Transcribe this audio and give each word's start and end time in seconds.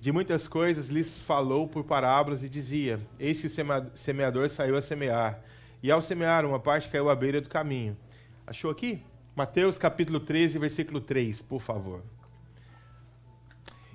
De 0.00 0.10
muitas 0.10 0.48
coisas 0.48 0.88
lhes 0.88 1.20
falou 1.20 1.68
por 1.68 1.84
parábolas 1.84 2.42
e 2.42 2.48
dizia: 2.48 2.98
Eis 3.18 3.38
que 3.38 3.46
o 3.46 3.90
semeador 3.94 4.48
saiu 4.48 4.74
a 4.74 4.80
semear. 4.80 5.42
E 5.82 5.90
ao 5.90 6.00
semear, 6.00 6.46
uma 6.46 6.58
parte 6.58 6.88
caiu 6.88 7.10
à 7.10 7.14
beira 7.14 7.38
do 7.38 7.50
caminho. 7.50 7.94
Achou 8.46 8.70
aqui? 8.70 9.02
Mateus 9.36 9.76
capítulo 9.76 10.18
13, 10.18 10.58
versículo 10.58 11.02
3, 11.02 11.42
por 11.42 11.60
favor. 11.60 12.02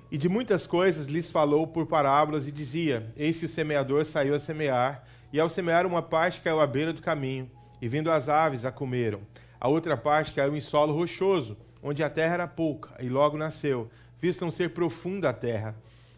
E 0.08 0.16
de 0.16 0.28
muitas 0.28 0.64
coisas 0.64 1.08
lhes 1.08 1.28
falou 1.28 1.66
por 1.66 1.86
parábolas 1.86 2.46
e 2.46 2.52
dizia: 2.52 3.12
Eis 3.16 3.36
que 3.38 3.46
o 3.46 3.48
semeador 3.48 4.04
saiu 4.04 4.36
a 4.36 4.38
semear, 4.38 5.02
e 5.32 5.40
ao 5.40 5.48
semear 5.48 5.86
uma 5.86 6.02
parte 6.02 6.40
caiu 6.40 6.60
à 6.60 6.68
beira 6.68 6.92
do 6.92 7.02
caminho, 7.02 7.50
e 7.82 7.88
vindo 7.88 8.12
as 8.12 8.28
aves 8.28 8.64
a 8.64 8.70
comeram. 8.70 9.22
A 9.60 9.66
outra 9.66 9.96
parte 9.96 10.32
caiu 10.32 10.56
em 10.56 10.60
solo 10.60 10.94
rochoso, 10.94 11.56
onde 11.82 12.04
a 12.04 12.08
terra 12.08 12.34
era 12.34 12.46
pouca, 12.46 12.94
e 13.00 13.08
logo 13.08 13.36
nasceu, 13.36 13.90
visto 14.20 14.44
não 14.44 14.52
ser 14.52 14.70
profunda 14.70 15.30
a 15.30 15.32
terra. 15.32 15.74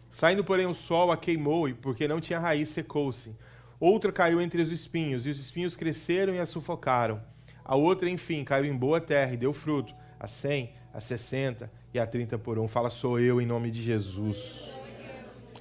Saindo, 0.09 0.43
porém, 0.43 0.65
o 0.65 0.73
sol 0.73 1.11
a 1.11 1.17
queimou, 1.17 1.69
e 1.69 1.73
porque 1.73 2.07
não 2.07 2.19
tinha 2.19 2.39
raiz, 2.39 2.69
secou-se. 2.69 3.35
Outra 3.79 4.11
caiu 4.11 4.41
entre 4.41 4.61
os 4.61 4.71
espinhos, 4.71 5.25
e 5.25 5.29
os 5.29 5.39
espinhos 5.39 5.75
cresceram 5.75 6.33
e 6.33 6.39
a 6.39 6.45
sufocaram. 6.45 7.21
A 7.63 7.75
outra, 7.75 8.09
enfim, 8.09 8.43
caiu 8.43 8.65
em 8.65 8.75
boa 8.75 8.99
terra 8.99 9.33
e 9.33 9.37
deu 9.37 9.53
fruto, 9.53 9.93
a 10.19 10.27
cem, 10.27 10.71
a 10.93 10.99
sessenta 10.99 11.71
e 11.93 11.99
a 11.99 12.05
trinta 12.07 12.37
por 12.37 12.57
um. 12.57 12.67
Fala, 12.67 12.89
sou 12.89 13.19
eu 13.19 13.39
em 13.39 13.45
nome 13.45 13.69
de 13.69 13.81
Jesus. 13.81 14.73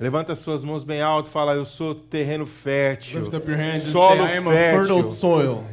Levanta 0.00 0.34
suas 0.34 0.64
mãos 0.64 0.84
bem 0.84 1.02
alto, 1.02 1.28
fala, 1.28 1.54
eu 1.54 1.64
sou 1.64 1.94
terreno 1.94 2.46
fértil. 2.46 3.20
Lift 3.20 3.36
up 3.36 3.48
your 3.48 3.58
hands 3.58 3.88
and 3.88 3.92
Solo 3.92 4.26
say, 4.26 4.34
I 4.34 4.38
am 4.38 4.48
a 4.48 4.52
fértil. 4.52 4.86
fertile 4.86 5.04
soil. 5.04 5.64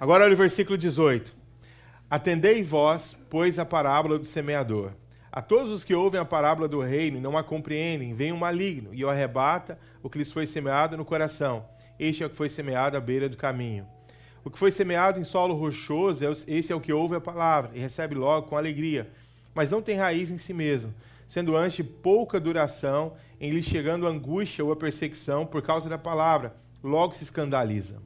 Agora 0.00 0.24
olha 0.24 0.34
o 0.34 0.36
versículo 0.36 0.78
18. 0.78 1.34
Atendei 2.08 2.62
vós, 2.62 3.16
pois, 3.28 3.58
a 3.58 3.64
parábola 3.64 4.18
do 4.18 4.24
semeador. 4.24 4.92
A 5.36 5.42
todos 5.42 5.70
os 5.70 5.84
que 5.84 5.94
ouvem 5.94 6.18
a 6.18 6.24
parábola 6.24 6.66
do 6.66 6.80
reino 6.80 7.18
e 7.18 7.20
não 7.20 7.36
a 7.36 7.44
compreendem, 7.44 8.14
vem 8.14 8.32
um 8.32 8.38
maligno 8.38 8.94
e 8.94 9.04
o 9.04 9.10
arrebata 9.10 9.78
o 10.02 10.08
que 10.08 10.16
lhes 10.16 10.32
foi 10.32 10.46
semeado 10.46 10.96
no 10.96 11.04
coração. 11.04 11.66
Este 11.98 12.22
é 12.22 12.26
o 12.26 12.30
que 12.30 12.36
foi 12.36 12.48
semeado 12.48 12.96
à 12.96 13.00
beira 13.00 13.28
do 13.28 13.36
caminho. 13.36 13.86
O 14.42 14.50
que 14.50 14.58
foi 14.58 14.70
semeado 14.70 15.20
em 15.20 15.24
solo 15.24 15.52
rochoso, 15.52 16.24
é 16.24 16.30
o- 16.30 16.32
esse 16.46 16.72
é 16.72 16.74
o 16.74 16.80
que 16.80 16.90
ouve 16.90 17.16
a 17.16 17.20
palavra 17.20 17.70
e 17.74 17.78
recebe 17.78 18.14
logo 18.14 18.48
com 18.48 18.56
alegria, 18.56 19.10
mas 19.54 19.70
não 19.70 19.82
tem 19.82 19.98
raiz 19.98 20.30
em 20.30 20.38
si 20.38 20.54
mesmo, 20.54 20.94
sendo 21.28 21.54
antes 21.54 21.76
de 21.76 21.84
pouca 21.84 22.40
duração, 22.40 23.12
em 23.38 23.50
lhe 23.50 23.62
chegando 23.62 24.06
a 24.06 24.10
angústia 24.10 24.64
ou 24.64 24.72
a 24.72 24.76
perseguição 24.76 25.44
por 25.44 25.60
causa 25.60 25.86
da 25.86 25.98
palavra, 25.98 26.56
logo 26.82 27.14
se 27.14 27.24
escandaliza. 27.24 28.00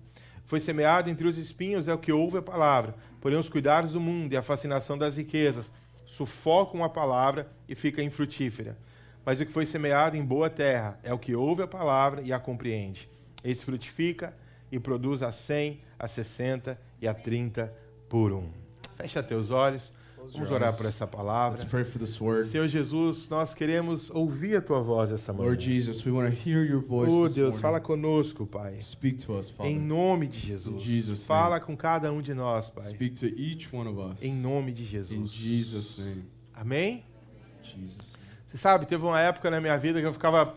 Foi 0.45 0.58
semeado 0.58 1.08
entre 1.08 1.28
os 1.28 1.39
espinhos 1.39 1.86
é 1.86 1.95
o 1.95 1.98
que 1.98 2.11
ouve 2.11 2.39
a 2.39 2.42
palavra, 2.42 2.97
porém 3.20 3.39
os 3.39 3.48
cuidados 3.48 3.92
do 3.92 4.01
mundo 4.01 4.33
e 4.33 4.36
a 4.36 4.42
fascinação 4.42 4.98
das 4.98 5.17
riquezas 5.17 5.70
sufocam 6.21 6.85
a 6.85 6.89
palavra 6.91 7.51
e 7.67 7.75
fica 7.75 8.03
infrutífera. 8.03 8.77
Mas 9.25 9.41
o 9.41 9.47
que 9.47 9.53
foi 9.53 9.65
semeado 9.65 10.19
em 10.19 10.25
boa 10.25 10.51
terra 10.51 10.99
é 11.03 11.15
o 11.15 11.19
que 11.19 11.35
ouve 11.35 11.63
a 11.63 11.67
palavra 11.67 12.21
e 12.21 12.31
a 12.31 12.39
compreende. 12.39 13.09
Esse 13.43 13.65
frutifica 13.65 14.37
e 14.71 14.79
produz 14.79 15.23
a 15.23 15.33
100, 15.33 15.81
a 15.98 16.07
60 16.07 16.79
e 17.01 17.09
a 17.09 17.15
30 17.15 17.73
por 18.07 18.33
um. 18.33 18.51
Fecha 18.98 19.23
teus 19.23 19.51
olhos. 19.51 19.95
Vamos 20.33 20.51
orar 20.51 20.77
por 20.77 20.87
essa 20.87 21.07
palavra. 21.07 21.59
Let's 21.59 21.69
pray 21.71 21.85
for 21.85 21.99
this 21.99 22.21
word. 22.21 22.47
Senhor 22.47 22.69
Jesus, 22.69 23.29
nós 23.29 23.55
queremos 23.55 24.11
ouvir 24.11 24.57
a 24.57 24.61
tua 24.61 24.83
voz 24.83 25.11
essa 25.11 25.33
manhã. 25.33 25.47
Lord 25.47 25.65
Jesus, 25.65 26.05
we 26.05 26.13
want 26.13 26.31
to 26.31 26.49
hear 26.49 26.65
your 26.65 26.81
voice 26.81 27.11
Oh 27.13 27.29
Deus, 27.29 27.37
morning. 27.37 27.61
fala 27.61 27.81
conosco, 27.81 28.47
Pai. 28.47 28.81
Speak 28.83 29.25
to 29.25 29.35
us, 29.39 29.51
Father. 29.51 29.73
Em 29.73 29.79
nome 29.79 30.27
de 30.27 30.39
Jesus. 30.39 30.75
In 30.75 30.79
Jesus' 30.79 31.27
Fala 31.27 31.59
com 31.59 31.77
cada 31.77 32.13
um 32.13 32.21
de 32.21 32.35
nós, 32.35 32.69
Pai. 32.71 32.85
Speak 32.85 33.19
to 33.19 33.27
each 33.27 33.69
one 33.75 33.89
of 33.89 33.98
us. 33.98 34.23
Em 34.23 34.35
nome 34.35 34.73
de 34.73 34.83
In 34.83 34.87
Jesus. 34.87 35.31
Jesus' 35.31 35.97
name. 35.98 36.25
Amém? 36.55 37.05
Jesus'. 37.63 38.15
Você 38.47 38.57
sabe, 38.59 38.87
teve 38.87 39.05
uma 39.05 39.21
época 39.21 39.48
na 39.51 39.61
minha 39.61 39.77
vida 39.79 40.01
que 40.01 40.07
eu 40.07 40.13
ficava 40.13 40.55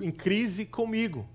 em 0.00 0.10
crise 0.10 0.64
comigo. 0.66 1.26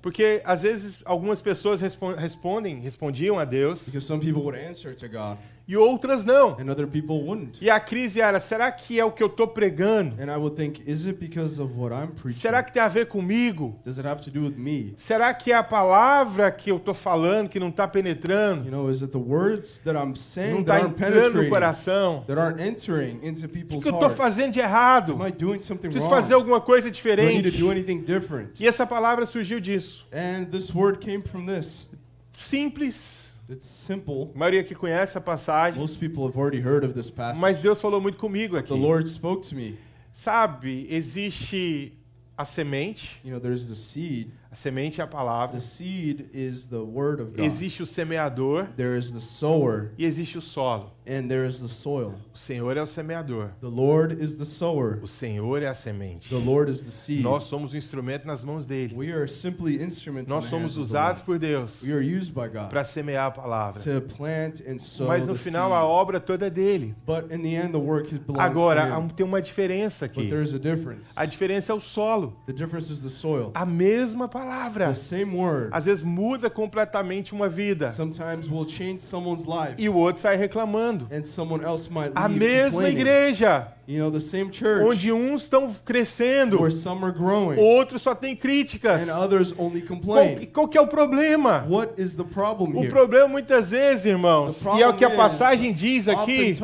Porque 0.00 0.40
às 0.44 0.62
vezes 0.62 1.02
algumas 1.04 1.40
pessoas 1.40 1.80
respon- 1.80 2.14
respondem, 2.16 2.80
respondiam 2.80 3.38
a 3.38 3.44
Deus. 3.44 3.84
Because 3.84 4.06
some 4.06 4.20
people 4.20 4.42
would 4.42 4.58
answer 4.58 4.94
to 4.94 5.06
God 5.08 5.36
e 5.68 5.76
outras 5.76 6.24
não. 6.24 6.56
and 6.60 6.70
other 6.70 6.86
people 6.86 7.24
wouldn't. 7.26 7.62
E 7.64 7.68
a 7.68 7.80
crise 7.80 8.20
era: 8.20 8.38
será 8.38 8.70
que 8.70 9.00
é 9.00 9.04
o 9.04 9.10
que 9.10 9.22
eu 9.22 9.26
estou 9.26 9.48
pregando? 9.48 10.14
And 10.22 10.32
I 10.32 10.36
would 10.36 10.54
think, 10.54 10.82
is 10.86 11.06
it 11.06 11.18
because 11.18 11.60
of 11.60 11.74
what 11.76 11.92
I'm 11.94 12.12
preaching? 12.14 12.40
Será 12.40 12.62
que 12.62 12.72
tem 12.72 12.80
a 12.80 12.88
ver 12.88 13.06
comigo? 13.06 13.78
Does 13.84 13.98
it 13.98 14.06
have 14.06 14.22
to 14.22 14.30
do 14.30 14.44
with 14.44 14.56
me? 14.56 14.94
Será 14.96 15.34
que 15.34 15.50
é 15.50 15.56
a 15.56 15.64
palavra 15.64 16.50
que 16.52 16.70
eu 16.70 16.76
estou 16.76 16.94
falando 16.94 17.48
que 17.48 17.58
não 17.58 17.68
está 17.68 17.84
You 17.84 17.90
penetrando? 17.90 18.70
know, 18.70 18.88
is 18.90 19.02
it 19.02 19.10
the 19.10 19.18
words 19.18 19.80
that 19.80 19.98
I'm 19.98 20.08
Não 20.10 20.14
saying 20.16 20.60
está 20.60 20.80
entrando 20.80 21.42
no 21.42 21.48
coração? 21.48 22.24
that 22.26 22.38
aren't 22.38 22.62
entering 22.62 23.18
into 23.22 23.46
O 23.46 23.80
que, 23.80 23.88
eu 23.88 23.94
estou 23.94 24.10
fazendo 24.10 24.52
de 24.52 24.60
errado? 24.60 25.14
Am 25.14 25.26
I 25.26 25.32
doing 25.32 25.60
something 25.60 25.88
Preciso 25.88 26.04
wrong? 26.04 26.14
fazer 26.14 26.34
alguma 26.34 26.60
coisa 26.60 26.90
diferente. 26.90 27.50
do 27.58 27.70
anything 27.70 28.02
different? 28.02 28.60
E 28.60 28.66
essa 28.66 28.86
palavra 28.86 29.26
surgiu 29.26 29.60
disso. 29.60 30.06
And 30.12 30.44
this 30.44 30.74
word 30.74 30.98
came 30.98 31.22
from 31.22 31.46
this. 31.46 31.88
Simples. 32.32 33.25
It's 33.48 33.66
simple. 33.66 34.32
A 34.34 34.38
maioria 34.38 34.64
que 34.64 34.74
conhece 34.74 35.16
a 35.16 35.20
passagem. 35.20 35.78
Most 35.78 35.98
people 35.98 36.26
have 36.26 36.36
already 36.36 36.60
heard 36.60 36.84
of 36.84 36.94
this 36.94 37.10
passage. 37.10 37.40
Mas 37.40 37.60
Deus 37.60 37.80
falou 37.80 38.00
muito 38.00 38.18
comigo 38.18 38.56
aqui. 38.56 38.68
The 38.68 38.74
Lord 38.74 39.08
spoke 39.08 39.46
to 39.48 39.54
me. 39.54 39.78
Sabe, 40.12 40.86
existe 40.90 41.92
a 42.36 42.44
semente. 42.44 43.20
You 43.24 43.30
know, 43.30 43.40
there's 43.40 43.68
the 43.68 43.74
seed. 43.74 44.32
A 44.56 44.58
semente 44.58 45.02
é 45.02 45.04
a 45.04 45.06
palavra. 45.06 45.56
The 45.56 45.60
seed 45.60 46.30
is 46.32 46.66
the 46.68 46.78
word 46.78 47.20
of 47.20 47.32
God. 47.32 47.40
Existe 47.44 47.82
o 47.82 47.86
semeador 47.86 48.66
There 48.74 48.96
is 48.96 49.12
the 49.12 49.20
sower 49.20 49.90
e 49.98 50.06
existe 50.06 50.38
o 50.38 50.40
solo. 50.40 50.92
and 51.06 51.28
there 51.28 51.46
is 51.46 51.60
the 51.60 51.68
soil. 51.68 52.14
O 52.34 52.38
Senhor 52.38 52.74
é 52.76 52.82
o 52.82 52.86
semeador. 52.86 53.50
The 53.60 53.68
Lord 53.68 54.14
is 54.20 54.36
the 54.38 54.46
sower. 54.46 54.98
O 55.02 55.06
Senhor 55.06 55.62
é 55.62 55.66
a 55.68 55.74
semente. 55.74 56.30
The 56.30 56.38
Lord 56.42 56.70
is 56.72 56.82
the 56.82 56.90
seed. 56.90 57.22
Nós 57.22 57.44
somos 57.44 57.74
um 57.74 57.76
instrumento 57.76 58.26
nas 58.26 58.42
mãos 58.42 58.64
dele. 58.64 58.94
We 58.96 59.12
are 59.12 59.28
simply 59.28 59.80
instruments 59.80 60.32
in 60.32 60.34
Nós 60.34 60.46
somos 60.46 60.76
usados 60.78 61.20
por 61.20 61.38
Deus 61.38 61.82
We 61.82 61.92
are 61.92 62.00
used 62.02 62.32
by 62.32 62.48
God 62.48 62.70
para 62.70 62.82
semear 62.82 63.26
a 63.26 63.30
palavra. 63.30 63.78
to 63.82 64.00
plant 64.16 64.62
and 64.66 64.78
sow 64.78 65.06
Mas 65.08 65.26
no 65.26 65.34
the 65.34 65.38
final 65.38 65.68
seed. 65.68 65.76
a 65.78 65.84
obra 65.84 66.18
toda 66.18 66.46
é 66.46 66.50
dele. 66.50 66.94
But 67.06 67.30
in 67.30 67.42
the 67.42 67.54
end, 67.54 67.72
the 67.72 67.78
work 67.78 68.10
belongs 68.26 68.40
Agora, 68.42 68.86
to 68.90 69.00
Him. 69.02 69.08
tem 69.10 69.26
uma 69.26 69.42
diferença 69.42 70.08
But 70.08 70.16
aqui. 70.18 70.28
there 70.30 70.42
is 70.42 70.54
a 70.54 70.58
difference. 70.58 71.12
A 71.14 71.26
diferença 71.26 71.72
é 71.72 71.74
o 71.74 71.80
solo. 71.80 72.34
The 72.46 72.54
difference 72.54 72.90
is 72.90 73.00
the 73.02 73.10
soil. 73.10 73.52
A 73.54 73.66
mesma 73.66 74.26
palavra. 74.26 74.45
The 74.76 74.94
same 74.94 75.36
word. 75.36 75.70
Às 75.72 75.84
vezes 75.86 76.02
muda 76.02 76.48
completamente 76.50 77.32
uma 77.32 77.48
vida. 77.48 77.90
sometimes 77.92 78.48
will 78.48 78.64
change 78.66 79.00
someone's 79.02 79.44
life, 79.46 79.74
E 79.78 79.88
o 79.88 79.94
outro 79.96 80.22
sai 80.22 80.36
reclamando. 80.36 81.06
and 81.10 81.24
someone 81.24 81.64
else 81.64 81.88
might 81.90 82.12
A 82.14 82.28
mesma 82.28 82.88
igreja, 82.88 83.68
You 83.88 84.00
know, 84.00 84.10
the 84.10 84.18
same 84.18 84.50
church 84.50 84.82
onde 84.84 85.12
uns 85.12 85.42
estão 85.44 85.72
crescendo, 85.84 86.58
where 86.58 86.72
some 86.72 87.04
are 87.04 87.12
growing 87.16 87.56
outros 87.56 88.02
só 88.02 88.16
tem 88.16 88.34
críticas. 88.34 89.08
and 89.08 89.12
others 89.12 89.54
only 89.56 89.80
Qual, 89.80 90.00
complain. 90.00 90.46
qual 90.52 90.66
que 90.66 90.76
é 90.76 90.80
o 90.80 90.88
problema? 90.88 91.64
What 91.68 91.92
is 91.96 92.16
the 92.16 92.24
problem 92.24 92.74
O 92.74 92.80
here? 92.80 92.88
problema 92.90 93.28
muitas 93.28 93.70
vezes, 93.70 94.04
irmãos, 94.06 94.58
The 94.58 94.78
e 94.78 94.82
é 94.82 94.88
o 94.88 94.92
que 94.94 95.04
a 95.04 95.08
problem 95.08 95.26
is, 95.26 95.32
passagem 95.38 95.72
diz 95.72 96.08
aqui, 96.08 96.54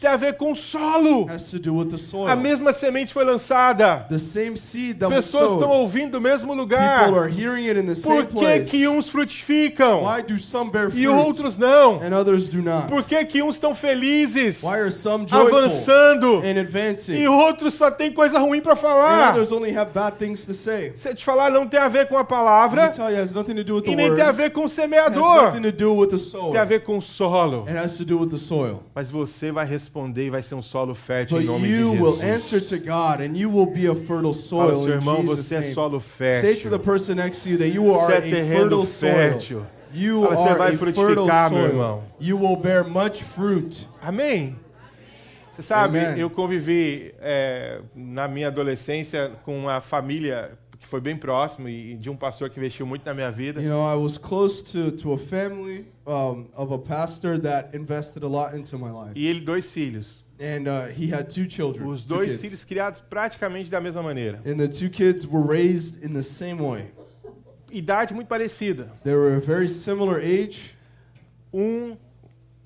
tem 0.00 0.10
a 0.10 0.16
ver 0.16 0.34
com 0.38 0.52
o 0.52 0.56
solo. 0.56 1.26
has 1.28 1.50
to 1.50 1.58
do 1.58 1.74
with 1.74 1.88
the 1.90 1.98
soil. 1.98 2.28
A 2.28 2.34
mesma 2.36 2.72
semente 2.72 3.12
foi 3.12 3.24
lançada. 3.24 4.06
The 4.08 4.16
same 4.18 4.56
seed 4.56 4.98
that 5.00 5.12
was 5.12 5.26
Pessoas 5.26 5.52
estão 5.52 5.68
ouvindo 5.70 6.12
do 6.12 6.20
mesmo 6.22 6.54
lugar. 6.54 7.04
People 7.04 7.18
are 7.20 7.30
hearing 7.30 7.66
it 7.68 7.78
in 7.78 7.86
the 7.86 7.94
same 7.94 8.24
Por 8.24 8.26
que, 8.28 8.38
place. 8.40 8.70
que 8.70 8.88
uns 8.88 9.10
frutificam 9.10 10.04
Why 10.04 10.22
do 10.22 10.38
some 10.38 10.70
bear 10.70 10.88
e 10.88 10.90
fruit 10.92 11.06
outros 11.08 11.58
não? 11.58 12.00
and 12.02 12.14
others 12.18 12.48
do 12.48 12.62
not? 12.62 12.88
Por 12.88 13.04
que, 13.04 13.22
que 13.26 13.42
uns 13.42 13.56
estão 13.56 13.74
felizes, 13.74 14.62
Why 14.62 14.76
are 14.80 14.90
some 14.92 15.26
joyful 15.28 15.58
avançando, 15.58 16.45
e 17.12 17.26
outros 17.28 17.74
só 17.74 17.90
tem 17.90 18.12
coisa 18.12 18.38
ruim 18.38 18.60
para 18.60 18.76
falar? 18.76 19.30
others 19.32 19.50
only 19.52 19.76
have 19.76 19.90
bad 19.92 20.16
things 20.16 20.44
to 20.44 20.52
say? 20.54 20.92
Se 20.94 21.08
eu 21.08 21.14
te 21.14 21.24
falar, 21.24 21.50
não 21.50 21.66
tem 21.66 21.80
a 21.80 21.88
ver 21.88 22.06
com 22.06 22.16
a 22.16 22.24
palavra 22.24 22.86
me 22.86 22.92
tell 22.92 23.04
you, 23.10 23.10
it 23.16 23.20
has 23.22 23.32
nothing 23.32 23.54
to 23.54 23.64
do 23.64 23.76
with 23.76 23.82
the 23.82 23.90
e 23.92 23.96
nem 23.96 24.06
word. 24.10 24.16
tem 24.20 24.28
a 24.28 24.32
ver 24.32 24.50
com 24.50 24.60
o 24.60 24.64
It 24.64 24.70
has 24.70 24.72
semeador. 24.74 25.42
nothing 25.44 25.62
to 25.62 25.72
do 25.72 25.94
with 25.94 26.08
the 26.08 26.16
Tem 26.52 26.60
a 26.60 26.64
ver 26.64 26.80
com 26.84 26.98
o 26.98 27.02
solo. 27.02 27.64
It 27.68 27.76
has 27.78 27.96
to 27.98 28.04
do 28.04 28.18
with 28.20 28.28
the 28.30 28.38
soil. 28.38 28.82
Mas 28.94 29.10
você 29.10 29.50
vai 29.50 29.66
responder 29.66 30.26
e 30.26 30.30
vai 30.30 30.42
ser 30.42 30.54
um 30.54 30.62
solo 30.62 30.94
fértil 30.94 31.36
But 31.38 31.44
em 31.44 31.46
nome 31.48 31.68
de 31.68 31.74
you 31.74 31.92
will 31.92 32.16
Jesus. 32.16 32.24
answer 32.24 32.60
to 32.60 32.78
God, 32.78 33.20
and 33.20 33.36
you 33.36 33.50
will 33.50 33.66
be 33.66 33.86
a 33.86 33.94
fertile 33.94 34.34
Fala, 34.34 34.34
soil 34.34 34.86
in 34.88 34.90
irmão, 34.92 35.16
Jesus' 35.22 35.46
você 35.46 35.54
é 35.56 35.62
solo 35.74 36.00
Say 36.00 36.54
to 36.56 36.70
the 36.70 36.78
fértil. 36.78 36.78
person 36.80 37.14
next 37.14 37.42
to 37.42 37.50
you 37.50 37.58
that 37.58 37.70
you 37.72 37.84
Você 37.84 38.12
are 38.12 38.14
é 38.14 38.18
a 38.18 38.46
fertile 38.46 38.86
soil. 38.86 39.12
fértil. 39.14 39.62
You 39.94 40.22
Fala, 40.24 40.36
você 40.36 40.48
are 40.48 40.58
vai 40.58 40.74
a 40.74 40.78
fertile 40.78 40.92
frutificar, 40.92 41.50
meu 41.50 41.58
soil. 41.60 41.70
irmão. 41.70 42.04
You 42.20 42.38
will 42.38 42.56
bear 42.56 42.84
much 42.84 43.22
fruit. 43.22 43.88
Amém? 44.02 44.56
Você 45.56 45.62
sabe, 45.62 45.98
Amen. 45.98 46.20
eu 46.20 46.28
convivi 46.28 47.14
é, 47.18 47.80
na 47.94 48.28
minha 48.28 48.48
adolescência 48.48 49.32
com 49.42 49.58
uma 49.58 49.80
família 49.80 50.50
que 50.78 50.86
foi 50.86 51.00
bem 51.00 51.16
próximo 51.16 51.66
e 51.66 51.96
de 51.96 52.10
um 52.10 52.16
pastor 52.16 52.50
que 52.50 52.60
investiu 52.60 52.84
muito 52.84 53.06
na 53.06 53.14
minha 53.14 53.30
vida. 53.32 53.62
You 53.62 53.70
know, 53.70 53.90
I 53.90 53.96
was 53.96 54.18
close 54.18 54.62
to, 54.62 54.92
to 54.92 55.14
a 55.14 55.18
family 55.18 55.86
um, 56.06 56.44
of 56.54 56.74
a 56.74 56.78
pastor 56.78 57.38
that 57.40 57.74
invested 57.74 58.22
a 58.22 58.28
lot 58.28 58.54
into 58.54 58.78
my 58.78 58.90
life. 58.90 59.12
E 59.14 59.26
ele, 59.26 59.40
dois 59.40 59.70
filhos. 59.70 60.22
And 60.38 60.68
uh, 60.68 60.92
he 60.94 61.10
had 61.10 61.30
two 61.30 61.48
children. 61.48 61.88
Os 61.88 62.04
dois 62.04 62.32
kids. 62.32 62.42
filhos 62.42 62.62
criados 62.62 63.00
praticamente 63.00 63.70
da 63.70 63.80
mesma 63.80 64.02
maneira. 64.02 64.42
And 64.44 64.58
the 64.58 64.68
two 64.68 64.90
kids 64.90 65.26
were 65.26 65.42
raised 65.42 66.04
in 66.04 66.12
the 66.12 66.22
same 66.22 66.60
way. 66.60 66.92
Idade 67.72 68.12
muito 68.12 68.28
parecida. 68.28 68.92
They 69.04 69.14
were 69.14 69.34
a 69.36 69.40
very 69.40 69.70
similar 69.70 70.20
age. 70.20 70.76
Um 71.50 71.96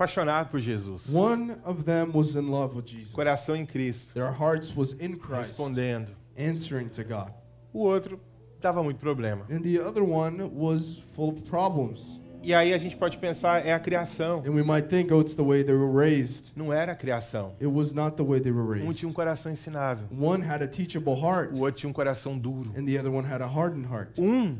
apaixonado 0.05 0.49
por 0.51 0.61
Jesus. 0.61 1.07
One 1.13 1.57
of 1.65 1.85
them 1.85 2.11
was 2.15 2.35
in 2.35 2.49
love 2.49 2.75
with 2.75 2.87
Jesus. 2.87 3.15
Coração 3.15 3.55
em 3.55 3.67
Cristo, 3.67 4.15
Their 4.15 4.33
hearts 4.33 4.75
was 4.75 4.95
in 4.95 5.17
Christ, 5.17 5.49
respondendo. 5.51 6.13
answering 6.39 6.89
to 6.89 7.05
God. 7.05 7.31
O 7.73 7.81
outro 7.81 8.19
dava 8.61 8.83
muito 8.83 8.99
problema. 8.99 9.45
And 9.51 9.61
the 9.63 9.79
other 9.79 10.03
one 10.03 10.43
was 10.55 11.03
full 11.15 11.29
of 11.31 11.43
problems. 11.43 12.19
E 12.43 12.55
aí 12.55 12.73
a 12.73 12.79
gente 12.79 12.97
pode 12.97 13.19
pensar, 13.19 13.67
é 13.67 13.75
a 13.75 13.79
criação. 13.79 14.39
And 14.47 14.53
we 14.55 14.63
might 14.63 14.89
think, 14.89 15.13
oh, 15.13 15.21
it's 15.21 15.35
the 15.35 15.43
way 15.43 15.63
they 15.63 15.75
were 15.75 15.93
raised. 15.93 16.53
Não 16.57 16.73
era 16.73 16.93
a 16.93 16.97
criação. 16.97 17.53
It 17.61 17.67
was 17.67 17.93
not 17.93 18.17
the 18.17 18.23
way 18.25 18.41
they 18.41 18.51
were 18.51 18.65
Um 18.65 18.87
raised. 18.87 18.95
tinha 19.01 19.11
um 19.11 19.13
coração 19.13 19.53
ensinável, 19.53 20.07
One 20.11 20.43
had 20.43 20.63
a 20.63 20.67
teachable 20.67 21.15
heart, 21.15 21.59
o 21.59 21.65
outro 21.65 21.73
tinha 21.81 21.91
um 21.91 21.93
coração 21.93 22.39
duro. 22.39 22.73
and 22.75 22.87
the 22.87 22.99
other 22.99 23.11
one 23.13 23.27
had 23.31 23.43
a 23.43 23.47
hardened 23.47 23.87
heart. 23.87 24.19
Um 24.19 24.57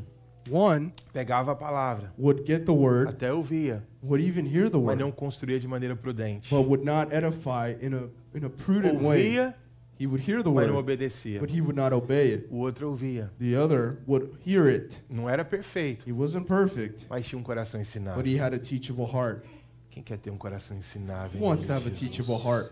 One 0.49 0.91
pegava 1.13 1.51
a 1.51 1.55
palavra, 1.55 2.11
would 2.17 2.43
get 2.45 2.65
the 2.65 2.71
word, 2.73 3.09
até 3.09 3.31
ouvia, 3.31 3.83
would 4.01 4.23
even 4.25 4.45
hear 4.45 4.69
the 4.69 4.77
mas 4.77 4.85
word, 4.97 4.99
não 4.99 5.11
construía 5.11 5.59
de 5.59 5.67
maneira 5.67 5.95
prudente. 5.95 6.49
but 6.49 6.65
would 6.67 6.83
not 6.83 7.13
edify 7.13 7.75
in 7.81 7.93
a 7.93 8.09
in 8.37 8.45
a 8.45 8.49
prudent 8.49 9.01
way. 9.01 9.37
Ouvia, 9.37 9.55
He 9.99 10.07
would 10.07 10.27
hear 10.27 10.41
the 10.41 10.49
mas 10.49 10.65
não 10.67 10.75
word, 10.77 10.79
obedecia. 10.91 11.39
but 11.39 11.51
he 11.53 11.61
would 11.61 11.75
not 11.79 11.93
obey 11.93 12.33
it. 12.33 12.47
O 12.49 12.57
outro 12.57 12.89
ouvia. 12.89 13.31
The 13.37 13.55
other 13.55 13.99
would 14.07 14.31
hear 14.43 14.67
it. 14.67 14.99
Não 15.07 15.29
era 15.29 15.45
perfeito, 15.45 16.09
He 16.09 16.11
wasn't 16.11 16.47
perfect, 16.47 17.05
mas 17.07 17.27
tinha 17.27 17.37
um 17.39 17.43
coração 17.43 17.79
but 17.79 17.87
ensinável. 17.87 18.25
he 18.25 18.39
had 18.41 18.53
a 18.55 18.59
teachable 18.59 19.05
heart. 19.05 19.45
Quem 19.91 20.01
quer 20.01 20.17
ter 20.17 20.31
um 20.31 20.37
coração 20.37 20.75
ensinável? 20.75 21.39
Who 21.39 21.45
em 21.45 21.47
wants 21.49 21.65
to 21.65 21.73
have 21.73 21.87
a 21.87 21.91
teachable 21.91 22.37
heart? 22.43 22.71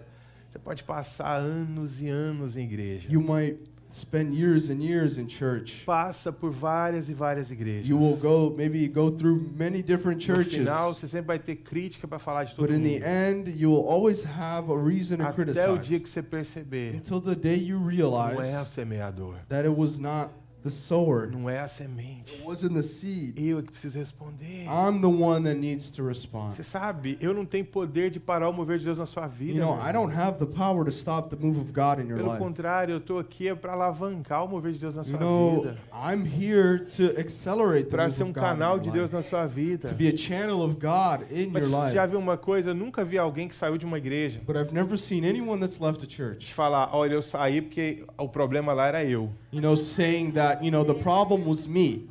Você 0.50 0.58
pode 0.58 0.84
passar 0.84 1.36
anos 1.36 2.02
e 2.02 2.08
anos 2.08 2.58
em 2.58 2.64
igreja. 2.64 3.12
You 3.12 3.22
might 3.22 3.60
spend 3.92 4.34
years 4.36 4.70
and 4.70 4.82
years 4.84 5.18
in 5.18 5.28
church. 5.28 5.84
Passa 5.86 6.32
por 6.32 6.52
várias 6.52 7.10
e 7.10 7.14
várias 7.14 7.50
igrejas. 7.52 7.88
You 7.88 7.98
will 7.98 8.18
go 8.18 8.54
maybe 8.56 8.88
go 8.88 9.10
through 9.12 9.50
many 9.58 9.82
different 9.82 10.18
No 10.28 10.36
churches. 10.36 10.54
final, 10.60 10.94
você 10.94 11.08
sempre 11.08 11.28
vai 11.28 11.40
ter 11.40 11.56
crítica 11.58 12.08
para 12.08 12.20
falar 12.20 12.44
de 12.44 12.56
todo 12.56 12.68
But 12.68 12.76
in 12.76 12.84
the 12.84 13.04
end, 13.04 13.50
you 13.60 13.72
will 13.72 13.88
always 13.88 14.24
have 14.24 14.72
a 14.72 14.78
reason 14.78 15.18
to 15.18 15.24
Até 15.24 15.32
o 15.32 15.46
criticize. 15.78 15.88
dia 15.88 16.00
que 16.00 16.10
você 16.10 16.22
perceber, 16.22 16.96
Until 16.96 17.20
the 17.22 17.36
day 17.36 17.58
you 17.58 17.80
não 17.80 17.86
é 17.86 17.86
o 17.86 17.90
realize 17.90 18.70
semeador, 18.70 19.36
that 19.50 19.68
it 19.68 19.76
was 19.76 19.98
not 20.00 20.32
the 20.64 20.70
sower, 20.70 21.30
não 21.32 21.50
é 21.50 21.60
a 21.60 21.68
semente. 21.68 22.34
it 22.34 22.44
wasn't 22.46 22.74
the 22.74 22.82
seed. 22.82 23.40
Eu 23.40 23.60
é 23.60 23.62
que 23.62 23.72
preciso 23.72 23.98
responder. 23.98 24.66
I'm 24.66 25.00
the 25.02 25.08
one 25.08 25.44
that 25.46 25.58
needs 25.60 25.90
to 25.92 26.06
respond. 26.06 26.54
Você 26.54 26.64
sabe, 26.64 27.18
eu 27.22 27.34
não 27.34 27.46
tenho 27.46 27.66
poder 27.66 28.10
de 28.10 28.20
parar 28.20 28.50
o 28.50 28.54
mover 28.54 28.78
de 28.80 28.86
Deus 28.86 28.98
na 28.98 29.06
sua 29.06 29.28
vida. 29.28 29.54
You 29.54 29.66
know, 29.66 29.80
I 29.80 29.92
don't 29.94 30.14
have 30.16 30.38
the 30.38 30.46
power 30.46 30.84
to 30.84 30.92
stop 30.92 31.30
the 31.30 31.38
move 31.42 31.60
of 31.60 31.72
God 31.72 32.00
in 32.04 32.08
your 32.10 32.18
Pelo 32.18 32.32
life. 32.32 32.40
contrário, 32.44 32.94
eu 32.94 32.98
estou 32.98 33.20
aqui 33.20 33.54
para 33.56 33.74
alavancar 33.74 34.44
o 34.44 34.48
mover 34.48 34.74
de 34.74 34.80
Deus 34.80 34.96
na 34.96 35.02
You 35.04 35.08
sua 35.10 35.20
know, 35.20 35.62
vida. 35.62 35.78
I'm 35.94 36.26
here 36.26 36.86
to 36.98 37.20
accelerate 37.20 37.86
the 37.90 37.96
Para 37.98 38.10
ser 38.10 38.24
um 38.24 38.34
canal 38.34 38.78
de 38.80 38.86
life. 38.90 38.98
Deus 38.98 39.12
na 39.12 39.24
sua 39.24 39.46
vida. 39.46 39.88
To 39.88 39.96
be 39.96 40.08
a 40.08 40.18
channel 40.18 40.62
of 40.62 40.76
God 40.76 41.26
in 41.32 41.48
Mas 41.52 41.64
your 41.64 41.82
life. 41.84 41.94
já 41.96 42.06
viu 42.06 42.20
uma 42.20 42.38
coisa? 42.38 42.72
Eu 42.72 42.76
nunca 42.76 43.04
vi 43.04 43.18
alguém 43.18 43.48
que 43.48 43.56
saiu 43.56 43.78
de 43.78 43.86
uma 43.86 43.98
igreja 43.98 44.42
But 44.46 44.56
I've 44.56 44.74
never 44.74 44.98
seen 44.98 45.24
anyone 45.26 45.60
that's 45.62 45.80
left 45.80 46.04
a 46.06 46.10
church, 46.10 46.54
falar, 46.54 46.90
olha, 46.94 47.14
eu 47.14 47.22
saí 47.22 47.62
porque 47.62 48.04
o 48.18 48.28
problema 48.28 48.74
lá 48.74 48.88
era 48.88 49.04
eu. 49.06 49.30
You 49.52 49.62
know, 49.62 49.76
saying 49.76 50.34
that, 50.34 50.64
you 50.64 50.72
know, 50.72 50.84
the 50.84 50.94
problem 50.94 51.46
was 51.48 51.68
me. 51.68 52.08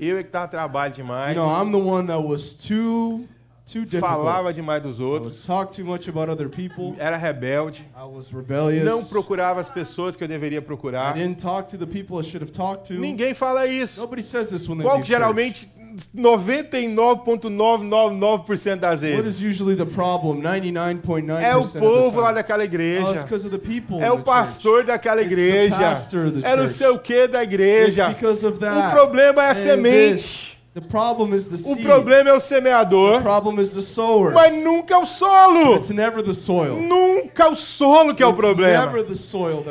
Eu 0.00 0.18
é 0.18 0.22
que 0.22 0.30
dava 0.30 0.48
trabalho 0.48 0.92
demais. 0.92 1.36
You 1.36 1.42
know, 1.42 1.48
I'm 1.48 1.70
the 1.70 1.78
one 1.78 2.06
that 2.08 2.20
was 2.20 2.54
too, 2.54 3.28
too 3.64 3.86
falava 4.00 4.52
difficult. 4.52 4.54
demais 4.56 4.82
dos 4.82 4.98
I 4.98 5.02
outros. 5.02 5.46
talk 5.46 5.70
too 5.70 5.84
much 5.84 6.08
about 6.08 6.28
other 6.28 6.48
people. 6.48 6.96
Era 6.98 7.16
rebelde. 7.16 7.86
I 7.96 8.02
was 8.04 8.32
rebellious. 8.32 8.84
Não 8.84 9.04
procurava 9.04 9.60
as 9.60 9.70
pessoas 9.70 10.16
que 10.16 10.24
eu 10.24 10.28
deveria 10.28 10.58
I 10.58 10.62
procurar. 10.62 11.14
didn't 11.14 11.40
talk 11.40 11.68
to 11.68 11.78
the 11.78 11.86
people 11.86 12.18
I 12.18 12.22
should 12.24 12.42
have 12.42 12.50
talked 12.52 12.88
to. 12.88 12.94
Ninguém 13.00 13.32
fala 13.32 13.66
isso. 13.66 14.00
Nobody 14.00 14.22
says 14.22 14.50
this 14.50 14.68
when 14.68 14.78
they 14.78 14.86
Qual 14.86 15.02
geralmente 15.04 15.70
99,999% 16.14 18.80
das 18.80 19.00
church. 19.00 19.16
What 19.16 19.26
is 19.26 19.34
vezes 19.40 19.42
usually 19.42 19.74
the 19.76 19.86
problem? 19.86 20.40
99.9% 20.42 21.42
é 21.42 21.56
o 21.56 21.60
of 21.60 21.72
the 21.72 21.78
povo 21.80 22.20
lá 22.20 22.28
time. 22.28 22.34
daquela 22.36 22.62
Oh, 22.62 22.64
it's 22.64 22.74
igreja. 22.74 23.22
because 23.22 23.44
of 23.46 23.50
the 23.50 23.58
people 23.58 24.00
É 24.02 24.06
in 24.06 24.10
o 24.12 24.16
the 24.16 24.22
pastor 24.22 24.84
daquela 24.84 25.20
It's 25.20 25.34
the 25.34 25.40
igreja. 25.40 25.76
pastor 25.76 26.26
of 26.26 26.40
the 26.40 26.46
É 26.48 26.56
não 26.56 26.64
church. 26.64 26.78
sei 26.78 26.88
o 26.88 26.98
que 26.98 27.26
da 27.28 27.40
church. 27.40 27.54
igreja. 27.54 28.10
It's 28.10 28.14
because 28.20 28.46
of 28.46 28.56
O 28.56 28.60
that. 28.60 28.92
problema 28.94 29.42
é 29.42 29.46
a 29.48 29.50
and 29.50 29.54
semente. 29.54 30.12
this. 30.14 30.52
The 30.74 30.80
problem 30.80 31.34
is 31.34 31.48
the 31.48 31.56
O 31.56 31.74
seed. 31.74 31.82
problema 31.84 32.30
é 32.30 32.32
o 32.32 32.36
The 32.36 32.40
semeador. 32.40 33.20
problem 33.20 33.60
is 33.60 33.74
the 33.74 33.82
sower. 33.82 34.32
Mas 34.32 34.50
nunca 34.54 34.94
é 34.94 34.96
o 34.96 35.04
solo. 35.04 35.76
It's 35.76 35.90
never 35.90 36.22
the 36.22 36.32
soil. 36.32 36.76
Nunca 37.24 37.44
é 37.44 37.48
o 37.48 37.56
solo 37.56 38.14
que 38.14 38.22
é 38.22 38.26
o 38.26 38.30
It's 38.30 38.40
problema. 38.40 38.92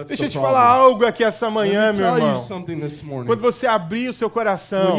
Deixa 0.08 0.26
eu 0.26 0.30
te 0.30 0.38
falar 0.38 0.66
algo 0.66 1.06
aqui 1.06 1.24
essa 1.24 1.50
manhã, 1.50 1.92
me 1.92 2.00
meu 2.00 2.08
irmão. 2.16 3.26
Quando 3.26 3.42
você 3.42 3.68
abrir 3.68 4.10
o 4.10 4.14
seu 4.14 4.30
coração 4.30 4.98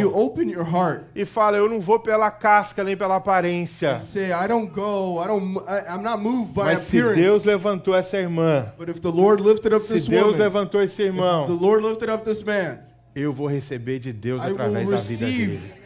e 1.14 1.25
fala, 1.25 1.56
eu 1.56 1.69
não 1.69 1.81
vou 1.81 1.99
pela 1.99 2.31
casca 2.31 2.84
nem 2.84 2.96
pela 2.96 3.16
aparência. 3.16 3.94
and 3.94 3.99
say, 4.00 4.31
I 4.32 4.46
don't 4.46 4.70
go, 4.72 5.22
I 5.22 5.26
don't, 5.26 5.58
I, 5.66 5.94
I'm 5.94 6.02
not 6.02 6.22
moved 6.22 6.54
by 6.54 6.64
Mas 6.64 6.81
se 6.81 6.99
appearance. 6.99 7.20
Deus 7.20 7.44
levantou 7.44 7.94
essa 7.94 8.16
irmã, 8.19 8.72
but 8.78 8.88
if 8.88 9.00
the 9.00 9.08
Lord 9.08 9.43
lifted 9.43 9.75
up 9.75 9.84
se 9.84 9.94
this 9.94 10.06
Deus 10.06 10.37
levantou 10.37 10.82
esse 10.82 11.02
irmão, 11.02 11.46
eu 13.14 13.32
vou 13.32 13.46
receber 13.46 13.98
de 13.98 14.12
Deus 14.12 14.43
através 14.43 14.88
da 14.88 14.96
vida 14.96 15.26
dele. 15.26 15.81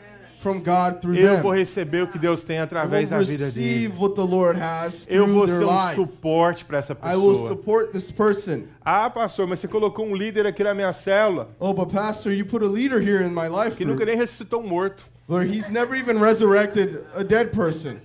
From 0.47 0.61
God 0.63 1.01
through 1.01 1.17
Eu 1.19 1.33
them. 1.35 1.43
vou 1.43 1.51
receber 1.53 2.03
o 2.05 2.07
que 2.07 2.19
Deus 2.21 2.45
tem 2.45 2.61
através 2.61 3.09
da 3.11 3.19
vida 3.19 3.31
dele. 3.31 3.45
receive 3.47 3.99
what 3.99 4.15
the 4.15 4.21
Lord 4.23 4.61
has 4.61 5.07
Eu 5.11 5.27
vou 5.27 5.49
ser 5.49 5.65
um 5.65 5.67
life. 5.87 5.97
suporte 5.97 6.65
para 6.65 6.79
essa 6.79 6.93
I 7.03 7.17
will 7.17 7.31
pessoa. 7.33 7.49
support 7.49 7.91
this 7.93 8.11
person. 8.13 8.63
Ah, 8.85 9.11
pastor, 9.11 9.49
mas 9.49 9.59
você 9.59 9.67
colocou 9.67 10.07
um 10.07 10.15
líder 10.15 10.47
aqui 10.47 10.63
na 10.63 10.73
minha 10.73 10.93
célula 10.93 11.49
Oh, 11.59 11.75
but 11.75 11.91
pastor, 11.93 12.33
you 12.33 12.47
put 12.47 12.63
a 12.63 12.69
leader 12.69 13.01
here 13.01 13.25
in 13.27 13.33
my 13.35 13.49
life 13.49 13.77
que 13.77 13.85
nunca 13.85 14.05
nem 14.05 14.15
ressuscitou 14.17 14.61
um 14.63 14.69
morto. 14.69 15.03
where 15.29 15.45
he's 15.45 15.69
never 15.71 15.97
even 15.97 16.21
resurrected 16.21 17.01
a 17.17 17.25
dead 17.25 17.51
person. 17.51 17.97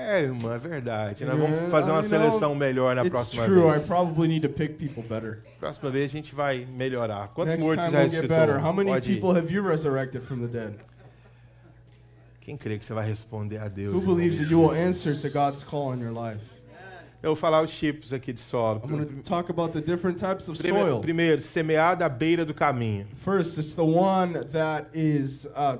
É, 0.00 0.22
irmã, 0.22 0.54
é 0.54 0.58
verdade. 0.58 1.24
Nós 1.24 1.34
Yeah, 1.34 1.56
vamos 1.56 1.70
fazer 1.72 1.90
uma 1.90 2.00
I 2.02 2.08
seleção 2.08 2.54
melhor 2.54 2.94
na 2.94 3.04
próxima 3.04 3.44
true. 3.46 3.66
I 3.68 3.72
vez. 3.72 3.86
probably 3.88 4.28
need 4.28 4.46
to 4.46 4.52
pick 4.54 4.78
people 4.78 5.02
better. 5.02 5.40
Próxima 5.58 5.90
vez 5.90 6.04
a 6.04 6.12
gente 6.12 6.32
vai 6.34 6.64
melhorar. 6.66 7.28
Quantos 7.34 7.54
Next 7.54 7.64
mortos 7.66 7.84
time 7.86 7.96
já 7.96 8.02
we'll 8.02 8.10
get 8.22 8.28
better. 8.28 8.58
How 8.64 8.72
many 8.72 8.90
Pode 8.90 9.10
ir. 9.10 9.14
people 9.20 9.36
have 9.36 9.52
you 9.52 9.60
resurrected 9.66 10.22
from 10.22 10.40
the 10.40 10.46
dead? 10.46 10.74
Quem 12.40 12.56
crê 12.56 12.78
que 12.78 12.84
você 12.84 12.94
vai 12.94 13.06
responder 13.06 13.58
a 13.58 13.66
Deus? 13.68 13.92
Who 13.94 14.00
believes 14.06 14.38
that 14.38 14.48
you 14.50 14.60
will 14.60 14.70
answer 14.72 15.14
to 15.20 15.28
God's 15.28 15.64
call 15.64 15.92
in 15.94 16.00
your 16.00 16.12
life? 16.12 16.40
Eu 17.20 17.30
vou 17.30 17.36
falar 17.36 17.62
os 17.62 17.72
tipos 17.76 18.12
aqui 18.12 18.32
de 18.32 18.40
solo. 18.40 18.80
I'm 18.84 18.88
going 18.88 19.04
to 19.04 19.22
talk 19.28 19.50
about 19.50 19.72
the 19.72 19.80
different 19.80 20.18
types 20.20 20.48
of 20.48 20.56
Primeiro, 20.56 20.90
soil. 20.90 21.00
primeiro, 21.00 21.40
semeado 21.40 22.04
à 22.04 22.08
beira 22.08 22.44
do 22.44 22.54
caminho. 22.54 23.08
First, 23.16 23.58
it's 23.58 23.74
the 23.74 23.82
one 23.82 24.44
that 24.52 24.86
is 24.94 25.44
uh, 25.56 25.78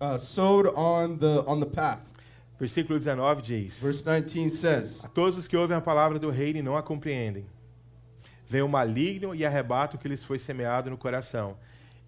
uh, 0.00 0.16
sowed 0.16 0.66
on 0.74 1.18
the 1.18 1.44
on 1.46 1.60
the 1.60 1.66
path. 1.66 2.00
Versículo 2.58 2.98
19 2.98 3.42
diz: 3.42 3.80
Verse 3.82 4.02
19 4.02 4.50
says, 4.50 5.04
A 5.04 5.08
todos 5.08 5.38
os 5.38 5.46
que 5.46 5.56
ouvem 5.56 5.76
a 5.76 5.80
palavra 5.80 6.18
do 6.18 6.30
reino 6.30 6.58
e 6.58 6.62
não 6.62 6.76
a 6.76 6.82
compreendem, 6.82 7.46
vem 8.48 8.62
o 8.62 8.68
maligno 8.68 9.34
e 9.34 9.44
arrebata 9.44 9.96
o 9.96 9.98
que 9.98 10.08
lhes 10.08 10.24
foi 10.24 10.38
semeado 10.38 10.88
no 10.90 10.96
coração. 10.96 11.56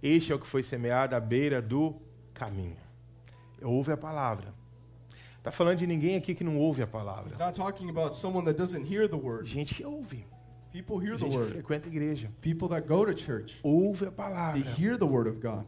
Este 0.02 0.32
é 0.32 0.34
o 0.34 0.38
que 0.38 0.46
foi 0.46 0.62
semeado 0.62 1.14
à 1.14 1.20
beira 1.20 1.60
do 1.60 1.96
caminho. 2.32 2.76
Ouve 3.62 3.92
a 3.92 3.96
palavra. 3.96 4.54
Está 5.36 5.50
falando 5.50 5.78
de 5.78 5.86
ninguém 5.86 6.16
aqui 6.16 6.34
que 6.34 6.44
não 6.44 6.56
ouve 6.58 6.82
a 6.82 6.86
palavra. 6.86 7.26
it's 7.26 7.38
not 7.38 7.54
talking 7.54 7.90
about 7.90 8.14
someone 8.14 8.44
that 8.44 8.56
doesn't 8.58 8.86
hear 8.90 9.08
the 9.08 9.16
word. 9.16 9.46
Gente 9.48 9.74
que 9.74 9.84
ouve. 9.84 10.24
People 10.72 10.98
hear 10.98 11.16
the 11.16 11.24
Gente 11.24 11.30
que 11.32 11.38
word. 11.38 11.50
frequenta 11.52 11.88
a 11.88 11.90
igreja. 11.90 12.30
People 12.40 12.68
that 12.68 12.86
go 12.86 13.04
to 13.04 13.14
church, 13.16 13.58
Ouve 13.62 14.04
a 14.04 14.10
they 14.10 14.16
palavra, 14.16 14.60
hear 14.78 14.96
the 14.98 15.06
word 15.06 15.28
of 15.28 15.40
God, 15.40 15.64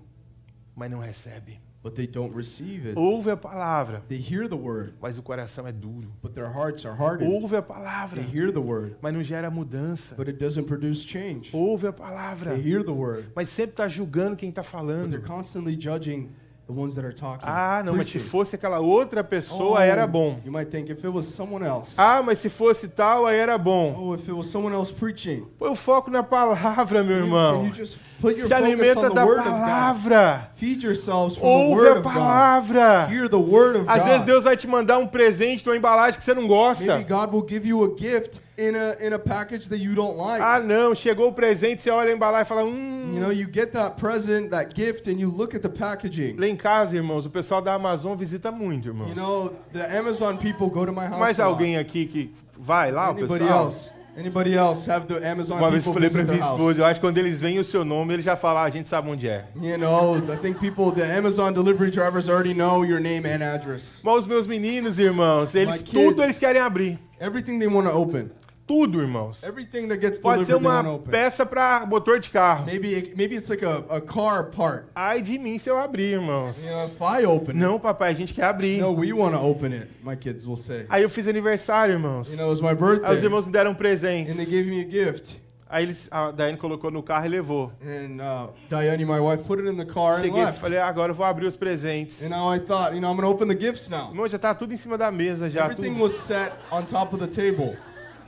mas 0.77 0.91
não 0.91 0.99
recebe. 1.01 1.61
But 1.83 1.95
they 1.95 2.07
don't 2.07 2.35
receive 2.35 2.87
it. 2.87 2.95
Ouve 2.99 3.31
a 3.31 3.37
palavra, 3.37 4.03
They 4.09 4.19
hear 4.21 4.47
the 4.49 4.55
word, 4.57 4.95
mas 5.01 5.17
o 5.17 5.23
coração 5.23 5.67
é 5.67 5.73
duro. 5.73 6.13
but 6.23 6.35
their 6.35 6.49
hearts 6.53 6.85
are 6.85 6.95
hardened. 6.95 7.33
Ouve 7.33 7.57
a 7.57 7.63
palavra, 7.63 8.21
They 8.23 8.31
hear 8.39 8.53
the 8.53 8.61
word, 8.61 8.97
mas 9.01 9.15
não 9.15 9.23
gera 9.23 9.51
mudança. 9.51 10.15
but 10.15 10.29
it 10.29 10.39
doesn't 10.39 10.67
produce 10.67 11.03
change. 11.07 11.51
Ouve 11.55 11.87
a 11.87 11.93
palavra, 11.93 12.51
They 12.55 12.61
hear 12.71 12.83
the 12.85 12.93
word, 12.93 13.29
mas 13.35 13.49
sempre 13.49 13.73
está 13.73 13.89
julgando 13.89 14.37
quem 14.37 14.51
está 14.51 14.63
but 14.63 14.71
falando. 14.71 15.11
they're 15.11 15.27
constantly 15.27 15.75
judging 15.75 16.29
the 16.71 16.81
ones 16.81 16.95
that 16.95 17.05
are 17.05 17.13
talking. 17.13 17.43
Ah, 17.43 17.83
não, 17.85 17.97
mas 17.97 18.09
se 18.09 18.19
fosse 18.19 18.55
aquela 18.55 18.79
outra 18.79 19.25
pessoa, 19.25 19.79
Oh, 19.81 19.83
era 19.83 20.07
bom. 20.07 20.41
You 20.45 20.53
might 20.53 20.71
think 20.71 20.91
if 20.91 21.05
it 21.05 21.13
was 21.13 21.27
someone 21.27 21.65
else. 21.65 21.97
Ah, 21.99 22.23
mas 22.23 22.39
se 22.39 22.49
fosse 22.49 22.89
tal, 22.89 23.27
aí 23.27 23.37
era 23.39 23.59
bom. 23.59 23.95
Oh, 23.99 24.15
if 24.15 24.29
it 24.29 24.33
was 24.33 24.49
someone 24.49 24.75
else 24.75 24.93
preaching. 24.93 25.47
Põe 25.59 25.71
o 25.71 25.75
foco 25.75 26.11
na 26.11 26.23
palavra, 26.23 27.03
meu 27.03 27.17
irmão. 27.17 27.65
you 27.65 28.37
your 28.37 28.47
Se 28.47 28.55
alimenta 28.55 29.09
the 29.09 29.15
da 29.15 29.27
palavra. 29.27 30.51
Feed 30.55 30.83
yourselves 30.85 31.37
from 31.37 31.47
the 31.47 31.55
Ouve 31.55 31.75
word 31.75 31.99
a 31.99 32.03
palavra. 32.03 33.09
Hear 33.11 33.29
the 33.29 33.39
word 33.39 33.79
of 33.81 33.89
Às 33.89 34.05
vezes 34.05 34.19
God. 34.19 34.27
Deus 34.27 34.45
vai 34.45 34.57
te 34.57 34.67
mandar 34.69 34.99
um 34.99 35.07
presente, 35.07 35.69
uma 35.69 35.77
embalagem 35.77 36.19
que 36.19 36.25
você 36.25 36.35
não 36.35 36.47
gosta. 36.47 36.97
Maybe 36.97 37.09
God 37.09 37.33
will 37.33 37.47
give 37.49 37.67
you 37.67 37.85
a 37.85 37.99
gift 37.99 38.41
in 38.61 38.77
a 38.77 38.97
in 39.01 39.13
a 39.15 39.19
package 39.19 39.69
that 39.69 39.79
you 39.79 39.95
don't 39.95 40.17
like. 40.17 40.43
Ah, 40.43 40.61
não, 40.61 40.95
chegou 40.95 41.29
o 41.29 41.33
presente, 41.33 41.81
você 41.81 41.91
olha 41.91 42.11
a 42.11 42.15
embalagem 42.15 42.45
e 42.45 42.49
fala, 42.49 42.65
hum. 42.65 43.13
You 43.13 43.21
know, 43.21 43.33
you 43.33 43.49
get 43.53 43.73
that 43.73 43.97
present, 43.97 44.51
that 44.51 44.75
gift, 44.75 45.09
and 45.11 45.19
you 45.19 45.31
look 45.31 45.55
at 45.57 45.63
the 45.63 45.69
packaging. 45.69 46.37
Lá 46.39 46.47
em 46.47 46.57
casa, 46.57 46.95
irmãos, 46.95 47.25
o 47.27 47.31
pessoal 47.31 47.63
da 47.63 47.75
Amazon 47.75 48.15
visita 48.17 48.53
muito, 48.53 48.89
irmãos. 48.89 49.09
You 49.09 49.17
know, 49.17 49.53
the 49.73 49.99
Amazon 49.99 50.37
people 50.37 50.69
go 50.69 50.85
to 50.85 50.93
my 50.93 51.07
house. 51.07 51.19
Mais 51.19 51.41
alguém 51.41 51.79
aqui 51.79 52.07
que 52.07 52.35
vai 52.59 52.93
lá, 52.93 53.09
o 53.09 53.13
Anybody 53.13 53.45
pessoal? 53.45 53.65
else? 53.65 53.91
Anybody 54.17 54.55
else 54.55 54.91
have 54.91 55.07
the 55.07 55.25
Amazon 55.27 55.59
Uma 55.59 55.71
vez 55.71 55.87
eu 55.87 55.93
falei 55.95 56.09
visit 56.09 56.27
minha 56.27 56.41
esposa, 56.41 56.81
eu 56.81 56.85
acho 56.85 57.01
que 57.01 57.07
quando 57.07 57.17
eles 57.17 57.41
veem 57.41 57.59
o 57.61 57.65
seu 57.65 57.85
nome, 57.85 58.13
eles 58.13 58.25
já 58.25 58.37
falam, 58.37 58.63
ah, 58.63 58.65
a 58.65 58.71
gente 58.71 58.89
sabe 58.89 59.09
onde 59.09 59.29
é. 59.29 59.47
You 59.55 59.79
know, 59.79 60.19
I 60.19 60.37
think 60.37 60.59
people, 60.59 60.93
the 60.93 61.17
Amazon 61.17 61.53
delivery 61.53 61.91
drivers 61.91 62.29
already 62.29 62.53
know 62.53 62.85
your 62.85 63.01
name 63.01 63.25
and 63.25 63.43
address. 63.43 64.01
Mas 64.03 64.17
os 64.17 64.27
meus 64.27 64.47
meninos, 64.47 64.99
irmãos, 64.99 65.55
eles 65.55 65.83
My 65.83 65.89
tudo 65.89 66.09
kids. 66.09 66.25
eles 66.25 66.39
querem 66.39 66.61
abrir. 66.61 66.99
Everything 67.21 67.59
they 67.59 67.69
want 67.69 67.89
to 67.89 67.97
open. 67.97 68.31
Tudo, 68.71 69.01
irmãos. 69.01 69.43
Everything 69.43 69.89
that 69.89 70.01
gets 70.01 70.21
Pode 70.21 70.45
ser 70.45 70.55
uma 70.55 70.97
peça 71.01 71.45
para 71.45 71.85
motor 71.89 72.21
de 72.21 72.31
carro. 72.31 72.67
Maybe, 72.67 73.13
maybe 73.17 73.35
it's 73.35 73.49
like 73.49 73.65
a, 73.65 73.79
a 73.91 74.01
car 74.01 74.45
part. 74.45 74.85
Ai 74.95 75.21
de 75.21 75.41
mim 75.41 75.59
se 75.59 75.69
eu 75.69 75.77
abrir, 75.77 76.13
irmãos. 76.13 76.65
You 76.65 76.71
know, 76.71 76.87
if 76.87 77.01
I 77.01 77.27
open 77.27 77.57
Não, 77.57 77.81
papai, 77.81 78.13
a 78.13 78.15
gente 78.15 78.33
quer 78.33 78.45
abrir. 78.45 78.79
no, 78.79 78.93
we 78.93 79.13
want 79.13 79.35
to 79.35 79.43
open 79.43 79.73
it, 79.73 79.89
my 80.05 80.15
kids 80.15 80.47
will 80.47 80.57
say. 80.57 80.87
Aí 80.89 81.03
eu 81.03 81.11
fiz 81.11 81.27
aniversário, 81.27 81.95
irmãos. 81.95 82.31
You 82.31 82.37
know, 82.37 82.47
my 82.63 82.69
Aí 82.69 82.75
os 82.75 82.79
birthday, 82.81 83.25
irmãos 83.25 83.45
me 83.45 83.51
deram 83.51 83.73
and 83.73 83.75
presentes. 83.75 84.37
they 84.37 84.47
gave 84.47 84.71
me 84.71 84.81
a 84.81 84.89
gift. 84.89 85.41
Aí 85.69 85.85
eles, 85.85 86.07
a 86.09 86.31
Daiane 86.31 86.57
colocou 86.57 86.93
no 86.93 87.03
carro 87.03 87.27
e 87.27 87.29
levou. 87.29 87.73
And 87.83 88.23
uh, 88.23 88.51
Diane, 88.69 89.05
my 89.05 89.19
wife, 89.19 89.43
put 89.49 89.61
it 89.61 89.69
in 89.69 89.77
the 89.77 89.85
car 89.85 90.19
and 90.19 90.23
Cheguei 90.23 90.43
e 90.43 90.45
left. 90.45 90.61
falei, 90.61 90.79
agora 90.79 91.11
eu 91.11 91.17
vou 91.17 91.27
abrir 91.27 91.47
os 91.47 91.57
presentes. 91.57 92.23
And 92.23 92.29
now 92.29 92.55
I 92.55 92.61
thought, 92.61 92.95
you 92.95 93.01
know, 93.01 93.13
I'm 93.13 93.21
to 93.21 93.27
open 93.27 93.49
the 93.49 93.61
gifts 93.61 93.89
now. 93.89 94.11
Irmão, 94.11 94.29
já 94.29 94.39
tá 94.39 94.55
tudo 94.55 94.73
em 94.73 94.77
cima 94.77 94.97
da 94.97 95.11
mesa 95.11 95.51
já. 95.51 95.65
Everything 95.65 95.95
Tudo. 95.95 96.03
was 96.05 96.13
set 96.13 96.53
on 96.71 96.83
top 96.85 97.17
of 97.17 97.19
the 97.19 97.27
table. 97.27 97.77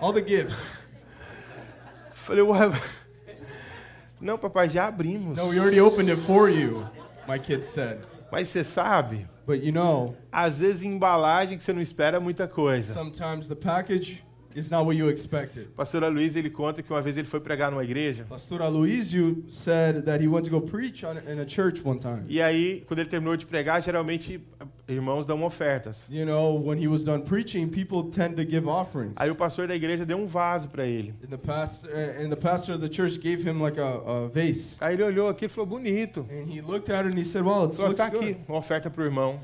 All 0.03 0.13
the 0.13 0.21
gifts. 0.21 0.77
Falei, 2.13 2.43
ué. 2.43 2.73
Não, 4.21 4.37
papai, 4.37 4.69
já 4.69 4.89
abrimos. 4.89 5.37
No, 5.37 5.47
we 5.47 5.61
already 5.61 5.81
opened 5.81 6.11
it 6.11 6.21
for 6.23 6.51
you, 6.51 6.85
my 7.29 7.39
kid 7.39 7.65
said. 7.65 8.01
Mas 8.31 8.49
você 8.49 8.65
sabe, 8.65 9.29
But 9.47 9.63
you 9.63 9.71
know, 9.73 10.17
às 10.33 10.59
vezes 10.59 10.83
em 10.83 10.95
embalagem 10.97 11.57
que 11.57 11.63
você 11.63 11.73
não 11.73 11.81
espera 11.81 12.17
é 12.17 12.21
muita 12.21 12.49
coisa. 12.49 12.93
sometimes 12.93 13.47
the 13.47 13.55
package 13.55 14.25
is 14.57 14.69
not 14.69 14.85
what 14.85 14.97
you 14.97 15.09
expected. 15.09 15.69
Pastor 15.77 16.03
Luiz, 16.11 16.35
ele 16.35 16.51
conta 16.51 16.83
que 16.83 16.93
uma 16.93 17.01
vez 17.01 17.17
ele 17.17 17.29
foi 17.29 17.39
pregar 17.41 17.71
numa 17.71 17.85
igreja. 17.85 18.25
Pastor 18.29 18.61
Aloysio 18.61 19.45
said 19.49 20.05
that 20.05 20.21
he 20.21 20.29
went 20.29 20.45
to 20.45 20.51
go 20.51 20.61
preach 20.61 21.05
on, 21.05 21.17
in 21.31 21.39
a 21.39 21.47
church 21.49 21.81
one 21.85 22.01
time. 22.01 22.25
E 22.29 22.43
aí, 22.43 22.85
quando 22.89 22.99
ele 22.99 23.09
terminou 23.09 23.37
de 23.37 23.47
pregar, 23.47 23.81
geralmente 23.83 24.41
irmãos 24.93 25.27
dão 25.27 25.43
ofertas. 25.45 26.07
You 26.11 26.25
know, 26.25 26.55
when 26.55 26.79
he 26.79 26.89
was 26.89 27.03
done 27.05 27.23
preaching, 27.23 27.69
people 27.69 28.05
tend 28.11 28.37
to 28.37 28.45
give 28.45 28.69
offerings. 28.69 29.15
Aí 29.17 29.31
o 29.31 29.35
pastor 29.35 29.67
da 29.67 29.75
igreja 29.75 30.05
deu 30.07 30.19
um 30.19 30.27
vaso 30.27 30.69
para 30.69 30.87
ele. 30.87 31.15
And 31.25 31.29
the, 31.29 31.39
past, 31.39 31.87
uh, 31.87 31.91
and 32.25 32.31
the 32.31 32.37
pastor 32.37 32.75
of 32.75 32.81
the 32.87 32.93
church 32.93 33.19
gave 33.21 33.43
him 33.43 33.61
like 33.61 33.79
a, 33.81 33.87
a 33.87 34.29
vase. 34.29 34.77
Aí 34.81 34.95
ele 34.95 35.03
olhou 35.05 35.29
aqui 35.29 35.47
e 35.47 35.49
falou, 35.49 35.67
bonito. 35.67 36.27
And 36.31 36.49
he 36.49 36.61
looked 36.61 36.91
at 36.93 37.05
it 37.07 37.13
and 37.15 37.19
he 37.19 37.25
said, 37.25 37.43
well, 37.45 37.65
it 37.65 37.79
looks 37.81 37.97
tá 37.97 38.07
aqui, 38.07 38.19
good. 38.35 38.37
uma 38.49 38.59
oferta 38.59 38.91
pro 38.91 39.05
irmão. 39.05 39.41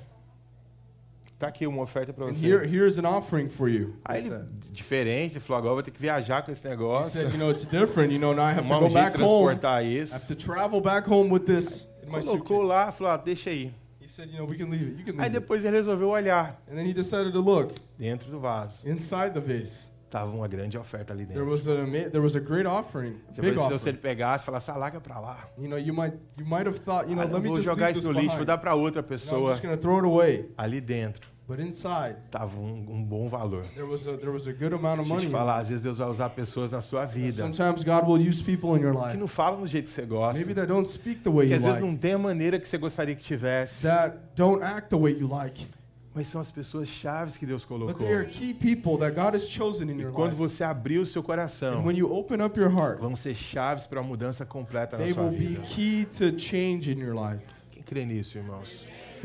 Tá 1.38 1.46
aqui 1.46 1.68
uma 1.68 1.82
oferta 1.84 2.12
para 2.12 2.26
você. 2.26 2.44
here, 2.44 2.64
here's 2.66 2.98
an 2.98 3.06
offering 3.06 3.48
for 3.48 3.68
you. 3.68 3.94
Aí 4.04 4.20
He 4.22 4.26
ele, 4.26 4.44
diferente, 4.72 5.34
ele 5.34 5.40
falou, 5.40 5.58
agora 5.60 5.74
vou 5.74 5.82
ter 5.84 5.92
que 5.92 6.00
viajar 6.00 6.42
com 6.42 6.50
esse 6.50 6.66
He 6.66 6.68
negócio. 6.68 7.12
said, 7.12 7.30
you 7.32 7.38
know, 7.38 7.48
it's 7.50 7.64
different. 7.64 8.12
You 8.12 8.18
know, 8.18 8.32
now 8.34 8.42
I 8.42 8.50
have 8.52 8.66
to 8.66 8.68
go 8.68 8.86
um 8.86 8.88
jeito 8.88 8.88
de 8.88 8.94
back 8.94 9.16
home. 9.22 9.44
transportar 9.56 9.84
I 9.84 9.98
isso. 10.00 10.14
have 10.14 10.26
to 10.26 10.34
travel 10.34 10.80
back 10.80 11.08
home 11.08 11.30
with 11.32 11.44
this 11.44 11.86
Colocou 12.10 12.62
lá, 12.62 12.90
falou, 12.90 13.12
ah, 13.12 13.16
deixa 13.18 13.50
aí. 13.50 13.70
He 14.08 14.10
said, 14.10 14.30
you 14.30 14.38
know, 14.38 14.46
we 14.46 14.56
can 14.56 14.70
leave 14.70 14.88
it. 14.88 14.98
You 14.98 15.04
can 15.04 15.16
Aí 15.20 15.24
leave 15.28 15.36
it. 15.36 15.40
depois 15.40 15.64
ele 15.66 15.76
resolveu 15.76 16.08
olhar 16.08 16.58
And 16.66 16.74
then 16.76 16.86
he 16.86 16.94
decided 16.94 17.30
to 17.34 17.40
look 17.40 17.74
dentro 17.98 18.30
do 18.30 18.40
vaso. 18.40 18.80
inside 18.88 19.34
the 19.34 19.40
vase. 19.40 19.90
Tava 20.08 20.30
uma 20.34 20.48
grande 20.48 20.78
oferta 20.78 21.12
ali 21.12 21.26
There 21.26 21.40
dentro. 21.40 21.52
was 21.52 21.68
a 21.68 21.72
ama- 21.82 22.08
there 22.08 22.20
was 22.22 22.34
a 22.34 22.40
great 22.40 22.66
offering, 22.66 23.16
Depois, 23.34 23.36
big 23.36 23.48
se 23.50 23.54
você 23.56 23.74
offering. 23.74 23.88
ele 23.90 23.98
pegasse 23.98 24.44
falasse, 24.46 24.70
ah, 24.70 24.76
larga 24.78 24.98
pra 24.98 25.20
lá. 25.20 25.46
You 25.58 25.68
know, 25.68 25.78
you 25.78 25.92
might 25.92 26.16
you 26.38 26.46
might 26.46 26.66
have 26.66 26.78
thought, 26.80 27.06
you 27.10 27.14
know, 27.14 27.20
Ah, 27.22 27.30
let 27.30 27.42
me 27.42 27.48
vou 27.48 27.56
just 27.56 27.66
jogar 27.68 27.88
leave 27.88 27.98
isso 27.98 28.08
this 28.08 28.16
no 28.16 28.18
lixo, 28.18 28.28
vou 28.36 28.46
behind. 28.46 28.46
dar 28.46 28.56
pra 28.56 28.74
outra 28.74 29.02
No, 29.02 29.06
I'm 29.06 29.08
pessoa. 29.10 29.50
just 29.50 29.62
gonna 29.62 29.76
throw 29.76 29.98
it 29.98 30.06
away. 30.06 30.48
Ali 30.56 30.80
dentro 30.80 31.28
But 31.48 31.60
inside, 31.60 32.16
tava 32.30 32.58
um, 32.60 32.84
um 32.90 33.02
bom 33.02 33.26
valor. 33.26 33.64
there 33.74 33.86
was 33.86 34.06
a 34.06 34.18
there 34.18 34.30
was 34.30 34.46
a 34.46 34.52
good 34.52 34.74
amount 34.74 35.00
of 35.00 35.08
Deixa 35.08 35.08
eu 35.08 35.14
money. 35.14 35.26
te 35.28 35.32
falar, 35.32 35.56
às 35.56 35.68
vezes 35.70 35.82
Deus 35.82 35.96
vai 35.96 36.06
usar 36.10 36.28
pessoas 36.28 36.70
na 36.70 36.82
sua 36.82 37.06
vida 37.06 37.32
Sometimes 37.32 37.82
God 37.84 38.06
will 38.06 38.20
use 38.28 38.42
people 38.42 38.76
in 38.76 38.82
your 38.82 38.92
que 38.94 39.00
life. 39.06 39.16
não 39.16 39.26
falam 39.26 39.60
do 39.60 39.66
jeito 39.66 39.84
que 39.86 39.90
você 39.90 40.02
gosta. 40.04 40.38
Maybe 40.38 40.52
that 40.54 40.66
don't 40.68 40.86
speak 40.86 41.22
the 41.22 41.30
way 41.30 41.46
Que 41.46 41.54
you 41.54 41.56
às 41.56 41.62
vezes 41.62 41.78
like. 41.80 41.86
não 41.90 41.96
tem 41.96 42.12
a 42.12 42.18
maneira 42.18 42.58
que 42.60 42.68
você 42.68 42.76
gostaria 42.76 43.14
que 43.14 43.22
tivesse. 43.22 43.82
That 43.82 44.18
don't 44.36 44.62
act 44.62 44.90
the 44.90 44.96
way 44.98 45.14
you 45.18 45.26
like. 45.26 45.66
Mas 46.14 46.26
são 46.26 46.38
as 46.40 46.50
pessoas 46.50 46.86
chaves 46.88 47.36
que 47.38 47.46
Deus 47.46 47.62
But 47.64 47.68
colocou. 47.68 47.94
they 48.06 48.12
are 48.14 48.26
key 48.26 48.52
people 48.52 48.98
that 48.98 49.14
God 49.14 49.34
has 49.34 49.48
chosen 49.48 49.88
in 49.88 49.98
E 49.98 50.02
your 50.02 50.12
quando 50.12 50.32
life. 50.32 50.38
você 50.42 50.64
abrir 50.64 50.98
o 50.98 51.06
seu 51.06 51.22
And 51.22 51.24
coração, 51.24 51.82
when 51.82 51.96
you 51.96 52.12
open 52.12 52.42
up 52.44 52.58
your 52.60 52.70
heart, 52.70 53.00
vão 53.00 53.16
ser 53.16 53.34
chaves 53.34 53.86
para 53.86 54.00
uma 54.02 54.08
mudança 54.08 54.44
completa 54.44 54.98
na 54.98 55.04
they 55.04 55.14
sua 55.14 55.22
will 55.22 55.30
be 55.32 55.46
vida. 55.46 55.62
key 55.62 56.04
to 56.06 56.38
change 56.38 56.92
in 56.92 56.98
your 56.98 57.14
life. 57.14 57.42
Quem 57.70 57.82
crê 57.82 58.04
nisso, 58.04 58.36
irmãos? 58.36 58.68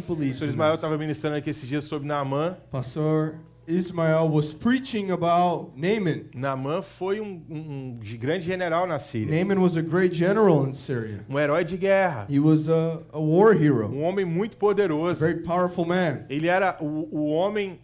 Pastor 0.02 0.50
Ismael 0.50 0.74
estava 0.74 0.98
ministrando 0.98 1.36
aqui 1.38 1.50
esses 1.50 1.68
dias 1.68 1.84
sobre 1.86 2.08
Naamã. 2.08 2.58
Pastor 2.72 3.36
Ismael 3.68 4.28
was 4.30 4.52
preaching 4.54 5.12
about 5.12 5.72
Naaman. 5.76 6.26
Naamã 6.36 6.82
foi 6.82 7.22
um, 7.22 7.42
um- 7.50 8.00
um 8.02 8.18
grande 8.20 8.44
general 8.46 8.86
na 8.88 9.00
Síria. 9.00 9.34
Naaman 9.38 9.62
was 9.62 9.78
a 9.78 9.82
great 9.82 10.14
general 10.16 10.66
in 10.68 10.74
Syria. 10.74 11.24
Um 11.30 11.38
herói 11.40 11.64
de 11.64 11.78
guerra. 11.78 12.26
He 12.30 12.40
was 12.40 12.68
a, 12.68 13.02
a 13.14 13.20
war 13.20 13.54
hero, 13.54 13.88
Um 13.88 14.04
homem 14.04 14.26
muito 14.26 14.56
a 14.56 14.60
poderoso. 14.60 15.20
very 15.20 15.42
powerful 15.42 15.86
man. 15.86 16.26
Ele 16.30 16.48
era 16.48 16.78
o, 16.82 17.08
o 17.12 17.26
homem, 17.28 17.80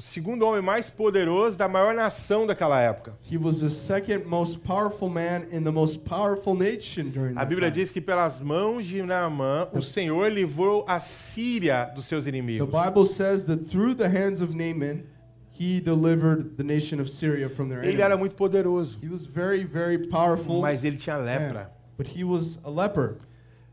o 0.00 0.02
segundo 0.02 0.46
homem 0.46 0.62
mais 0.62 0.88
poderoso 0.88 1.58
da 1.58 1.68
maior 1.68 1.92
nação 1.94 2.46
daquela 2.46 2.80
época. 2.80 3.12
He 3.30 3.36
was 3.36 3.60
the 3.60 3.68
second 3.68 4.24
most 4.26 4.60
powerful 4.60 5.10
man 5.10 5.42
in 5.52 5.62
the 5.62 5.70
most 5.70 5.98
powerful 6.06 6.54
nation 6.54 7.10
during 7.10 7.36
A 7.36 7.44
Bíblia 7.44 7.70
time. 7.70 7.72
diz 7.82 7.90
que 7.92 8.00
pelas 8.00 8.40
mãos 8.40 8.86
de 8.86 9.02
Naamã, 9.02 9.68
o 9.74 9.82
Senhor 9.82 10.32
livrou 10.32 10.86
a 10.88 10.98
Síria 10.98 11.84
dos 11.94 12.06
seus 12.06 12.24
The 12.24 12.30
inimigos. 12.30 12.66
Bible 12.70 13.04
says 13.04 13.44
that 13.44 13.66
through 13.68 13.94
the 13.94 14.08
hands 14.08 14.40
of 14.40 14.54
Naaman, 14.56 15.02
he 15.50 15.80
delivered 15.82 16.56
the 16.56 16.64
nation 16.64 16.98
of 16.98 17.10
Syria 17.10 17.50
from 17.50 17.68
their 17.68 17.84
Ele 17.84 18.00
era 18.00 18.14
enemies. 18.14 18.20
muito 18.32 18.36
poderoso, 18.36 18.96
He 19.02 19.08
was 19.10 19.26
very, 19.26 19.64
very 19.64 19.98
powerful, 20.08 20.62
mas 20.62 20.82
ele 20.82 20.96
tinha 20.96 21.18
man, 21.18 21.26
lepra. 21.26 21.70
but 21.98 22.06
he 22.16 22.24
was 22.24 22.58
a 22.64 22.70
leper. 22.70 23.16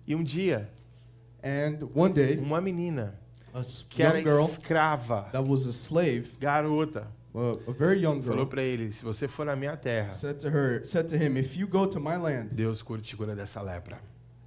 E 0.05 0.13
um 0.13 0.23
dia, 0.25 0.67
And 1.41 1.87
one 1.95 2.11
day, 2.13 2.37
uma 2.37 2.59
menina 2.59 3.13
que 3.89 4.03
era 4.03 4.19
escrava, 4.19 5.29
that 5.31 5.47
was 5.47 5.65
a 5.65 5.71
slave, 5.73 6.37
garota, 6.39 7.07
a, 7.33 7.69
a 7.69 7.73
very 7.73 8.01
young 8.01 8.21
falou 8.21 8.39
girl, 8.39 8.47
para 8.47 8.61
ele: 8.61 8.91
se 8.91 9.03
você 9.03 9.27
for 9.27 9.45
na 9.45 9.55
minha 9.55 9.75
terra, 9.77 10.11
said 10.11 10.39
to 10.39 10.47
her, 10.49 10.85
said 10.85 11.07
to 11.07 11.15
him, 11.15 11.37
"If 11.37 11.57
you 11.57 11.67
go 11.67 11.85
to 11.87 11.99
my 11.99 12.17
land, 12.17 12.49
Deus 12.53 12.81
cura- 12.81 13.01
te 13.01 13.15
cura 13.15 13.35
dessa 13.35 13.61
lepra. 13.61 13.99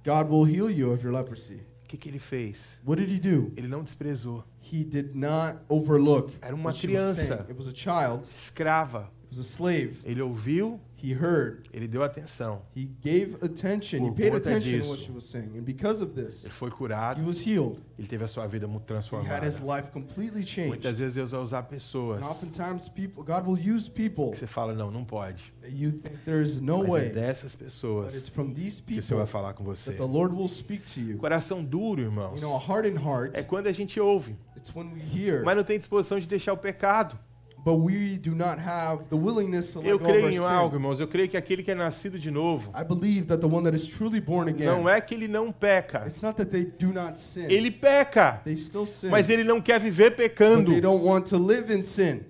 God 0.03 0.29
will 0.29 0.45
heal 0.45 0.69
you 0.69 0.91
of 0.91 1.03
your 1.03 1.13
leprosy." 1.13 1.61
O 1.83 1.87
que, 1.91 1.97
que 1.97 2.09
ele 2.09 2.19
fez? 2.19 2.79
What 2.85 3.01
did 3.01 3.11
he 3.11 3.19
do? 3.19 3.51
Ele 3.57 3.67
não 3.67 3.83
desprezou. 3.83 4.45
He 4.61 4.83
did 4.85 5.13
not 5.13 5.59
overlook 5.67 6.33
Era 6.41 6.55
uma 6.55 6.71
criança. 6.71 7.45
It 7.49 7.53
was 7.53 7.67
a 7.67 7.75
child. 7.75 8.25
Escrava. 8.27 9.09
It 9.29 9.37
was 9.37 9.39
a 9.39 9.43
slave. 9.43 9.99
Ele 10.05 10.21
ouviu, 10.21 10.79
He 11.03 11.13
heard. 11.13 11.63
ele 11.73 11.87
deu 11.87 12.03
atenção. 12.03 12.61
He 12.75 12.85
gave 13.01 13.35
attention. 13.41 13.97
He 13.97 14.07
Por 14.09 14.13
paid 14.15 14.31
conta 14.31 14.49
attention 14.49 14.79
to 14.81 14.87
what 14.87 14.97
disso. 14.97 15.05
she 15.05 15.11
was 15.11 15.23
saying. 15.25 15.57
And 15.57 15.63
because 15.63 16.03
of 16.03 16.13
this, 16.13 16.43
Ele 16.45 16.53
foi 16.53 16.69
he 16.69 16.73
curado, 16.73 17.25
was 17.25 17.45
healed. 17.45 17.79
ele 17.97 18.07
teve 18.07 18.23
a 18.23 18.27
sua 18.27 18.47
vida 18.47 18.67
mu- 18.67 18.73
He 18.73 18.81
had 18.81 18.85
transformada. 18.87 19.45
his 19.45 19.59
life 19.61 19.91
completely 19.91 20.43
changed. 20.45 20.69
Muitas 20.69 20.97
vezes 20.99 21.15
Deus 21.15 21.31
vai 21.31 21.39
usar 21.41 21.63
pessoas 21.63 22.21
And 22.21 22.25
oftentimes 22.29 22.89
people 22.89 23.23
God 23.23 23.45
will 23.47 23.57
use 23.75 23.89
people 23.89 24.31
que 24.31 24.37
você 24.37 24.47
fala, 24.47 24.73
não, 24.73 24.89
não 24.91 25.03
pode. 25.05 25.53
that 25.61 25.73
you 25.75 25.91
think 25.91 26.17
there 26.25 26.41
is 26.41 26.59
no 26.61 26.79
Mas 26.79 26.87
é 26.87 26.91
way. 26.91 27.09
dessas 27.09 27.55
But 27.55 27.67
it's 27.67 27.73
pessoas 27.75 28.29
from 28.29 28.49
these 28.49 28.81
que 28.81 28.99
o 28.99 29.03
Senhor 29.03 29.17
vai 29.19 29.25
people 29.25 29.31
falar 29.31 29.53
com 29.53 29.63
você. 29.63 29.91
that 29.91 29.97
the 29.97 30.03
Lord 30.11 30.35
will 30.35 30.47
speak 30.47 30.83
to 30.93 30.99
you. 30.99 31.17
Coração 31.17 31.63
duro, 31.63 32.01
irmãos, 32.01 32.35
You 32.41 32.47
know, 32.47 32.55
a 32.55 32.59
hardened 32.59 32.97
heart, 33.03 33.37
é 33.37 33.43
quando 33.43 33.67
a 33.67 33.71
gente 33.71 33.99
ouve, 33.99 34.35
it's 34.57 34.73
when 34.75 34.91
we 34.93 35.01
hear, 35.01 35.43
mas 35.43 35.55
não 35.57 35.63
tem 35.63 35.77
disposição 35.79 36.19
de 36.19 36.27
deixar 36.27 36.53
o 36.53 36.57
pecado. 36.57 37.17
But 37.63 37.75
we 37.75 38.17
do 38.17 38.33
not 38.33 38.57
have 38.59 39.05
the 39.09 39.15
willingness 39.15 39.73
to 39.73 39.79
let 39.79 39.89
Eu 39.89 39.99
go 39.99 40.05
creio 40.05 40.29
em 40.29 40.37
algo, 40.37 40.75
irmãos. 40.75 40.99
Eu 40.99 41.07
creio 41.07 41.29
que 41.29 41.37
aquele 41.37 41.61
que 41.63 41.71
é 41.71 41.75
nascido 41.75 42.17
de 42.17 42.31
novo, 42.31 42.71
I 42.75 42.83
believe 42.83 43.27
that 43.27 43.39
the 43.41 43.47
one 43.47 43.63
that 43.63 43.75
is 43.75 43.87
truly 43.87 44.19
born 44.19 44.49
again, 44.49 44.65
não 44.65 44.89
é 44.89 44.99
que 44.99 45.13
ele 45.13 45.27
não 45.27 45.51
peca. 45.51 46.03
it's 46.07 46.21
not 46.21 46.35
that 46.37 46.49
they 46.51 46.65
do 46.65 46.91
not 46.93 47.19
sin. 47.19 47.45
Ele 47.49 47.69
peca, 47.71 48.41
They 48.43 48.55
still 48.55 48.85
sin. 48.85 49.09
mas 49.09 49.29
ele 49.29 49.43
não 49.43 49.61
quer 49.61 49.79
viver 49.79 50.09
but 50.11 50.17
pecando. 50.17 50.71
they 50.71 50.81
don't 50.81 51.03
want 51.05 51.25
to 51.29 51.37
live 51.37 51.71
in 51.73 51.83
sin. 51.83 52.21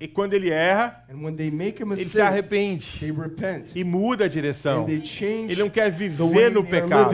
E 0.00 0.06
quando 0.06 0.34
ele 0.34 0.48
erra, 0.48 1.04
And 1.10 1.24
when 1.24 1.34
they 1.34 1.50
make 1.50 1.82
a 1.82 1.86
ele 1.86 1.96
se 1.96 2.04
mistake, 2.04 2.20
arrepende 2.20 2.98
they 3.00 3.10
repent. 3.10 3.72
e 3.74 3.82
muda 3.82 4.26
a 4.26 4.28
direção. 4.28 4.82
And 4.82 4.84
they 4.84 5.04
change 5.04 5.52
Ele 5.52 5.62
não 5.62 5.68
quer 5.70 5.90
viver 5.90 6.52
no 6.52 6.64
pecado. 6.64 7.10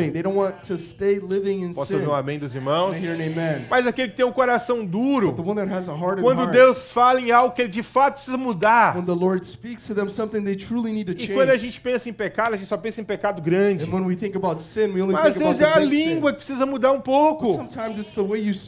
Posso 1.74 1.94
ouvir 1.94 2.06
um 2.06 2.14
amém 2.14 2.38
dos 2.38 2.54
irmãos? 2.54 2.96
Mas 3.70 3.86
aquele 3.86 4.08
que 4.08 4.16
tem 4.16 4.26
um 4.26 4.32
coração 4.32 4.84
duro, 4.84 5.34
quando 6.20 6.50
Deus 6.50 6.90
fala 6.90 7.20
em 7.20 7.30
algo 7.30 7.54
que 7.54 7.62
ele 7.62 7.70
de 7.70 7.82
fato 7.82 8.16
precisa 8.16 8.36
mudar, 8.36 8.96
when 8.96 9.04
the 9.06 9.12
Lord 9.12 9.46
speaks 9.46 9.86
to 9.86 9.94
them 9.94 10.10
something 10.10 10.44
they 10.44 10.56
truly 10.56 10.92
need 10.92 11.14
to 11.14 11.22
e 11.22 11.28
quando 11.28 11.50
a 11.50 11.56
gente 11.56 11.80
pensa 11.80 12.10
em 12.10 12.12
pecado, 12.12 12.54
a 12.54 12.56
gente 12.58 12.68
só 12.68 12.76
pensa 12.76 13.00
em 13.00 13.04
pecado 13.04 13.40
grande. 13.40 13.86
Mas 13.86 15.26
às 15.26 15.38
vezes 15.38 15.60
é 15.60 15.64
a 15.64 15.78
língua 15.78 16.32
que 16.32 16.38
precisa 16.38 16.66
mudar 16.66 16.92
um 16.92 17.00
pouco. 17.00 17.56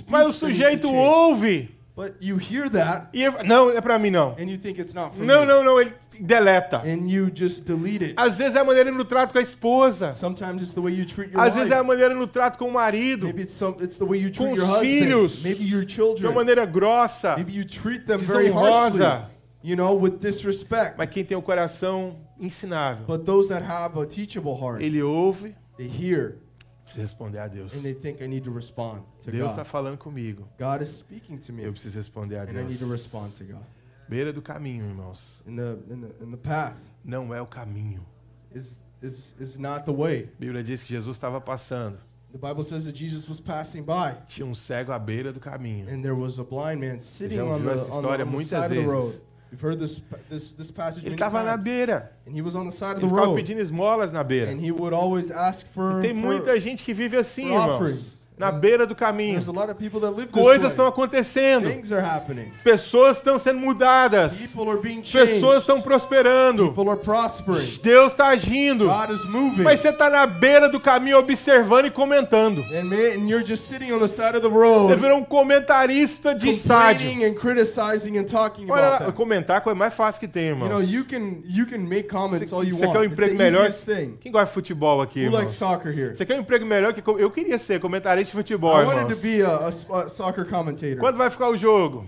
Mas 0.08 0.26
o 0.26 0.32
sujeito 0.32 0.90
ouve 0.90 1.75
But 1.96 2.16
you 2.20 2.36
hear 2.36 2.68
that 2.70 3.08
e 3.14 3.22
ele- 3.24 3.42
não, 3.44 3.70
é 3.70 3.80
pra 3.80 3.98
mim 3.98 4.10
não. 4.10 4.36
and 4.38 4.50
you 4.50 4.58
think 4.58 4.78
it's 4.78 4.92
not 4.92 5.16
for 5.16 5.24
Não, 5.24 5.46
não, 5.46 5.64
não, 5.64 5.80
ele 5.80 5.94
deleta. 6.20 6.82
And 6.84 7.08
you 7.08 7.30
just 7.34 7.64
delete 7.64 8.04
it. 8.04 8.14
Às 8.18 8.36
vezes 8.36 8.54
é 8.54 8.60
a 8.60 8.64
maneira 8.64 8.90
no 8.92 9.02
trato 9.02 9.32
com 9.32 9.38
a 9.38 9.42
esposa. 9.42 10.12
Sometimes 10.12 10.60
it's 10.62 10.74
the 10.74 10.80
way 10.82 10.92
you 10.92 11.06
treat 11.06 11.32
your 11.32 11.40
Às 11.42 11.54
vezes 11.54 11.70
wife. 11.70 11.74
é 11.74 11.78
a 11.78 11.82
maneira 11.82 12.12
no 12.14 12.26
trato 12.26 12.58
com 12.58 12.66
o 12.68 12.72
marido. 12.72 13.24
Maybe 13.24 13.42
it's 13.42 13.54
some, 13.54 13.76
it's 13.82 13.96
the 13.96 14.04
way 14.04 14.20
you 14.20 14.30
treat 14.30 14.50
Com 14.50 14.54
your 14.56 14.64
os 14.68 14.74
husband. 14.74 14.86
filhos. 14.86 15.42
Maybe 15.42 15.64
your 15.64 15.84
De 15.86 16.00
uma 16.02 16.08
children. 16.16 16.34
maneira 16.34 16.66
grossa, 16.66 17.34
Maybe 17.36 17.56
you 17.56 17.64
treat 17.64 18.04
them 18.04 18.18
very 18.18 18.50
harshly. 18.52 19.24
you 19.62 19.74
know, 19.74 19.98
with 19.98 20.18
disrespect. 20.18 20.96
Mas 20.98 21.08
quem 21.08 21.24
tem 21.24 21.34
o 21.36 21.40
coração 21.42 22.18
ensinável, 22.38 23.06
But 23.06 23.24
those 23.24 23.48
that 23.48 23.64
have 23.66 23.98
a 23.98 24.04
teachable 24.04 24.52
heart, 24.54 24.82
ele 24.82 25.02
ouve, 25.02 25.54
they 25.78 25.86
hear 25.88 26.36
precisa 26.96 27.02
responder 27.02 27.38
a 27.40 27.48
Deus. 27.48 27.74
and 27.74 27.82
they 27.82 27.94
think 27.94 28.20
I 28.22 28.26
need 28.26 28.44
to 28.44 28.50
respond 28.52 29.02
to 29.22 29.30
Deus 29.30 29.50
está 29.50 29.62
God. 29.62 29.66
falando 29.70 29.98
comigo. 29.98 30.48
God 30.58 30.82
is 30.82 30.88
speaking 30.88 31.38
to 31.38 31.52
me, 31.52 31.62
Eu 31.64 31.72
preciso 31.72 31.96
responder 31.98 32.36
a 32.38 32.42
and 32.42 32.50
I 32.58 32.62
need 32.64 32.78
to 32.78 32.84
Deus. 32.86 32.90
respond 32.90 33.32
to 33.36 33.44
God. 33.44 33.62
Beira 34.08 34.32
do 34.32 34.40
caminho, 34.40 34.84
irmãos. 34.86 35.42
In 35.46 35.56
the 35.56 35.76
the, 35.88 36.26
the 36.26 36.36
path 36.36 36.76
Não 37.04 37.34
é 37.34 37.40
o 37.40 37.46
caminho. 37.46 38.04
is 38.54 38.80
is 39.02 39.34
is 39.40 39.58
not 39.58 39.84
the 39.84 39.92
way. 39.92 40.28
A 40.38 40.40
Bíblia 40.40 40.62
diz 40.62 40.82
que 40.82 40.94
Jesus 40.94 41.16
estava 41.16 41.40
passando. 41.40 41.98
The 42.32 42.38
Bible 42.38 42.64
says 42.64 42.84
that 42.84 42.94
Jesus 42.96 43.26
was 43.28 43.40
passing 43.40 43.82
by, 43.82 44.14
Tinha 44.28 44.44
um 44.46 44.54
cego 44.54 44.92
à 44.92 44.98
beira 44.98 45.32
do 45.32 45.40
caminho. 45.40 45.88
and 45.88 46.02
there 46.02 46.14
was 46.14 46.38
a 46.38 46.44
blind 46.44 46.80
man 46.80 47.00
sitting 47.00 47.38
Já 47.38 47.44
on 47.44 47.52
ouviu 47.60 47.64
the, 47.68 47.72
essa 47.74 47.82
on 47.84 47.88
the, 47.88 47.96
história 48.08 48.24
on 48.24 48.28
the 48.30 48.32
muitas 48.36 48.48
side 48.50 48.72
of 48.72 48.74
the 48.76 48.82
road. 48.86 49.06
vezes. 49.06 49.22
This 49.50 50.00
this 50.28 50.52
this 50.52 50.72
Ele 51.04 51.14
estava 51.14 51.42
na 51.42 51.56
beira. 51.56 52.10
And 52.26 52.34
he 52.34 52.42
was 52.42 52.54
on 52.54 52.66
the 52.66 52.72
side 52.72 52.96
of 52.96 53.02
Ele 53.02 53.08
ficava 53.08 53.26
road, 53.26 53.36
pedindo 53.36 53.60
esmolas 53.60 54.10
na 54.12 54.22
beira. 54.24 54.50
and 54.50 54.60
he 54.60 54.70
would 54.72 54.92
always 54.92 55.30
ask 55.30 55.66
for. 55.68 56.00
Tem 56.00 56.10
for- 56.14 56.16
muita 56.20 56.60
gente 56.60 56.82
que 56.84 56.92
vive 56.92 57.16
assim, 57.16 57.46
irmãos. 57.46 57.70
offerings. 57.70 58.15
Na 58.38 58.52
beira 58.52 58.86
do 58.86 58.94
caminho. 58.94 59.32
There's 59.32 59.48
a 59.48 59.52
lot 59.52 59.70
of 59.70 59.78
people 59.78 59.98
that 60.00 60.14
live 60.14 60.30
this 60.30 60.42
Coisas 60.42 60.72
estão 60.72 60.86
acontecendo. 60.86 61.70
Things 61.70 61.90
are 61.90 62.04
happening. 62.04 62.52
Pessoas 62.62 63.16
estão 63.16 63.38
sendo 63.38 63.60
mudadas. 63.60 64.52
Pessoas 65.10 65.60
estão 65.60 65.80
prosperando. 65.80 66.70
People 66.72 66.90
are 66.90 67.00
prospering. 67.00 67.78
Deus 67.82 68.12
está 68.12 68.26
agindo. 68.28 68.88
God 68.88 69.10
is 69.10 69.24
moving. 69.24 69.62
Mas 69.62 69.80
você 69.80 69.88
está 69.88 70.10
na 70.10 70.26
beira 70.26 70.68
do 70.68 70.78
caminho 70.78 71.16
observando 71.18 71.86
e 71.86 71.90
comentando. 71.90 72.62
and, 72.74 72.84
man, 72.84 73.14
and 73.14 73.28
you're 73.28 73.44
just 73.44 73.64
sitting 73.64 73.90
on 73.90 74.00
the 74.00 74.08
side 74.08 74.36
of 74.36 74.42
the 74.42 74.48
Você 74.50 74.96
virou 74.96 75.16
um 75.16 75.24
comentarista 75.24 76.34
de 76.34 76.50
estádio. 76.50 77.08
complaining 77.08 77.24
and 77.24 77.34
criticizing 77.34 78.18
and 78.18 78.24
talking 78.24 78.70
Olha 78.70 78.98
lá, 79.06 79.12
comentar 79.12 79.56
é 79.56 79.58
a 79.58 79.60
coisa 79.62 79.78
mais 79.78 79.94
fácil 79.94 80.20
que 80.20 80.28
tem, 80.28 80.48
irmão. 80.48 80.82
you 80.82 81.06
Você 81.06 82.86
quer 82.86 82.98
um 82.98 83.04
emprego 83.04 83.34
melhor? 83.34 83.70
Quem 84.20 84.30
gosta 84.30 84.46
de 84.46 84.52
futebol 84.52 85.00
aqui, 85.00 85.20
irmão? 85.20 85.40
Você 85.48 86.26
quer 86.26 86.36
um 86.36 86.40
emprego 86.40 86.66
melhor 86.66 86.92
que 86.92 87.02
eu 87.06 87.30
queria 87.30 87.58
ser 87.58 87.80
comentarista 87.80 88.25
de 88.26 88.32
futebol, 88.32 88.74
I 88.80 88.84
wanted 88.84 89.08
to 89.14 89.20
be 89.20 89.40
a, 89.42 89.66
a 89.66 89.68
s- 89.68 89.86
a 89.90 90.08
soccer 90.08 90.44
commentator. 90.44 90.98
Quando 91.00 91.16
vai 91.16 91.30
ficar 91.30 91.48
o 91.48 91.56
jogo? 91.56 92.06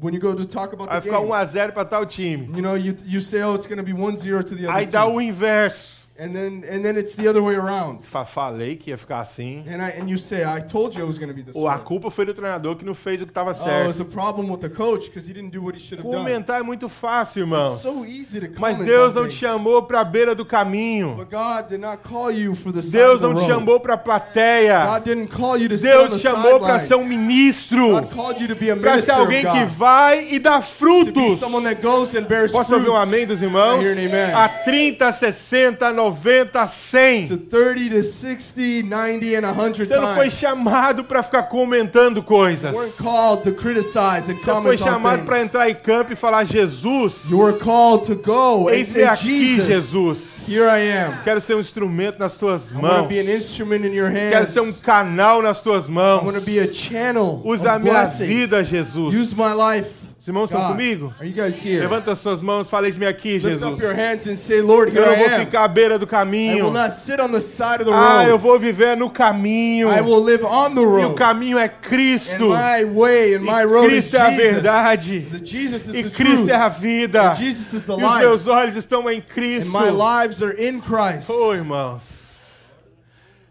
When 0.00 0.12
you 0.12 0.20
go 0.20 0.34
to 0.34 0.44
talk 0.46 0.72
about 0.72 0.88
Vai 0.88 0.96
the 1.00 1.02
ficar 1.02 1.18
game, 1.20 1.30
1 1.30 1.34
a 1.34 1.44
0 1.46 1.72
para 1.72 1.84
tal 1.84 2.04
time. 2.06 2.50
you 2.54 2.60
know, 2.62 2.74
you 2.74 2.92
you 3.06 3.20
say, 3.20 3.40
oh, 3.42 3.54
it's 3.54 3.66
going 3.68 3.78
to 3.78 3.84
be 3.84 3.92
1-0 3.92 4.44
to 4.44 4.54
the 4.56 4.66
other 4.66 4.72
Aí 4.80 4.86
dá 4.86 5.04
team. 5.04 5.14
o 5.14 5.20
inverso. 5.20 5.95
And 6.18 6.32
then 6.32 6.64
and 6.70 6.82
then 6.82 6.96
it's 6.96 7.14
the 7.14 7.28
other 7.28 7.42
way 7.42 7.54
around. 7.56 8.02
Fa- 8.02 8.24
Falei 8.24 8.76
que 8.76 8.90
ia 8.90 8.96
ficar 8.96 9.20
assim. 9.20 9.64
And 9.68 9.82
I 9.82 10.00
and 10.00 10.08
you 10.08 10.16
say, 10.16 10.44
I 10.44 10.60
told 10.62 10.94
you 10.96 11.02
I 11.04 11.06
was 11.06 11.18
going 11.18 11.28
to 11.28 11.34
be 11.34 11.42
this 11.42 11.54
Ou 11.54 11.68
a 11.68 11.74
way. 11.74 11.84
culpa 11.84 12.10
foi 12.10 12.24
do 12.24 12.32
treinador 12.32 12.74
que 12.76 12.84
não 12.86 12.94
fez 12.94 13.20
o 13.20 13.26
que 13.26 13.30
estava 13.30 13.50
Oh, 13.50 13.52
it's 13.52 13.62
certo. 13.98 14.02
a 14.02 14.04
problem 14.06 14.50
with 14.50 14.60
the 14.60 14.68
coach 14.70 15.06
because 15.08 15.28
he 15.28 15.34
didn't 15.34 15.50
do 15.50 15.62
what 15.62 15.74
he 15.76 15.80
should 15.80 16.00
have 16.00 16.10
done. 16.10 16.24
Comentar 16.24 16.60
é 16.60 16.62
muito 16.62 16.88
fácil, 16.88 17.42
It's 17.42 17.52
irmãos. 17.52 17.82
so 17.82 18.04
easy 18.06 18.40
to 18.40 18.48
Mas 18.58 18.78
Deus 18.78 19.12
on 19.12 19.20
não 19.20 19.28
te 19.28 19.36
things. 19.36 19.40
chamou 19.40 19.82
para 19.82 20.00
a 20.00 20.04
beira 20.04 20.34
do 20.34 20.44
caminho. 20.46 21.16
But 21.16 21.28
God 21.30 21.68
did 21.68 21.80
not 21.80 21.98
call 22.02 22.30
you 22.30 22.54
for 22.54 22.72
the 22.72 22.80
side 22.82 22.92
Deus 22.92 23.14
of 23.16 23.20
the 23.20 23.28
não 23.28 23.34
te 23.34 23.40
road. 23.40 23.52
chamou 23.52 23.80
para 23.80 23.94
a 23.94 23.98
plateia. 23.98 24.86
God 24.86 25.04
didn't 25.04 25.28
call 25.28 25.58
you 25.58 25.68
to 25.68 25.76
sit 25.76 25.88
on 25.92 26.08
Deus 26.08 26.10
the 26.10 26.16
te 26.16 26.22
chamou 26.22 26.58
para 26.60 26.78
sidelines. 26.78 26.88
ser 26.88 26.94
um 26.96 27.04
ministro. 27.04 27.88
God 27.90 28.10
called 28.14 28.40
you 28.40 28.48
to 28.48 28.56
be 28.56 28.70
a 28.70 28.76
Para 28.76 28.98
ser 29.02 29.12
minister 29.12 29.12
of 29.12 29.20
alguém 29.20 29.40
que 29.44 29.66
God. 29.66 29.76
vai 29.76 30.28
e 30.32 30.38
dá 30.38 30.60
To 30.60 30.64
be 30.66 30.66
frutos. 31.12 31.38
someone 31.38 31.64
that 31.64 31.82
goes 31.82 32.14
and 32.14 32.22
bears 32.24 32.52
Posso 32.52 32.70
fruit. 32.70 32.78
ouvir 32.88 32.90
um 32.90 32.96
amém 32.96 33.26
dos 33.26 33.42
irmãos? 33.42 33.80
I 33.80 33.84
hear 33.84 33.92
an 33.92 34.06
amen. 34.08 34.34
A 34.34 34.48
30, 34.48 35.12
60, 35.12 35.92
90, 36.10 36.66
100. 36.66 37.28
To 37.28 37.36
30 37.36 37.90
to 37.90 38.02
60, 38.02 38.82
90 38.82 39.34
and 39.36 39.46
100 39.46 39.86
Você 39.86 39.96
não 39.96 40.14
foi 40.14 40.30
chamado 40.30 41.04
para 41.04 41.22
ficar 41.22 41.44
comentando 41.44 42.22
coisas. 42.22 42.72
You 42.72 42.78
weren't 42.78 42.96
called 43.02 43.42
to 43.44 43.52
criticize 43.52 44.30
and 44.30 44.34
Você 44.36 44.62
foi 44.62 44.76
chamado 44.78 45.24
para 45.24 45.42
entrar 45.42 45.68
em 45.70 45.74
campo 45.74 46.12
e 46.12 46.16
falar: 46.16 46.44
Jesus, 46.44 47.24
You 47.30 47.38
were 47.38 47.58
called 47.58 48.06
to 48.06 48.14
go 48.16 48.68
and 48.68 48.84
say, 48.84 49.04
aqui, 49.04 49.60
Jesus, 49.60 50.46
here 50.48 50.64
I 50.68 50.80
am. 50.92 51.22
Quero 51.24 51.40
ser 51.40 51.54
um 51.56 51.60
instrumento 51.60 52.18
nas 52.18 52.36
tuas 52.36 52.70
I 52.70 52.74
mãos. 52.74 53.08
be 53.08 53.18
an 53.20 53.30
instrument 53.36 53.84
in 53.84 53.92
your 53.94 54.10
Quero 54.10 54.36
hands. 54.36 54.50
ser 54.50 54.60
um 54.60 54.72
canal 54.72 55.42
nas 55.42 55.60
tuas 55.62 55.86
I 55.88 55.90
mãos. 55.90 56.24
want 56.24 56.34
to 56.38 56.40
be 56.44 56.58
a 56.58 56.72
channel 56.72 57.42
Usa 57.44 57.72
a 57.74 57.78
minha 57.78 57.92
blessings. 57.92 58.28
vida, 58.28 58.64
Jesus. 58.64 59.14
Use 59.14 59.34
my 59.34 59.52
life. 59.52 60.05
Os 60.26 60.28
irmãos 60.28 60.50
estão 60.50 60.66
comigo? 60.72 61.14
Are 61.20 61.28
you 61.28 61.36
guys 61.36 61.64
here? 61.64 61.78
Levanta 61.82 62.10
as 62.10 62.18
suas 62.18 62.42
mãos, 62.42 62.68
fala: 62.68 62.88
Eis-me 62.88 63.06
aqui, 63.06 63.34
Lift 63.34 63.46
Jesus. 63.46 63.62
up 63.62 63.80
your 63.80 63.94
hands 63.94 64.26
and 64.26 64.34
say, 64.34 64.60
Lord, 64.60 64.92
Eu 64.92 65.00
here 65.04 65.06
não 65.06 65.12
I 65.14 65.16
vou 65.28 65.38
am. 65.38 65.44
ficar 65.46 65.62
à 65.62 65.68
beira 65.68 66.00
do 66.00 66.04
I 66.04 66.08
caminho. 66.08 66.64
will 66.64 66.72
not 66.72 66.90
sit 66.90 67.20
on 67.20 67.30
the 67.30 67.38
side 67.38 67.80
of 67.80 67.84
the 67.84 67.92
Ah, 67.92 68.24
eu 68.24 68.30
road. 68.32 68.42
vou 68.42 68.58
viver 68.58 68.96
no 68.96 69.08
caminho. 69.08 69.88
I 69.88 70.00
will 70.00 70.20
live 70.20 70.42
on 70.44 70.74
the 70.74 70.80
E 70.80 70.84
o 70.84 70.90
road. 70.90 71.14
caminho 71.14 71.56
é 71.58 71.66
And 71.66 71.70
Cristo. 71.80 72.48
my 72.48 72.84
way 72.92 73.36
and 73.36 73.42
my 73.42 73.62
road 73.62 73.86
is 73.94 74.10
Cristo 74.10 74.16
é 74.16 74.20
a 74.20 74.30
Jesus. 74.30 74.52
verdade. 74.54 75.20
The 75.30 75.44
Jesus 75.46 75.82
is 75.86 75.94
E 75.94 76.02
the 76.02 76.10
Cristo 76.10 76.36
truth. 76.38 76.50
é 76.50 76.56
a 76.56 76.68
vida. 76.70 77.30
And 77.30 77.34
Jesus 77.36 77.72
is 77.72 77.84
the 77.86 77.92
E 77.92 77.94
os 77.94 78.02
life. 78.02 78.18
meus 78.18 78.46
olhos 78.48 78.74
estão 78.74 79.08
em 79.08 79.18
And 79.18 79.22
Cristo. 79.32 79.70
my 79.70 79.90
lives 79.92 80.42
are 80.42 80.56
in 80.60 80.80
Christ. 80.80 81.30
Oh, 81.30 81.54
irmãos. 81.54 82.02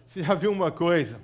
Você 0.06 0.22
já 0.22 0.34
viu 0.34 0.52
uma 0.52 0.72
coisa? 0.72 1.24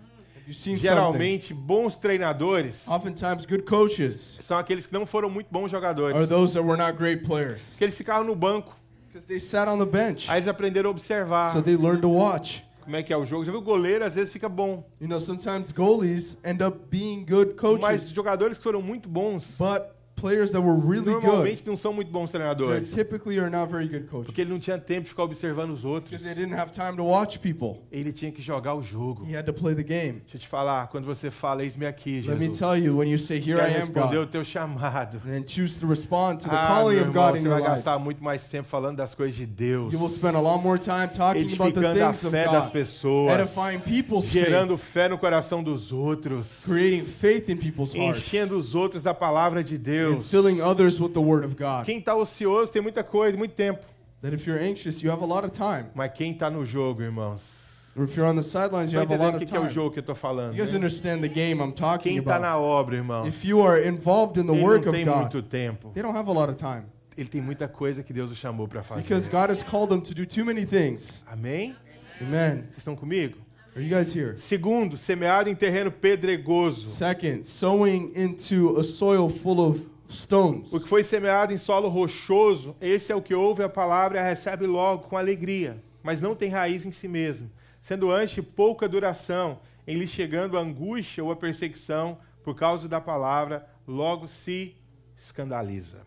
Seen 0.54 0.76
something? 0.78 0.88
Geralmente, 0.88 1.54
bons 1.54 1.98
treinadores 1.98 2.88
Oftentimes, 2.88 3.46
good 3.46 3.64
coaches 3.64 4.40
são 4.42 4.58
aqueles 4.58 4.86
que 4.88 4.94
não 4.94 5.06
foram 5.06 5.30
muito 5.30 5.48
bons 5.52 5.66
are 5.66 5.72
jogadores. 5.72 6.28
those 6.28 6.54
that 6.54 6.66
were 6.66 6.78
not 6.82 6.98
great 6.98 7.24
players 7.24 7.76
Que 7.78 7.84
eles 7.86 7.96
ficavam 7.98 8.24
no 8.26 8.36
banco. 8.36 8.76
because 9.08 9.28
they 9.28 9.40
sat 9.40 9.68
on 9.70 9.78
the 9.78 9.86
bench. 9.86 10.30
Aí 10.30 10.38
eles 10.38 10.48
aprenderam 10.48 10.90
a 10.90 10.92
observar 10.92 11.52
So 11.52 11.62
they 11.62 11.76
learned 11.76 12.02
to 12.02 12.10
watch. 12.10 12.64
como 12.84 12.96
é 12.96 13.04
que 13.04 13.14
é 13.14 13.18
o 13.18 13.24
jogo. 13.26 13.46
Já 13.46 13.52
viu 13.52 13.60
o 13.60 13.64
goleiro, 13.64 14.04
às 14.04 14.16
vezes 14.16 14.32
fica 14.34 14.50
bom. 14.50 14.84
You 15.00 15.08
know, 15.08 15.20
sometimes 15.20 15.72
goalies 15.72 16.38
end 16.44 16.64
up 16.64 16.80
being 16.90 17.26
good 17.26 17.54
Mas 17.54 17.60
coaches, 17.60 18.10
jogadores 18.10 18.58
que 18.58 18.64
foram 18.64 18.82
muito 18.82 19.08
bons, 19.10 19.56
but 19.60 19.84
players 20.22 20.52
that 20.52 20.62
were 20.62 20.76
really 20.80 21.04
good, 21.12 21.24
normalmente 21.26 21.66
não 21.66 21.76
são 21.76 21.92
muito 21.94 22.12
bons 22.12 22.32
they 22.32 22.40
treinadores. 22.40 22.94
typically 22.94 23.40
are 23.40 23.50
not 23.50 23.72
very 23.72 23.88
good 23.88 24.06
coaches 24.08 24.28
Porque 24.28 24.42
ele 24.42 24.52
não 24.52 24.60
tinha 24.60 24.78
tempo 24.78 25.04
de 25.04 25.10
ficar 25.10 25.24
observando 25.24 25.72
os 25.72 25.84
outros. 25.84 26.12
because 26.12 26.24
they 26.24 26.34
didn't 26.36 26.58
have 26.58 26.72
time 26.72 26.96
to 26.96 27.04
watch 27.04 27.40
people. 27.40 27.82
Ele 27.92 28.14
tinha 28.14 28.32
que 28.32 28.42
jogar 28.42 28.76
o 28.76 28.82
jogo. 28.84 29.26
He 29.28 29.36
had 29.36 29.46
to 29.46 29.54
play 29.54 29.74
the 29.76 29.84
game. 29.84 30.22
Deixa 30.22 30.36
eu 30.38 30.40
te 30.40 30.48
falar, 30.48 30.88
quando 30.88 31.06
você 31.06 31.30
fala, 31.32 31.64
eis-me 31.64 31.86
aqui, 31.86 32.22
Let 32.22 32.38
me 32.38 32.46
Jesus. 32.48 32.60
tell 32.60 32.78
you, 32.78 32.98
when 32.98 33.10
you 33.10 33.18
say, 33.18 33.38
Here 33.38 33.58
Quer 33.58 33.70
I 33.70 33.74
am, 33.76 33.80
responder 33.88 34.18
o 34.18 34.22
God, 34.22 34.32
teu 34.32 34.44
chamado. 34.46 35.22
and 35.28 35.44
choose 35.48 35.80
to 35.80 35.88
respond 35.88 36.38
to 36.44 36.50
the 36.50 36.56
Ah, 36.56 36.68
calling 36.68 36.96
meu 36.96 37.04
of 37.06 37.10
irmão, 37.10 37.28
God 37.32 37.36
in 37.38 37.42
você 37.42 37.48
your 37.48 37.54
vai 37.60 37.62
life, 37.62 37.76
gastar 37.76 38.00
muito 38.00 38.24
mais 38.24 38.48
tempo 38.48 38.68
falando 38.68 38.98
das 38.98 39.16
coisas 39.16 39.36
de 39.36 39.46
Deus. 39.46 39.92
you 39.94 40.00
will 40.00 40.10
spend 40.10 40.36
a 40.36 40.40
lot 40.42 40.62
more 40.62 40.78
time 40.80 41.08
talking 41.08 41.52
about 41.54 41.74
the 41.74 41.80
Edificando 41.80 41.88
a 41.88 41.94
things 42.14 42.24
of 42.26 42.32
fé 42.32 42.46
das 42.46 42.64
God, 42.66 42.74
pessoas. 42.74 43.40
edifying 43.40 43.80
people's 43.80 44.26
Gerando 44.26 44.78
faith, 44.78 44.92
fé 44.92 45.10
no 45.10 45.18
coração 45.18 45.64
dos 45.64 45.92
outros. 45.92 46.64
creating 46.66 47.06
faith 47.06 47.50
in 47.50 47.58
people's 47.58 47.94
hearts, 47.94 48.22
Enchendo 48.22 48.58
os 48.58 48.76
outros 48.76 49.04
da 49.04 49.14
palavra 49.14 49.64
de 49.64 49.78
and 50.12 50.18
Deus. 50.20 50.30
filling 50.30 50.62
others 50.62 51.00
with 51.00 51.14
the 51.14 51.22
Word 51.22 51.44
of 51.46 51.56
God. 51.56 51.86
Quem 51.86 52.00
está 52.00 52.16
ocioso 52.16 52.72
tem 52.72 52.82
muita 52.82 53.04
coisa, 53.04 53.38
muito 53.38 53.54
tempo. 53.56 53.86
That 54.22 54.34
if 54.34 54.46
you're 54.46 54.60
anxious, 54.62 55.02
you 55.02 55.10
have 55.12 55.24
a 55.24 55.26
lot 55.26 55.44
of 55.46 55.52
time. 55.52 55.88
Mas 55.96 56.12
quem 56.14 56.32
está 56.34 56.50
no 56.52 56.64
jogo, 56.66 57.02
irmãos? 57.02 57.60
Or 57.98 58.06
if 58.06 58.16
you're 58.16 58.26
on 58.30 58.36
the 58.38 58.44
sidelines, 58.44 58.94
you 58.94 59.00
have 59.00 59.12
a 59.12 59.18
lot 59.18 59.34
entendendo 59.34 59.34
o 59.34 59.38
of 59.38 59.46
que 59.46 59.52
que 59.52 59.58
é 59.58 59.60
o 59.60 59.64
time. 59.64 59.74
jogo 59.74 59.92
que 59.92 60.00
eu 60.00 60.02
estou 60.02 60.16
falando? 60.16 60.54
You 60.54 60.60
guys 60.64 60.72
né? 60.72 60.78
understand 60.78 61.22
the 61.22 61.28
game 61.28 61.60
I'm 61.62 61.74
talking 61.74 62.12
Quem 62.14 62.18
está 62.20 62.38
about. 62.38 62.42
na 62.48 62.58
obra, 62.58 62.96
irmãos? 62.96 63.28
If 63.28 63.44
you 63.44 63.62
are 63.62 63.86
involved 63.86 64.40
in 64.40 64.46
the 64.46 64.54
Ele 64.54 64.64
work 64.64 64.86
não 64.86 64.92
of 64.94 64.98
tem 64.98 65.06
God, 65.06 65.18
muito 65.18 65.42
tempo. 65.42 65.92
they 65.94 66.02
don't 66.02 66.16
have 66.18 66.30
a 66.30 66.32
lot 66.34 66.50
of 66.50 66.56
time 66.56 66.84
Ele 67.18 67.28
tem 67.28 67.42
muita 67.42 67.68
coisa 67.68 68.02
que 68.02 68.14
Deus 68.14 68.32
o 68.32 68.36
chamou 68.36 68.66
para 68.68 68.82
fazer. 68.82 69.02
because 69.02 69.28
God 69.28 69.50
has 69.50 69.62
called 69.62 69.90
them 69.90 70.00
to 70.00 70.14
do 70.14 70.26
too 70.26 70.46
many 70.46 70.66
things. 70.66 71.26
Amém? 71.30 71.76
Amen. 72.22 72.64
Vocês 72.70 72.78
estão 72.78 72.96
comigo? 72.96 73.38
Are 73.76 73.82
you 73.84 73.90
guys 73.90 74.16
here? 74.16 74.38
Segundo, 74.38 74.96
semeado 74.98 75.50
em 75.50 75.56
terreno 75.56 75.92
pedregoso. 75.92 76.88
Second, 76.88 77.46
sowing 77.46 78.12
into 78.16 78.78
a 78.78 78.84
soil 78.84 79.28
full 79.30 79.60
of 79.60 79.82
stones. 80.12 80.72
O 80.74 80.80
que 80.80 80.88
foi 80.88 81.04
semeado 81.04 81.54
em 81.54 81.58
solo 81.58 81.88
rochoso, 81.90 82.76
esse 82.82 83.12
é 83.12 83.16
o 83.16 83.22
que 83.22 83.34
ouve 83.34 83.64
a 83.64 83.70
palavra 83.70 84.18
e 84.18 84.22
a 84.22 84.24
recebe 84.24 84.66
logo 84.66 85.08
com 85.08 85.18
alegria, 85.18 85.82
mas 86.04 86.22
não 86.22 86.36
tem 86.36 86.50
raiz 86.50 86.86
em 86.86 86.92
si 86.92 87.08
mesmo, 87.08 87.50
sendo 87.82 88.12
antes 88.12 88.36
de 88.36 88.42
pouca 88.42 88.88
duração, 88.88 89.60
em 89.88 89.98
lhe 89.98 90.08
chegando 90.08 90.58
a 90.58 90.62
angústia 90.62 91.24
ou 91.24 91.32
a 91.32 91.36
perseguição 91.36 92.18
por 92.44 92.56
causa 92.56 92.88
da 92.88 93.00
palavra, 93.02 93.68
logo 93.88 94.28
se 94.28 94.76
escandaliza. 95.16 96.02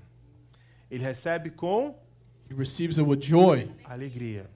Ele 0.91 1.03
recebe 1.03 1.51
com 1.51 1.95
He 2.51 2.55
receives 2.55 2.99
it 2.99 3.09
with 3.09 3.21
joy. 3.23 3.71
alegria. 3.85 4.51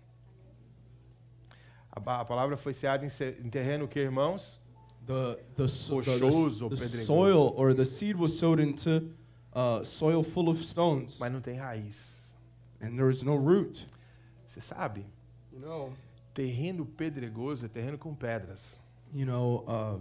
A, 1.91 2.25
palavra 2.25 2.57
foi 2.57 2.73
semeada 2.75 3.05
em, 3.05 3.09
em 3.45 3.49
terreno 3.51 3.89
que, 3.89 3.99
irmãos? 3.99 4.61
The 5.07 5.39
the, 5.57 5.69
so- 5.69 6.03
the, 6.03 6.13
Rochoso 6.19 6.69
the, 6.69 6.77
the 6.77 6.83
pedregoso? 6.83 7.05
soil 7.07 7.55
or 7.57 7.75
the 7.75 7.85
seed 7.85 8.17
was 8.17 8.39
sowed 8.39 8.61
into 8.63 9.11
uh, 9.55 9.85
soil 9.85 10.23
full 10.23 10.49
of 10.49 10.63
stones, 10.65 11.17
Mas 11.19 11.33
não 11.33 11.41
tem 11.41 11.57
raiz. 11.57 12.35
and 12.81 12.97
there 12.97 13.11
is 13.11 13.23
no 13.23 13.37
root. 13.37 13.87
Você 14.47 14.61
sabe? 14.61 15.05
You 15.53 15.61
know, 15.61 15.93
Terreno 16.35 16.87
pedregoso 16.87 17.65
é 17.65 17.69
terreno 17.69 17.99
com 17.99 18.15
pedras. 18.15 18.79
you 19.13 19.25
know, 19.27 19.65
uh, 19.67 20.01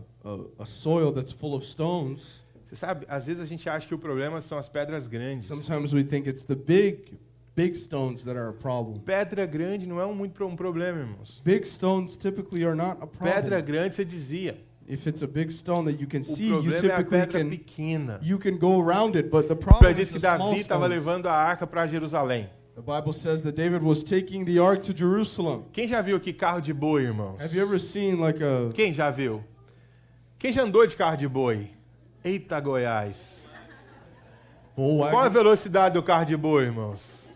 a, 0.60 0.64
a 0.64 0.66
soil 0.66 1.12
that's 1.12 1.32
full 1.32 1.56
of 1.56 1.66
stones. 1.66 2.42
Você 2.68 2.76
sabe, 2.76 3.06
às 3.10 3.26
vezes 3.26 3.42
a 3.42 3.46
gente 3.46 3.68
acha 3.70 3.88
que 3.88 3.96
o 3.96 3.98
problema 3.98 4.42
são 4.42 4.58
as 4.58 4.68
pedras 4.70 5.08
grandes. 5.08 5.48
Sometimes 5.48 5.94
we 5.94 6.04
think 6.04 6.28
it's 6.30 6.44
the 6.44 6.54
big, 6.56 7.18
big 7.56 7.76
stones 7.78 8.26
that 8.26 8.38
are 8.38 8.50
a 8.50 8.54
problem. 8.54 9.00
Pedra 9.00 9.46
grande 9.46 9.88
não 9.88 10.00
é 10.02 10.06
um 10.06 10.14
muito 10.14 10.46
um 10.46 10.56
problema, 10.56 11.00
irmãos. 11.00 11.42
Big 11.46 11.66
stones 11.68 12.18
typically 12.18 12.66
are 12.66 12.76
not 12.76 13.02
a 13.02 13.08
Pedra 13.08 13.42
problem. 13.58 13.64
grande 13.66 13.96
você 13.96 14.04
desvia. 14.06 14.62
If 14.88 15.06
it's 15.06 15.21
a 15.21 15.28
big 15.28 15.52
stone 15.52 15.84
that 15.91 16.00
you 16.00 16.08
can 16.08 16.23
see, 16.23 16.47
you 16.47 16.62
problema 16.62 16.73
é 16.73 16.78
a 16.78 16.82
typically 16.82 17.19
pedra 17.19 17.39
can 17.41 17.50
pequena. 17.50 18.19
you 18.23 18.39
can 18.39 18.58
go 18.58 18.80
around 18.80 19.17
it. 19.17 19.30
But 19.30 19.50
the 19.50 19.56
problem 19.56 19.93
diz 19.93 20.12
que 20.12 20.19
Davi 20.19 20.60
estava 20.62 20.88
levando 20.88 21.28
a 21.28 21.34
arca 21.34 21.67
para 21.67 21.86
Jerusalém. 21.88 22.50
The 22.76 22.82
Bible 22.82 23.12
says 23.12 23.41
that 23.41 23.56
David 23.56 23.82
was 23.84 24.02
taking 24.04 24.45
the 24.45 24.60
ark 24.60 24.84
to 24.84 24.93
Jerusalem. 24.95 25.65
Quem 25.73 25.88
já 25.88 26.00
viu 26.00 26.15
aqui 26.15 26.32
carro 26.32 26.62
de 26.62 26.73
boi, 26.73 27.04
irmãos? 27.04 27.38
Have 27.41 27.54
you 27.54 27.62
ever 27.62 27.80
seen 27.80 28.15
like 28.17 28.41
a 28.41 28.71
Quem 28.73 28.93
já 28.93 29.10
viu? 29.10 29.43
Quem 30.39 30.54
já 30.54 30.62
andou 30.62 30.86
de 30.88 30.95
carro 30.95 31.17
de 31.17 31.28
boi? 31.28 31.71
Eita, 32.23 32.60
Goiás. 32.60 33.47
bull 34.76 35.00
Qual 35.10 35.23
a 35.23 35.28
velocidade 35.28 35.95
do 35.95 36.04
carro 36.04 36.23
de 36.23 36.38
boi, 36.38 36.65
irmãos? 36.65 37.28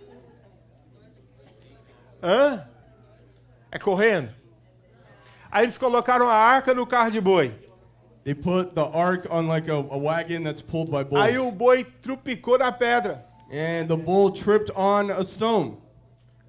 Hã? 2.23 2.65
É 3.71 3.79
correndo? 3.79 4.29
Aí 5.51 5.65
eles 5.65 5.77
colocaram 5.77 6.27
a 6.27 6.33
arca 6.33 6.73
no 6.73 6.85
carro 6.87 7.11
de 7.11 7.19
boi. 7.19 7.53
They 8.23 8.35
put 8.35 8.73
the 8.75 8.83
ark 8.93 9.27
on 9.31 9.47
like 9.47 9.69
a, 9.69 9.75
a 9.75 9.97
wagon 9.97 10.43
that's 10.43 10.61
pulled 10.61 10.89
by 10.91 11.03
bulls. 11.03 11.25
Aí 11.25 11.37
o 11.39 11.51
boi 11.51 11.83
trupicou 11.83 12.57
na 12.57 12.71
pedra 12.71 13.25
And 13.51 13.87
the 13.87 13.97
bull 13.97 14.31
tripped 14.31 14.71
on 14.77 15.11
a 15.11 15.23
stone, 15.23 15.77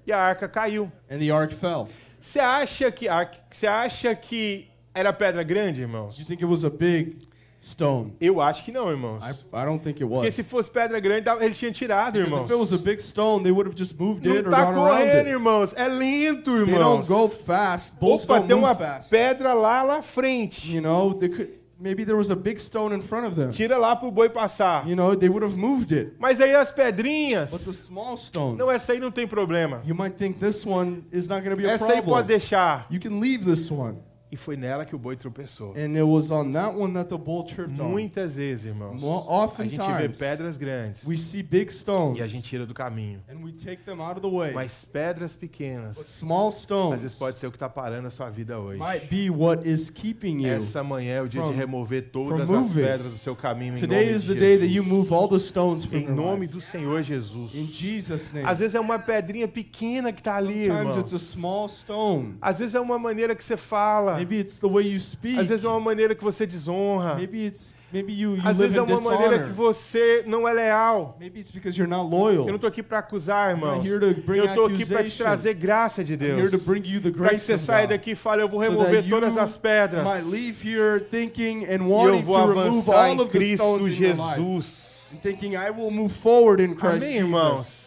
e 0.07 0.11
a 0.13 0.17
arca 0.19 0.47
caiu. 0.47 0.89
and 1.09 1.19
the 1.19 1.31
ark 1.31 1.53
fell. 1.53 1.89
Você 2.19 2.39
acha 2.39 2.89
que 2.91 3.07
você 3.49 3.67
acha 3.67 4.15
que 4.15 4.69
era 4.93 5.11
pedra 5.11 5.43
grande, 5.43 5.81
irmãos? 5.81 6.17
you 6.17 6.25
think 6.25 6.41
it 6.41 6.49
was 6.49 6.63
a 6.63 6.69
big 6.69 7.27
stone? 7.63 8.13
Eu 8.19 8.41
acho 8.41 8.63
que 8.65 8.71
não, 8.71 8.89
irmãos. 8.91 9.23
I, 9.23 9.31
I 9.31 9.65
don't 9.65 9.79
think 9.83 10.01
it 10.03 10.05
Porque 10.05 10.25
was. 10.27 10.33
se 10.35 10.43
fosse 10.43 10.69
pedra 10.69 10.99
grande, 10.99 11.29
eles 11.39 11.57
tinham 11.57 11.71
tirado, 11.71 12.13
Because 12.13 12.29
irmãos. 12.31 12.45
if 12.45 12.51
it 12.51 12.59
was 12.59 12.73
a 12.73 12.77
big 12.77 13.01
stone, 13.01 13.41
they 13.43 13.51
would 13.51 13.67
have 13.69 13.77
just 13.77 13.97
moved 13.99 14.25
it 14.27 14.41
Não 14.43 14.51
or 14.51 14.55
tá 14.55 14.65
gone 14.65 14.75
around 14.77 14.89
correndo, 14.97 15.17
it. 15.27 15.29
irmãos. 15.29 15.73
É 15.75 15.87
lento, 15.87 16.51
They 16.51 16.73
irmãos. 16.73 17.07
don't 17.07 17.07
go 17.07 17.27
fast. 17.29 17.95
Bulls 17.99 18.23
Opa, 18.25 18.35
don't 18.35 18.47
tem 18.47 18.55
move 18.57 18.67
uma 18.67 18.75
fast. 18.75 19.09
pedra 19.09 19.53
lá 19.53 19.85
na 19.85 20.01
frente. 20.01 20.73
You 20.75 20.81
know, 20.81 21.13
they 21.13 21.29
could 21.29 21.49
maybe 21.79 22.05
there 22.05 22.15
was 22.17 22.31
a 22.31 22.35
big 22.35 22.59
stone 22.61 22.95
in 22.95 23.01
front 23.01 23.25
of 23.27 23.35
them. 23.35 23.49
Tira 23.51 23.77
lá 23.77 23.93
pro 23.95 24.09
boi 24.11 24.29
passar. 24.29 24.87
You 24.87 24.95
know, 24.95 25.15
they 25.17 25.27
would 25.27 25.43
have 25.45 25.57
moved 25.57 25.91
it. 25.91 26.13
Mas 26.19 26.39
aí 26.39 26.55
as 26.55 26.71
pedrinhas, 26.71 27.49
But 27.49 27.61
the 27.65 27.73
small 27.73 28.15
stones, 28.17 28.57
não, 28.57 28.71
essa 28.71 28.93
aí 28.93 28.99
não 28.99 29.11
tem 29.11 29.27
problema. 29.27 29.81
you 29.85 29.93
might 29.95 30.15
think 30.17 30.39
this 30.39 30.65
one 30.65 31.03
is 31.11 31.27
not 31.27 31.41
going 31.43 31.51
to 31.55 31.61
be 31.61 31.67
a 31.67 31.73
Essa 31.73 31.85
aí 31.85 31.95
pode 31.95 32.05
problem. 32.05 32.25
deixar. 32.27 32.87
You 32.89 32.99
can 33.01 33.19
leave 33.19 33.43
this 33.45 33.69
one. 33.71 33.97
E 34.33 34.35
foi 34.35 34.57
nela 34.57 34.83
que 34.83 34.95
o 34.95 34.97
boi 34.97 35.15
tropeçou. 35.15 35.73
And 35.77 35.93
it 35.93 36.01
was 36.01 36.31
on 36.31 36.51
that 36.53 36.75
one 36.75 36.91
that 36.95 37.07
the 37.07 37.17
bull 37.19 37.43
tripped 37.43 37.79
on. 37.79 37.89
Muitas 37.89 38.35
vezes, 38.35 38.65
irmãos, 38.65 38.99
Mo- 38.99 39.27
a 39.29 39.63
gente 39.63 39.77
vê 39.77 40.09
pedras 40.09 40.57
grandes 40.57 41.05
we 41.05 41.15
see 41.15 41.43
big 41.43 41.71
stones 41.71 42.17
e 42.17 42.21
a 42.23 42.25
gente 42.25 42.47
tira 42.49 42.65
do 42.65 42.73
caminho. 42.73 43.21
and 43.29 43.43
we 43.43 43.51
take 43.51 43.83
them 43.83 44.01
out 44.01 44.19
of 44.19 44.21
the 44.21 44.35
way. 44.35 44.51
Mas 44.51 44.83
pedras 44.85 45.33
But 45.35 45.41
pequenas, 45.41 45.97
small 45.97 46.49
às 46.49 46.55
vezes 46.55 46.63
stones 46.63 47.13
pode 47.19 47.37
ser 47.37 47.45
o 47.45 47.51
que 47.51 47.57
está 47.57 47.69
parando 47.69 48.07
a 48.07 48.09
sua 48.11 48.31
vida 48.31 48.57
hoje. 48.59 48.79
might 48.79 49.05
be 49.07 49.29
what 49.29 49.69
is 49.69 49.91
keeping 49.91 50.41
you. 50.41 50.47
Essa 50.53 50.83
manhã 50.83 51.17
é 51.17 51.21
o 51.21 51.29
dia 51.29 51.39
from- 51.41 51.51
de 51.51 51.57
remover 51.57 52.09
todas 52.11 52.49
as 52.49 52.71
pedras 52.73 53.11
do 53.11 53.17
seu 53.19 53.35
caminho 53.35 53.75
em 53.75 53.79
Today 53.79 54.05
nome 54.05 54.17
is 54.17 54.25
the 54.25 54.33
day 54.33 54.57
that 54.57 54.67
you 54.73 54.83
move 54.83 55.13
all 55.13 55.27
the 55.27 55.37
stones 55.39 55.85
from 55.85 55.97
Em 55.97 56.07
nome 56.09 56.47
do 56.47 56.59
Senhor 56.59 57.03
Jesus. 57.03 57.53
In 57.53 57.67
Jesus' 57.67 58.31
name. 58.33 58.47
Às 58.49 58.57
vezes 58.57 58.73
é 58.73 58.79
uma 58.79 58.97
pedrinha 58.97 59.47
pequena 59.47 60.11
que 60.11 60.21
está 60.21 60.37
ali, 60.37 60.65
Sometimes 60.65 60.79
irmão. 60.79 60.99
it's 60.99 61.13
a 61.13 61.19
small 61.19 61.69
stone. 61.69 62.35
Às 62.41 62.57
vezes 62.57 62.73
é 62.73 62.79
uma 62.79 62.97
maneira 62.97 63.35
que 63.35 63.43
você 63.43 63.55
fala. 63.55 64.22
Maybe 64.23 64.39
it's 64.39 64.59
the 64.59 64.67
way 64.67 64.87
you 64.93 64.99
speak. 64.99 65.39
Às 65.39 65.47
vezes 65.47 65.63
é 65.65 65.67
uma 65.67 65.79
maneira 65.79 66.15
que 66.15 66.23
você 66.23 66.45
desonra. 66.45 67.15
Maybe 67.15 67.45
it's 67.45 67.75
maybe 67.91 68.13
you, 68.13 68.35
you 68.35 68.41
Às 68.41 68.57
live 68.57 68.73
vezes 68.73 68.77
é 68.77 68.81
uma 68.81 69.01
maneira 69.01 69.37
que 69.39 69.49
dishonor. 69.49 69.73
você 69.73 70.23
não 70.25 70.47
é 70.47 70.53
leal. 70.53 71.15
Maybe 71.19 71.39
it's 71.39 71.51
because 71.51 71.77
you're 71.77 71.89
not 71.89 72.09
loyal. 72.09 72.43
Eu 72.45 72.47
não 72.49 72.55
estou 72.55 72.67
aqui 72.67 72.81
para 72.81 72.99
acusar, 72.99 73.51
irmãos. 73.51 73.85
Eu 73.85 74.45
estou 74.45 74.65
aqui 74.67 74.85
para 74.85 75.03
te 75.03 75.17
trazer 75.17 75.53
graça 75.53 76.03
de 76.03 76.15
Deus. 76.17 76.51
to 76.51 76.57
bring 76.57 76.83
you 76.85 76.99
the 77.01 77.11
Para 77.11 77.29
que 77.29 77.35
grace 77.35 77.45
você 77.45 77.57
saia 77.57 77.87
daqui 77.87 78.11
e 78.11 78.15
fale, 78.15 78.41
eu 78.41 78.49
vou 78.49 78.63
So 78.63 78.69
remover 78.71 79.01
that 79.01 79.09
todas 79.09 79.37
as 79.37 79.57
pedras. 79.57 80.03
might 80.03 80.25
leave 80.25 80.61
here 80.63 80.99
thinking 80.99 81.65
and 81.65 81.69
E 81.69 81.75
eu 81.81 81.89
wanting 81.89 82.21
vou 82.23 82.35
to 82.37 82.47
remove 82.53 82.89
all 82.91 83.19
of 83.19 83.31
the 83.31 83.37
Cristo. 83.37 83.89
Jesus. 83.89 85.11
And 85.13 85.17
thinking 85.21 85.55
I 85.55 85.69
will 85.69 85.91
move 85.91 86.11
forward 86.13 86.61
in 86.63 86.73
Christ 86.75 87.03
Amém, 87.05 87.21
Jesus. 87.21 87.82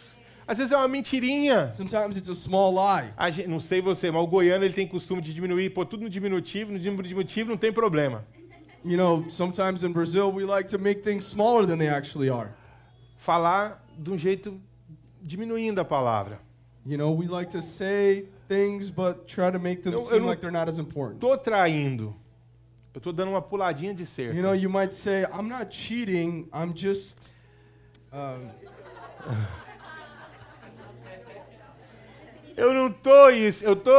Às 0.48 0.58
vezes 0.58 0.72
é 0.72 0.76
uma 0.76 0.86
mentirinha. 0.88 1.72
Sometimes 1.72 2.16
it's 2.16 2.28
a 2.28 2.34
small 2.34 2.72
lie. 2.72 3.12
A 3.16 3.30
gente, 3.30 3.48
não 3.48 3.58
sei 3.60 3.80
você, 3.80 4.10
mas 4.10 4.22
o 4.22 4.26
goiano 4.26 4.64
ele 4.64 4.74
tem 4.74 4.86
costume 4.86 5.20
de 5.20 5.34
diminuir, 5.34 5.70
pôr 5.70 5.84
tudo 5.86 6.04
no 6.04 6.08
diminutivo, 6.10 6.72
no 6.72 6.78
diminutivo 6.78 7.50
não 7.50 7.56
tem 7.56 7.72
problema. 7.72 8.24
You 8.84 8.96
know, 8.96 9.28
sometimes 9.28 9.82
in 9.82 9.92
Brazil 9.92 10.30
we 10.32 10.44
like 10.44 10.68
to 10.70 10.78
make 10.78 11.02
things 11.02 11.24
smaller 11.24 11.66
than 11.66 11.76
they 11.78 11.88
actually 11.88 12.30
are. 12.30 12.50
Falar 13.18 13.84
de 13.98 14.10
um 14.10 14.16
jeito 14.16 14.60
diminuindo 15.20 15.80
a 15.80 15.84
palavra. 15.84 16.38
You 16.86 16.96
know, 16.96 17.10
we 17.12 17.26
like 17.26 17.50
to 17.50 17.60
say 17.62 18.28
things 18.46 18.88
but 18.90 19.26
try 19.26 19.50
to 19.50 19.58
make 19.58 19.82
them 19.82 19.94
Eu- 19.94 19.98
eu 19.98 20.04
seem 20.04 20.20
não- 20.20 20.28
like 20.28 20.40
they're 20.40 20.56
not 20.56 20.68
as 20.70 20.78
important. 20.78 21.18
Tô 21.18 21.36
traindo. 21.36 22.14
Eu 22.94 23.00
tô 23.00 23.10
dando 23.12 23.30
uma 23.32 23.42
puladinha 23.42 23.92
de 23.92 24.06
cerca. 24.06 24.32
You 24.36 24.42
know, 24.42 24.54
you 24.54 24.70
might 24.70 24.92
say, 24.94 25.24
I'm 25.24 25.48
not 25.48 25.74
cheating, 25.74 26.48
I'm 26.54 26.72
just. 26.72 27.32
Um, 28.12 28.48
Eu 32.56 32.72
não 32.72 32.90
tô 32.90 33.28
isso, 33.30 33.64
eu 33.64 33.76
tô 33.76 33.90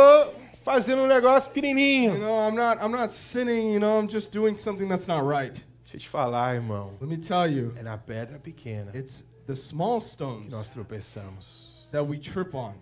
fazendo 0.64 1.04
um 1.04 1.08
negócio 1.08 1.48
you 1.50 1.54
pequenininho. 1.54 2.18
know, 2.18 2.48
I'm 2.50 2.56
not, 2.56 2.82
I'm 2.84 2.92
not 2.92 3.14
sinning. 3.14 3.74
You 3.74 3.80
know, 3.80 4.00
I'm 4.02 4.10
just 4.10 4.32
doing 4.32 4.56
something 4.56 4.88
that's 4.88 5.08
not 5.08 5.24
right. 5.24 5.54
Deixa 5.84 5.96
eu 5.98 6.00
te 6.02 6.10
falar, 6.10 6.56
irmão. 6.56 6.94
Let 7.00 7.08
me 7.10 7.18
tell 7.18 7.48
you, 7.50 7.74
É 7.78 7.84
na 7.84 7.98
pedra 7.98 8.40
pequena 8.40 8.92
it's 8.96 9.24
the 9.46 9.56
small 9.56 10.00
que 10.00 10.06
stones 10.08 10.52
nós 10.52 10.68
tropeçamos. 10.70 11.88
that 11.92 12.04
we 12.06 12.18
trip 12.18 12.54
on. 12.56 12.74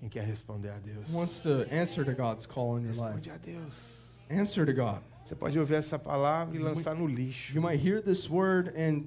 Quem 0.00 0.08
quer 0.08 0.24
responder 0.24 0.70
a 0.70 0.78
Deus? 0.78 1.08
Who 1.10 1.16
wants 1.18 1.40
to 1.40 1.66
answer 1.72 2.04
to 2.04 2.12
God's 2.14 2.46
call 2.46 2.76
in 2.78 2.84
your 2.84 2.94
life? 2.94 3.16
Responde 3.16 3.30
a 3.30 3.36
Deus. 3.38 4.14
Answer 4.30 4.64
to 4.66 4.72
God. 4.72 5.00
Você 5.24 5.34
pode 5.34 5.58
ouvir 5.58 5.74
essa 5.74 5.98
palavra 5.98 6.54
e 6.56 6.58
lançar 6.58 6.94
no 6.94 7.06
lixo. 7.06 7.54
You 7.54 7.60
might 7.62 7.84
hear 7.84 8.00
this 8.00 8.30
word 8.30 8.68
and 8.76 9.06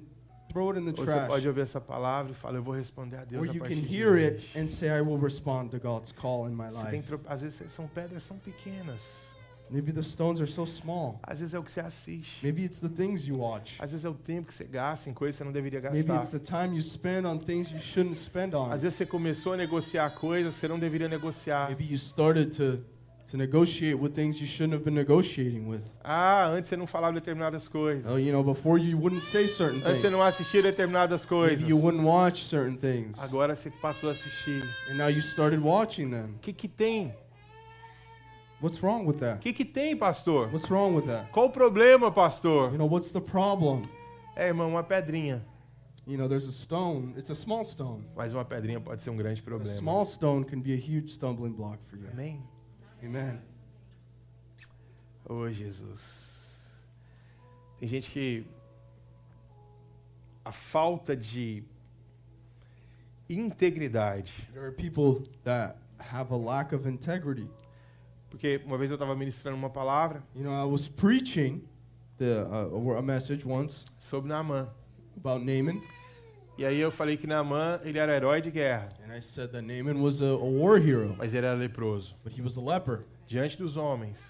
throw 0.52 0.70
it 0.70 0.78
in 0.80 0.84
the 0.84 0.90
Ou 0.90 0.96
você 0.96 1.04
trash. 1.04 1.28
pode 1.28 1.48
ouvir 1.48 1.60
essa 1.62 1.80
palavra 1.80 2.32
e 2.32 2.34
falar, 2.34 2.58
eu 2.58 2.62
vou 2.62 2.74
responder 2.74 3.16
a 3.16 3.24
Deus 3.24 3.42
Or 3.42 3.50
a 3.50 3.52
you 3.54 3.60
partir 3.60 3.74
can 3.76 3.82
de 3.86 3.94
hear 3.96 4.12
hoje. 4.12 4.24
it 4.24 4.58
and 4.58 4.66
say, 4.68 4.88
I 4.88 5.00
will 5.00 5.18
respond 5.18 5.70
to 5.70 5.78
God's 5.80 6.12
call 6.12 6.48
in 6.48 6.54
my 6.54 6.68
Você 6.70 6.90
tem 6.90 7.00
life. 7.00 7.16
que 7.18 7.20
Às 7.26 7.40
vezes 7.42 7.72
são 7.72 7.86
pedras 7.88 8.22
são 8.22 8.36
pequenas. 8.38 9.32
Maybe 9.70 9.90
the 9.90 10.02
stones 10.02 10.38
are 10.38 10.46
so 10.50 10.66
small. 10.66 11.18
Às 11.22 11.38
vezes 11.38 11.54
é 11.54 11.58
o 11.58 11.62
que 11.62 11.70
você 11.70 11.80
assiste. 11.80 12.42
Maybe 12.42 12.62
it's 12.62 12.78
the 12.78 12.90
things 12.90 13.26
you 13.26 13.38
watch. 13.38 13.76
Às 13.80 13.92
vezes 13.92 14.04
é 14.04 14.08
o 14.10 14.12
tempo 14.14 14.48
que 14.48 14.52
você 14.54 14.64
gasta 14.64 15.08
em 15.08 15.14
coisas 15.14 15.34
que 15.36 15.38
você 15.38 15.44
não 15.44 15.52
deveria 15.52 15.80
Maybe 15.80 16.02
gastar. 16.08 16.16
it's 16.16 16.30
the 16.30 16.38
time 16.38 16.76
you 16.76 16.82
spend 16.82 17.26
on 17.26 17.38
things 17.38 17.70
you 17.72 17.78
shouldn't 17.78 18.18
spend 18.18 18.54
on. 18.54 18.70
Às 18.70 18.82
vezes 18.82 18.98
você 18.98 19.06
começou 19.06 19.54
a 19.54 19.56
negociar 19.56 20.10
coisas 20.10 20.52
que 20.54 20.60
você 20.60 20.68
não 20.68 20.78
deveria 20.78 21.08
negociar. 21.08 21.68
Maybe 21.68 21.84
you 21.86 21.96
started 21.96 22.54
to, 22.58 22.84
to 23.30 23.36
negotiate 23.36 23.94
with 23.98 24.12
things 24.14 24.40
you 24.40 24.46
shouldn't 24.46 24.74
have 24.74 24.84
been 24.84 24.94
negotiating 24.94 25.66
with. 25.68 25.82
Ah, 26.04 26.48
antes 26.48 26.68
você 26.68 26.76
não 26.76 26.86
falava 26.86 27.14
determinadas 27.14 27.68
coisas. 27.68 28.04
Oh, 28.10 28.18
you 28.18 28.32
know, 28.32 28.42
before 28.42 28.78
you 28.78 28.98
wouldn't 28.98 29.24
say 29.24 29.46
certain 29.46 29.78
Antes 29.78 30.00
você 30.00 30.08
things. 30.08 30.12
não 30.12 30.22
assistia 30.22 30.62
determinadas 30.62 31.24
coisas. 31.24 31.60
Maybe 31.60 31.70
you 31.72 31.78
wouldn't 31.80 32.04
watch 32.04 32.44
certain 32.44 32.76
things. 32.76 33.18
Agora 33.20 33.54
você 33.56 33.70
passou 33.70 34.08
a 34.08 34.12
assistir. 34.12 34.62
And 34.90 34.96
now 34.96 35.08
you 35.08 35.20
started 35.20 35.62
watching 35.62 36.10
them. 36.10 36.34
O 36.36 36.38
que 36.40 36.52
que 36.52 36.68
tem? 36.68 37.14
What's 38.60 38.80
wrong 38.82 39.04
with 39.06 39.16
O 39.16 39.20
that? 39.20 39.40
que 39.40 39.52
que 39.52 39.64
tem, 39.64 39.96
pastor? 39.96 40.48
What's 40.52 40.70
wrong 40.70 40.94
with 40.94 41.06
that? 41.06 41.30
Qual 41.32 41.46
o 41.46 41.50
problema, 41.50 42.12
pastor? 42.12 42.70
You 42.70 42.78
know, 42.78 42.86
what's 42.88 43.10
the 43.12 43.20
problem? 43.20 43.88
É, 44.36 44.48
irmão, 44.48 44.68
uma 44.70 44.84
pedrinha. 44.84 45.44
You 46.06 46.16
know, 46.16 46.28
there's 46.28 46.46
a 46.48 46.52
stone. 46.52 47.14
It's 47.16 47.30
a 47.30 47.34
small 47.34 47.64
stone. 47.64 48.04
Mas 48.16 48.32
uma 48.32 48.44
pedrinha 48.44 48.80
pode 48.80 49.02
ser 49.02 49.10
um 49.10 49.16
grande 49.16 49.40
A 49.40 49.44
problema. 49.44 49.72
small 49.72 50.04
stone 50.04 50.44
can 50.44 50.60
be 50.60 50.72
a 50.72 50.76
huge 50.76 51.10
stumbling 51.12 51.52
block 51.52 51.78
for 51.88 51.96
you. 51.96 52.08
Amém? 52.12 52.40
Amen. 53.02 53.40
Ô, 55.28 55.48
Jesus. 55.50 56.56
Tem 57.78 57.88
gente 57.88 58.10
que 58.10 58.46
a 60.44 60.52
falta 60.52 61.16
de 61.16 61.64
integridade. 63.28 64.48
There 64.52 64.64
are 64.64 64.72
people 64.72 65.28
that 65.44 65.76
have 65.98 66.32
a 66.32 66.36
lack 66.36 66.74
of 66.74 66.88
integrity. 66.88 67.48
Porque 68.30 68.62
uma 68.64 68.78
vez 68.78 68.90
eu 68.90 68.94
estava 68.94 69.14
ministrando 69.14 69.56
uma 69.56 69.68
palavra 69.68 70.22
You 70.34 70.44
know, 70.44 70.52
I 70.54 70.64
was 70.64 70.88
preaching 70.88 71.62
the 72.18 72.46
uh, 72.46 72.96
a 72.96 73.02
message 73.02 73.44
once 73.46 73.84
sobre 73.98 74.28
Naamã. 74.28 74.68
about 75.16 75.44
Naaman, 75.44 75.82
E 76.58 76.64
aí 76.66 76.78
eu 76.78 76.90
falei 76.92 77.16
que 77.16 77.26
Naamã, 77.26 77.80
ele 77.82 77.98
era 77.98 78.14
herói 78.14 78.40
de 78.40 78.50
guerra, 78.50 78.88
and 79.04 79.16
I 79.16 79.20
said 79.22 79.50
that 79.52 79.62
Naaman 79.66 80.02
was 80.02 80.20
a, 80.20 80.26
a 80.26 80.36
war 80.36 80.76
hero, 80.78 81.14
mas 81.18 81.32
ele 81.32 81.46
era 81.46 81.56
leproso. 81.56 82.14
but 82.22 82.32
he 82.32 82.42
was 82.42 82.56
a 82.56 82.60
leper. 82.60 83.04
Diante 83.26 83.56
dos 83.56 83.76
homens, 83.76 84.20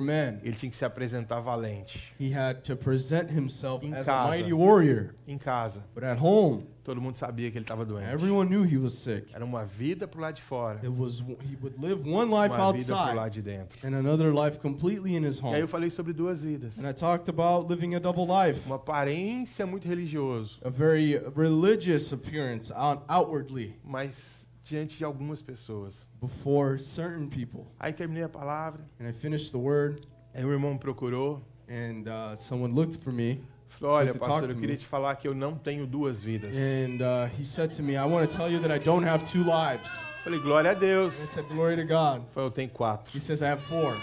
men, 0.00 0.40
ele 0.42 0.56
tinha 0.56 0.70
que 0.70 0.76
se 0.76 0.84
apresentar 0.84 1.40
valente. 1.40 2.12
he 2.18 2.32
had 2.34 2.62
to 2.62 2.76
present 2.76 3.30
himself 3.30 3.84
Em 3.86 3.94
as 3.94 4.08
a 4.08 4.26
mighty 4.28 4.52
warrior. 4.52 5.14
Em 5.26 5.38
casa, 5.38 5.84
But 5.94 6.02
at 6.04 6.18
home, 6.20 6.66
todo 6.82 7.00
mundo 7.00 7.16
sabia 7.16 7.50
que 7.50 7.58
ele 7.58 7.64
estava 7.64 7.84
doente. 7.84 8.10
everyone 8.12 8.48
knew 8.48 8.64
he 8.64 8.76
was 8.76 8.94
sick. 8.94 9.32
Era 9.32 9.44
uma 9.44 9.64
vida 9.64 10.08
pro 10.08 10.20
lado 10.20 10.34
de 10.36 10.42
fora, 10.42 10.78
It 10.82 10.88
was 10.88 11.20
he 11.20 11.56
would 11.62 11.76
live 11.80 12.02
one 12.08 12.30
life 12.32 12.52
uma 12.54 12.72
vida 12.72 12.86
pro 12.86 12.96
outside 12.96 13.14
lado 13.16 13.30
de 13.32 13.42
dentro. 13.42 13.86
and 13.86 13.94
another 13.94 14.32
life 14.34 14.58
completely 14.58 15.14
in 15.14 15.24
his 15.24 15.38
E 15.38 15.44
aí 15.44 15.50
home. 15.50 15.60
eu 15.60 15.68
falei 15.68 15.90
sobre 15.90 16.12
duas 16.12 16.42
vidas. 16.42 16.78
And 16.78 16.88
I 16.88 16.92
talked 16.92 17.28
about 17.30 17.68
living 17.72 17.94
a 17.94 18.00
double 18.00 18.26
life, 18.26 18.66
Uma 18.66 18.76
aparência 18.76 19.66
muito 19.66 19.86
religioso, 19.86 20.58
a 20.64 20.70
very 20.70 21.16
religious 21.36 22.12
appearance 22.12 22.72
out, 22.74 23.02
outwardly 23.08 23.76
mas 23.84 24.37
diante 24.68 24.96
de 24.98 25.04
algumas 25.04 25.40
pessoas. 25.42 26.06
before 26.20 26.78
certain 26.78 27.28
people. 27.28 27.66
Aí 27.78 27.92
terminei 27.92 28.22
a 28.24 28.28
palavra, 28.28 28.82
And 29.00 29.08
I 29.08 29.12
finished 29.12 29.50
the 29.52 29.58
word, 29.58 30.00
Aí 30.34 30.44
o 30.44 30.52
irmão 30.52 30.72
me 30.74 30.78
procurou, 30.78 31.42
and 31.68 32.04
uh, 32.08 32.36
someone 32.36 32.72
looked 32.74 33.02
for 33.02 33.12
me, 33.12 33.42
falou: 33.68 33.96
Olha, 33.96 34.12
pastor, 34.14 34.46
to 34.48 34.54
eu 34.54 34.56
queria 34.56 34.76
te 34.76 34.86
falar 34.86 35.16
que 35.16 35.26
eu 35.26 35.34
não 35.34 35.56
tenho 35.56 35.86
duas 35.86 36.22
vidas. 36.22 36.54
and 36.54 37.00
uh, 37.02 37.28
he 37.38 37.44
said 37.44 37.70
to 37.74 37.82
me, 37.82 37.96
"I 37.96 38.04
want 38.04 38.28
to 38.30 38.36
tell 38.36 38.50
you 38.50 38.60
that 38.60 38.70
I 38.72 38.78
don't 38.78 39.04
have 39.06 39.24
two 39.24 39.42
lives." 39.42 39.88
Falei: 40.22 40.38
Glória 40.40 40.72
a 40.72 40.74
Deus. 40.74 41.14
And 41.18 41.24
I 41.24 41.26
said, 41.26 41.44
"Glory 41.48 41.76
to 41.76 41.84
God." 41.84 42.22
Falei: 42.32 42.48
Eu 42.48 42.50
tenho 42.50 42.68
quatro. 42.70 43.10
He 43.14 43.20
says, 43.20 43.42
"I 43.42 43.46
have 43.46 43.62
four. 43.62 43.94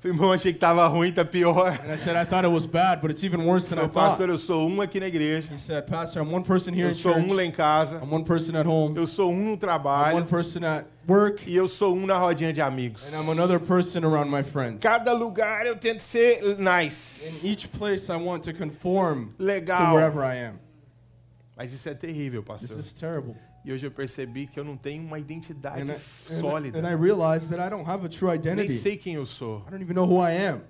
Falei: 0.00 0.16
Irmão, 0.16 0.32
achei 0.32 0.52
que 0.54 0.58
tava 0.58 0.86
ruim, 0.88 1.12
tá 1.12 1.24
pior. 1.26 1.78
And 1.84 1.92
I 1.92 1.96
said, 1.98 2.16
"I 2.16 2.24
thought 2.24 2.46
it 2.46 2.52
was 2.52 2.64
bad, 2.64 3.02
but 3.02 3.10
it's 3.10 3.22
even 3.22 3.44
worse 3.46 3.68
than 3.68 3.76
I 3.78 3.88
Falei: 3.88 3.92
thought." 3.92 4.08
Pastor, 4.18 4.28
eu 4.30 4.38
sou 4.38 4.66
um 4.66 4.80
aqui 4.80 4.98
na 4.98 5.06
igreja. 5.08 5.52
He 5.52 5.58
said, 5.58 5.84
"Pastor, 5.86 6.22
I'm 6.22 6.32
one 6.32 6.42
person 6.42 6.72
here 6.72 6.86
Eu 6.88 6.92
in 6.92 6.94
sou 6.94 7.12
church. 7.12 7.26
um 7.30 7.34
lá 7.34 7.44
em 7.44 7.50
casa. 7.50 7.98
I'm 8.02 8.10
one 8.10 8.24
person 8.24 8.56
at 8.56 8.66
home. 8.66 8.96
Eu 8.96 9.06
sou 9.06 9.30
um 9.30 9.36
no 9.36 9.42
I'm 9.42 9.48
one 9.50 9.58
trabalho. 9.58 10.24
person 10.24 10.64
at 10.64 10.86
work, 11.06 11.44
E 11.46 11.54
eu 11.54 11.68
sou 11.68 11.94
um 11.94 12.06
na 12.06 12.16
rodinha 12.18 12.50
de 12.50 12.62
amigos. 12.62 13.12
and 13.12 13.14
I'm 13.22 13.28
another 13.30 13.60
person 13.60 14.02
around 14.06 14.30
my 14.30 14.42
friends." 14.42 14.78
Cada 14.80 15.12
lugar 15.12 15.66
eu 15.66 15.76
tento 15.76 16.00
ser 16.00 16.56
nice, 16.58 17.38
In 17.44 17.46
each 17.50 17.68
place, 17.68 18.08
I 18.10 18.16
want 18.16 18.42
to 18.44 18.54
conform 18.54 19.34
to 19.36 19.44
legal. 19.44 19.94
wherever 19.94 20.24
I 20.24 20.46
am. 20.46 20.54
Mas 21.54 21.74
isso 21.74 21.86
é 21.90 21.94
terrível, 21.94 22.40
This 22.42 22.62
pastor. 22.70 22.78
is 22.78 22.92
terrible. 22.94 23.36
E 23.64 23.72
hoje 23.72 23.86
eu 23.86 23.90
percebi 23.90 24.46
que 24.46 24.58
eu 24.58 24.64
não 24.64 24.76
tenho 24.76 25.04
uma 25.04 25.18
identidade 25.18 25.82
And 25.82 25.86
I, 25.86 25.90
and, 25.90 25.94
I- 25.94 26.32
and 26.34 26.38
I 26.38 26.40
sólida. 26.40 26.96
realized 26.96 27.50
that 27.50 27.60
I 27.60 27.68
don't 27.68 27.88
have 27.88 28.04
a 28.04 28.08
true 28.08 28.28
Nem 28.30 28.38
identity. 28.38 28.78
sei 28.78 28.96
quem 28.96 29.14
eu 29.14 29.26
sou. 29.26 29.58
I 29.66 29.70
don't 29.70 29.82
even 29.82 29.94
know 29.94 30.06
who 30.06 30.18
I 30.26 30.32
am. 30.32 30.62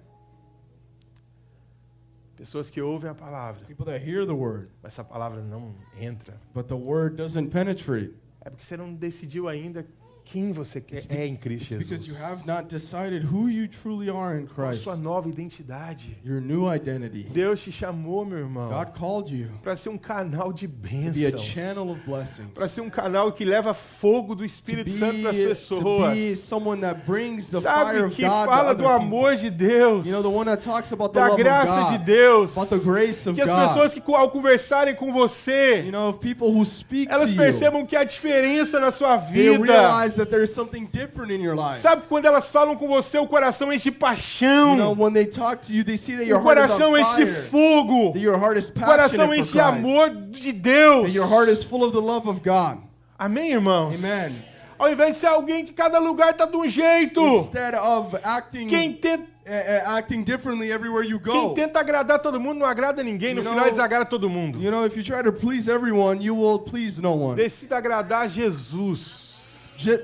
Pessoas 2.37 2.70
que 2.70 2.81
ouvem 2.81 3.11
a 3.11 3.14
palavra, 3.14 3.64
People 3.66 3.85
that 3.85 4.03
hear 4.03 4.24
the 4.26 4.33
word, 4.33 4.68
mas 4.83 4.92
essa 4.94 5.05
palavra 5.05 5.42
não 5.42 5.74
entra. 6.00 6.40
but 6.55 6.66
the 6.68 6.74
word 6.74 7.14
doesn't 7.16 7.50
penetrate. 7.50 8.14
É 8.40 8.48
porque 8.48 8.64
você 8.64 8.76
não 8.79 8.94
decidiu 8.94 9.46
ainda 9.46 9.87
quem 10.31 10.53
você 10.53 10.83
é 11.09 11.27
em 11.27 11.35
Cristo 11.37 11.75
It's 11.75 11.83
because 11.83 12.07
you 12.09 12.14
Jesus. 12.14 12.23
have 12.23 12.47
not 12.47 12.69
decided 12.69 13.25
who 13.25 13.49
you 13.49 13.66
truly 13.69 14.09
are 14.09 14.38
in 14.40 14.47
Christ. 14.47 14.83
sua 14.85 14.97
nova 14.97 15.29
identidade? 15.29 16.16
Your 16.25 16.40
new 16.40 16.73
identity. 16.73 17.25
Deus 17.25 17.61
te 17.61 17.73
chamou, 17.73 18.25
meu 18.25 18.38
irmão, 18.38 18.69
God 18.69 18.97
called 18.99 19.35
you 19.35 19.49
para 19.62 19.75
ser 19.77 19.88
um 19.88 19.99
canal 19.99 20.53
de 20.53 20.69
to 20.69 20.75
be 20.75 21.27
a 21.27 21.37
channel 21.37 21.90
of 21.90 22.01
blessings. 22.07 22.51
Para 22.55 22.69
ser 22.69 22.81
um 22.81 22.90
canal 22.90 23.33
que 23.33 23.45
leva 23.45 23.75
fogo 23.75 24.35
do 24.35 24.40
To 24.40 24.45
Espírito 24.45 24.90
Santo 24.90 25.21
para 25.23 25.31
as 25.31 25.37
to 25.37 25.49
pessoas. 25.49 26.14
be 26.14 26.37
someone 26.37 26.81
that 26.81 27.01
brings 27.07 27.49
the 27.49 27.61
fire 27.61 27.99
Sabe, 27.99 27.99
of 28.05 28.14
que 28.14 28.23
God 28.25 28.45
to 28.45 28.51
fala 28.51 28.75
do 28.75 28.83
people. 28.85 28.97
amor 28.97 29.37
de 29.37 29.51
Deus, 29.51 30.07
You 30.07 30.12
know, 30.12 30.23
the 30.23 30.29
one 30.29 30.45
that 30.47 30.62
talks 30.62 30.93
about 30.93 31.12
the 31.12 31.21
da 31.21 31.27
love 31.29 31.43
graça 31.43 31.73
of 31.73 31.90
de 31.93 31.99
God, 31.99 32.07
Deus. 32.07 32.53
about 32.57 32.69
the 32.71 32.79
grace 32.79 33.27
of 33.29 33.35
Que 33.35 33.43
as 33.43 33.51
pessoas 33.69 33.95
que 33.95 34.03
ao 34.14 34.31
conversarem 34.31 34.95
com 34.95 35.12
você, 35.12 35.83
You 35.85 35.93
know, 35.93 36.12
people 36.12 36.51
who 36.51 36.64
speak 36.64 37.07
to 37.09 37.14
elas 37.14 37.31
you, 37.31 37.37
percebam 37.37 37.85
que 37.87 37.97
há 37.97 38.05
diferença 38.05 38.79
na 38.79 38.90
sua 38.90 39.16
they 39.19 39.51
vida. 39.51 39.62
realize 39.64 40.19
that 40.20 40.30
there 40.30 40.42
is 40.42 40.52
something 40.54 40.87
different 40.92 41.30
in 41.33 41.40
your 41.40 41.56
life. 41.56 41.80
Sabe 41.80 42.02
quando 42.09 42.26
elas 42.26 42.50
falam 42.50 42.76
com 42.76 42.87
você, 42.87 43.18
o 43.18 43.26
coração 43.26 43.72
enche 43.72 43.90
de 43.90 43.96
You 43.96 44.76
know, 44.76 44.94
paixão. 44.94 44.96
when 44.98 45.12
they 45.12 45.26
talk 45.26 45.61
to 45.66 45.72
you, 45.72 45.83
they 45.83 45.96
see 45.96 46.12
that 46.16 46.24
O 46.24 46.28
your 46.28 46.40
heart 46.40 46.59
is 46.59 46.70
on 46.70 46.96
enche 46.96 47.16
de 47.16 47.26
fire, 47.26 47.48
fogo. 47.50 48.12
that 48.12 48.20
your 48.20 48.38
heart 48.38 48.56
is 48.59 48.70
O 48.70 48.72
coração 48.80 49.35
enche 49.35 49.52
de 49.52 49.61
amor 49.61 50.11
de 50.30 50.52
Deus. 50.52 51.02
that 51.04 51.12
your 51.12 51.26
heart 51.26 51.48
is 51.48 51.64
full 51.64 51.83
of 51.85 51.92
the 51.92 52.00
love 52.00 52.28
of 52.28 52.40
God. 52.42 52.78
Amém, 53.18 53.50
irmãos? 53.52 53.96
Amen. 53.98 54.33
Ao 54.78 54.88
invés 54.90 55.14
de 55.14 55.20
ser 55.20 55.26
alguém 55.26 55.62
que 55.64 55.74
cada 55.74 55.98
lugar 55.98 56.33
tá 56.35 56.46
de 56.46 56.56
um 56.56 56.66
jeito. 56.68 57.20
Instead 57.20 57.74
of 57.74 58.16
acting 58.24 58.66
Quem 58.66 58.94
tenta, 58.94 59.24
uh, 59.24 59.90
uh, 59.90 59.96
acting 59.98 60.22
differently 60.22 60.72
everywhere 60.72 61.06
you 61.06 61.20
quem 61.20 61.33
go. 61.48 61.52
tenta 61.54 61.78
agradar 61.80 62.18
todo 62.20 62.40
mundo 62.40 62.61
não 62.61 62.66
agrada 62.66 63.02
ninguém. 63.02 63.35
No 63.35 63.42
You 63.42 63.50
final 63.50 63.64
know- 63.66 63.70
desagrada 63.70 64.06
todo 64.06 64.30
mundo. 64.30 64.59
You 64.62 64.70
know, 64.70 64.87
if 64.87 64.96
you 64.96 65.02
try 65.02 65.22
to 65.22 65.33
please 65.33 65.68
everyone, 65.70 66.22
you 66.22 66.35
will 66.35 66.59
please 66.61 66.98
no 66.98 67.12
one. 67.14 67.37
Decida 67.37 67.76
agradar 67.76 68.30
Jesus. 68.30 69.30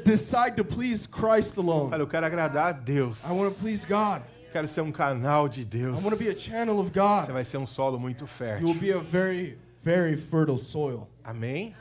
Decide 0.04 0.56
to 0.56 0.64
please 0.64 1.06
Christ 1.06 1.56
alone. 1.58 1.90
Olha, 1.92 2.02
eu 2.02 2.06
quero 2.06 2.24
agradar 2.26 2.68
a 2.68 2.72
Deus. 2.72 3.24
I 3.24 3.32
want 3.32 3.54
to 3.54 3.60
please 3.60 3.86
God. 3.86 4.22
Quero 4.52 4.66
ser 4.66 4.80
um 4.80 4.90
canal 4.90 5.48
de 5.48 5.64
Deus. 5.64 5.98
I 5.98 6.02
want 6.02 6.16
to 6.16 6.24
be 6.24 6.30
a 6.30 6.34
channel 6.34 6.78
of 6.80 6.90
Você 6.90 7.26
God. 7.26 7.32
vai 7.32 7.44
ser 7.44 7.58
um 7.58 7.66
solo 7.66 7.98
muito 7.98 8.24
You 8.24 8.28
will 8.66 8.74
fértil. 8.74 8.74
be 8.74 8.92
a 8.92 8.98
very, 8.98 9.58
very 9.82 10.16
fertile 10.16 10.58
soil. 10.58 11.06
Amém? 11.22 11.74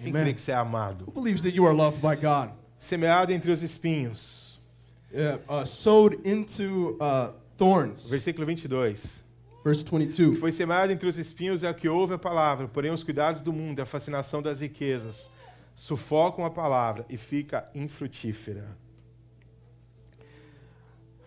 Quem 0.00 0.10
Amen. 0.10 0.22
crê 0.24 0.32
que 0.34 0.40
você 0.40 0.52
é 0.52 0.54
amado? 0.54 1.04
Who 1.06 1.12
believes 1.12 1.42
that 1.42 1.54
you 1.54 1.66
are 1.66 1.74
loved 1.76 2.00
by 2.00 2.16
God? 2.16 2.50
Semeado 2.78 3.32
entre 3.32 3.50
os 3.50 3.62
espinhos. 3.62 4.58
Uh, 5.12 5.38
uh, 5.62 5.66
sowed 5.66 6.18
into 6.24 6.96
uh, 7.00 7.32
thorns. 7.56 8.08
Versículo 8.08 8.46
22. 8.46 9.22
Verse 9.64 9.82
O 9.82 9.84
que 9.86 9.98
22. 9.98 10.38
foi 10.38 10.50
semeado 10.52 10.92
entre 10.92 11.08
os 11.08 11.16
espinhos 11.16 11.62
é 11.62 11.70
o 11.70 11.74
que 11.74 11.88
ouve 11.88 12.14
a 12.14 12.18
palavra, 12.18 12.68
porém 12.68 12.90
os 12.90 13.02
cuidados 13.02 13.40
do 13.40 13.52
mundo, 13.52 13.80
a 13.80 13.86
fascinação 13.86 14.42
das 14.42 14.60
riquezas, 14.60 15.30
sufocam 15.74 16.44
a 16.44 16.50
palavra 16.50 17.04
e 17.08 17.16
fica 17.16 17.68
infrutífera. 17.74 18.76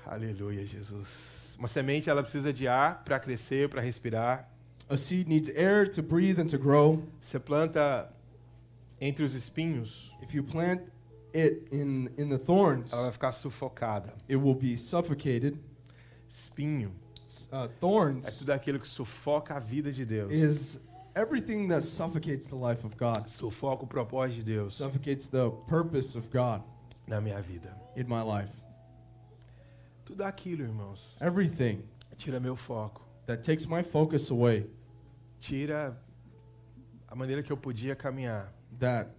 Aleluia, 0.06 0.66
Jesus. 0.66 1.56
Uma 1.60 1.68
semente 1.68 2.10
ela 2.10 2.22
precisa 2.22 2.54
de 2.54 2.68
ar 2.68 3.04
para 3.04 3.20
crescer, 3.20 3.68
para 3.70 3.82
respirar. 3.82 4.50
A 4.90 4.96
seed 4.96 5.28
needs 5.28 5.50
air 5.50 5.90
to 5.90 6.02
breathe 6.02 6.40
and 6.40 6.46
to 6.48 6.58
grow. 6.58 7.04
Você 7.20 7.40
planta 7.40 8.10
entre 9.02 9.24
os 9.24 9.34
espinhos, 9.34 10.16
If 10.24 10.34
you 10.34 10.44
plant 10.44 10.82
it 11.36 11.68
in, 11.72 12.10
in 12.18 12.30
the 12.30 12.38
thorns, 12.38 12.94
ela 12.94 13.04
vai 13.04 13.12
ficar 13.12 13.32
sufocada. 13.34 14.16
it 14.30 14.38
will 14.38 14.56
be 14.56 14.78
suffocated. 14.78 15.58
Espinho 16.30 16.94
Uh, 17.52 17.66
é 17.66 17.68
thorns 17.82 18.38
tudo 18.38 18.52
aquilo 18.54 18.80
que 18.80 18.88
sufoca 18.88 19.56
a 19.56 19.60
vida 19.60 19.92
de 19.92 20.06
Deus. 20.06 20.32
is 20.34 20.80
everything 21.22 21.68
that 21.70 21.84
suffocates 21.84 22.48
the 22.48 22.56
life 22.56 22.84
of 22.86 22.96
God, 22.98 23.28
Sufoca 23.28 23.84
o 23.84 23.88
propósito 23.88 24.44
de 24.44 24.54
Deus 24.56 24.74
suffocates 24.76 25.28
the 25.28 25.50
purpose 25.68 26.16
of 26.16 26.30
God 26.30 26.62
na 27.08 27.20
minha 27.20 27.42
vida. 27.42 27.74
in 27.96 28.08
my 28.08 28.22
life. 28.22 28.52
Tudo 30.06 30.24
aquilo, 30.24 30.64
irmãos, 30.64 31.16
Everything 31.20 31.82
tira 32.18 32.40
meu 32.40 32.56
foco. 32.56 33.02
that 33.26 33.44
takes 33.44 33.66
my 33.68 33.82
focus 33.84 34.30
away, 34.32 34.66
Tira 35.40 35.96
a 37.08 37.16
maneira 37.16 37.42
que 37.44 37.52
eu 37.52 37.58
podia 37.58 37.96
caminhar. 37.96 38.52
that 38.80 39.10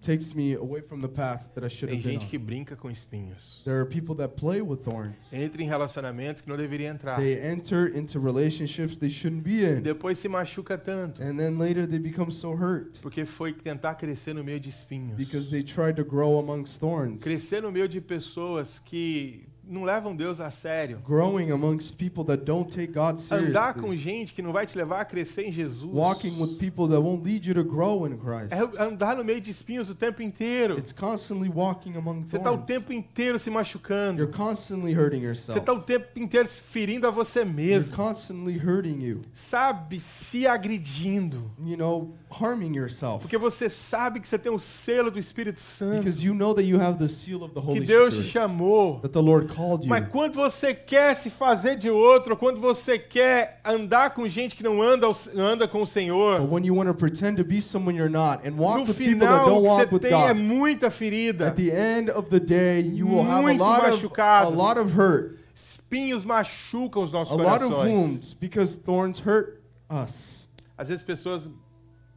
takes 0.00 0.34
me 0.34 0.54
away 0.54 0.80
from 0.80 1.00
the 1.00 1.08
path 1.08 1.50
that 1.54 1.64
I 1.64 1.68
should 1.68 1.90
Tem 1.90 1.98
have 1.98 2.02
been 2.04 2.12
gente 2.20 2.24
on. 2.24 2.30
que 2.30 2.38
brinca 2.38 2.74
com 2.76 2.90
espinhos. 2.90 3.62
There 3.64 3.78
are 3.78 3.84
people 3.84 4.14
that 4.16 4.34
play 4.34 4.62
with 4.62 4.78
thorns. 4.82 5.32
Entra 5.32 5.62
em 5.62 5.66
relacionamentos 5.66 6.40
que 6.40 6.48
não 6.48 6.56
deveria 6.56 6.88
entrar. 6.88 7.16
They 7.18 7.38
enter 7.38 7.94
into 7.94 8.18
relationships 8.18 8.96
they 8.96 9.10
shouldn't 9.10 9.42
be 9.42 9.62
in. 9.64 9.82
Depois 9.82 10.18
se 10.18 10.28
machuca 10.28 10.78
tanto. 10.78 11.22
And 11.22 11.36
then 11.36 11.58
later 11.58 11.86
they 11.86 11.98
become 11.98 12.30
so 12.30 12.52
hurt 12.54 12.98
Porque 13.02 13.24
foi 13.26 13.52
tentar 13.52 13.94
crescer 13.96 14.32
no 14.34 14.42
meio 14.42 14.58
de 14.58 14.70
espinhos. 14.70 15.16
because 15.16 15.50
they 15.50 15.62
tried 15.62 15.96
to 15.96 16.04
grow 16.04 16.38
amongst 16.38 16.80
thorns. 16.80 17.22
Crescer 17.22 17.60
no 17.60 17.70
meio 17.70 17.86
de 17.88 18.00
pessoas 18.00 18.78
que 18.78 19.46
não 19.70 19.84
levam 19.84 20.14
Deus 20.16 20.40
a 20.40 20.50
sério. 20.50 20.98
Growing 21.06 21.50
amongst 21.50 21.96
people 21.96 22.24
that 22.24 22.44
don't 22.44 22.70
take 22.70 22.92
God 22.92 23.16
Andar 23.30 23.74
com 23.74 23.80
seriously. 23.82 23.98
gente 23.98 24.34
que 24.34 24.42
não 24.42 24.52
vai 24.52 24.66
te 24.66 24.76
levar 24.76 25.00
a 25.00 25.04
crescer 25.04 25.44
em 25.46 25.52
Jesus. 25.52 25.82
Walking 25.92 26.40
with 26.40 26.58
people 26.58 26.88
that 26.88 27.00
won't 27.00 27.24
lead 27.24 27.46
you 27.46 27.54
to 27.54 27.62
grow 27.64 28.06
in 28.06 28.16
Christ. 28.18 28.52
É 28.52 28.82
andar 28.82 29.16
no 29.16 29.24
meio 29.24 29.40
de 29.40 29.50
espinhos 29.50 29.88
o 29.88 29.94
tempo 29.94 30.22
inteiro. 30.22 30.78
It's 30.78 30.92
constantly 30.92 31.48
walking 31.48 31.96
among 31.96 32.24
Você 32.26 32.36
está 32.36 32.50
o 32.50 32.54
thorns. 32.56 32.66
tempo 32.66 32.92
inteiro 32.92 33.38
se 33.38 33.50
machucando. 33.50 34.20
You're 34.20 34.32
constantly 34.36 34.92
hurting 34.92 35.20
Você 35.20 35.26
yourself. 35.26 35.58
está 35.60 35.72
o 35.72 35.80
tempo 35.82 36.06
inteiro 36.16 36.48
se 36.48 36.60
ferindo 36.60 37.06
a 37.06 37.10
você 37.10 37.40
You're 37.40 37.52
mesmo. 37.54 37.94
constantly 37.96 38.58
hurting 38.58 39.00
you. 39.02 39.20
Sabe? 39.34 40.00
Se 40.00 40.46
agredindo. 40.46 41.50
You 41.64 41.76
know, 41.76 42.14
harming 42.30 42.74
yourself. 42.76 43.20
Porque 43.20 43.38
você 43.38 43.68
sabe 43.68 44.20
que 44.20 44.26
você 44.28 44.38
tem 44.38 44.50
o 44.52 44.58
selo 44.58 45.10
do 45.10 45.18
Espírito 45.18 45.60
Santo. 45.60 45.98
Because 46.04 46.24
you 46.24 46.34
know 46.34 46.54
that 46.54 46.64
you 46.66 46.80
have 46.80 46.98
the 46.98 47.08
seal 47.08 47.42
of 47.42 47.54
the 47.54 47.60
Que 47.60 47.66
Holy 47.68 47.80
Deus 47.86 48.14
te 48.14 48.22
Spirit. 48.22 48.32
chamou. 48.32 49.00
That 49.00 49.12
the 49.12 49.20
Lord 49.22 49.46
called 49.48 49.59
you. 49.82 49.88
Mas 49.88 50.08
quando 50.08 50.34
você 50.34 50.74
quer 50.74 51.14
se 51.14 51.28
fazer 51.30 51.76
de 51.76 51.90
outro, 51.90 52.36
quando 52.36 52.60
você 52.60 52.98
quer 52.98 53.60
andar 53.64 54.10
com 54.10 54.28
gente 54.28 54.56
que 54.56 54.62
não 54.62 54.80
anda, 54.82 55.06
anda 55.36 55.66
com 55.68 55.78
o 55.78 55.80
But 55.82 55.88
Senhor, 55.88 56.40
when 56.52 56.64
you 56.64 56.74
want 56.74 56.88
to 56.88 56.94
pretend 56.94 57.36
to 57.36 57.44
be 57.44 57.60
someone 57.60 57.96
you're 57.96 58.10
not 58.10 58.46
and 58.46 58.56
walk 58.56 58.78
no 58.78 58.84
with 58.86 58.96
people 58.96 59.18
that 59.20 59.44
don't 59.44 59.62
walk 59.66 59.86
você 59.86 59.92
with 59.94 60.00
tem 60.02 60.12
é 60.14 60.34
God, 60.34 60.36
muita 60.42 60.90
ferida. 60.90 61.48
at 61.48 61.56
the 61.56 61.70
end 61.70 62.10
of 62.10 62.30
the 62.30 62.40
day, 62.40 62.80
you 62.80 63.06
will 63.06 63.22
have 63.22 63.44
a 63.46 63.52
lot 63.52 63.80
of 63.80 63.86
a 63.86 63.90
machucado. 63.90 64.56
lot 64.56 64.78
of 64.78 64.92
hurt, 64.98 65.38
Espinhos 65.54 66.24
machucam 66.24 67.02
os 67.02 67.12
nossos 67.12 67.32
a 67.32 67.36
lot 67.36 67.62
of 67.62 67.70
corações. 67.74 67.92
wounds 67.92 68.34
because 68.34 68.76
thorns 68.76 69.18
hurt 69.20 69.60
us. 69.90 70.48
Às 70.78 70.88
vezes 70.88 71.02
pessoas 71.02 71.48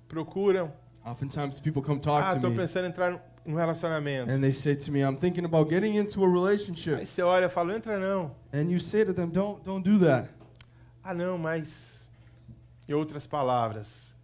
procuram, 0.08 0.71
Oftentimes 1.06 1.60
people 1.60 1.82
come 1.82 1.97
ah, 1.99 2.01
talk 2.01 2.29
to 2.29 2.36
estou 2.38 2.49
me 2.49 2.56
pensando 2.56 2.86
em 2.86 2.89
entrar 2.89 3.32
num 3.45 3.56
relacionamento. 3.56 4.29
and 4.32 4.41
they 4.41 4.51
say 4.51 4.75
to 4.75 4.91
me, 4.91 5.01
"I'm 5.01 5.17
thinking 5.17 5.45
about 5.45 5.69
getting 5.69 5.95
into 5.97 6.23
a 6.23 6.27
relationship." 6.27 6.95
Aí 6.99 7.06
você 7.06 7.21
olha 7.21 7.45
e 7.45 7.49
fala, 7.49 7.75
entra 7.75 7.99
não. 7.99 8.32
And 8.53 8.69
you 8.69 8.79
say 8.79 9.03
to 9.06 9.13
them, 9.13 9.29
"Don't 9.29 9.63
don't 9.63 9.84
do 9.84 9.99
that." 10.06 10.29
Ah, 11.03 11.13
não, 11.13 11.38
mas 11.38 12.10
em 12.88 12.93
outras 12.93 13.27
palavras, 13.27 14.15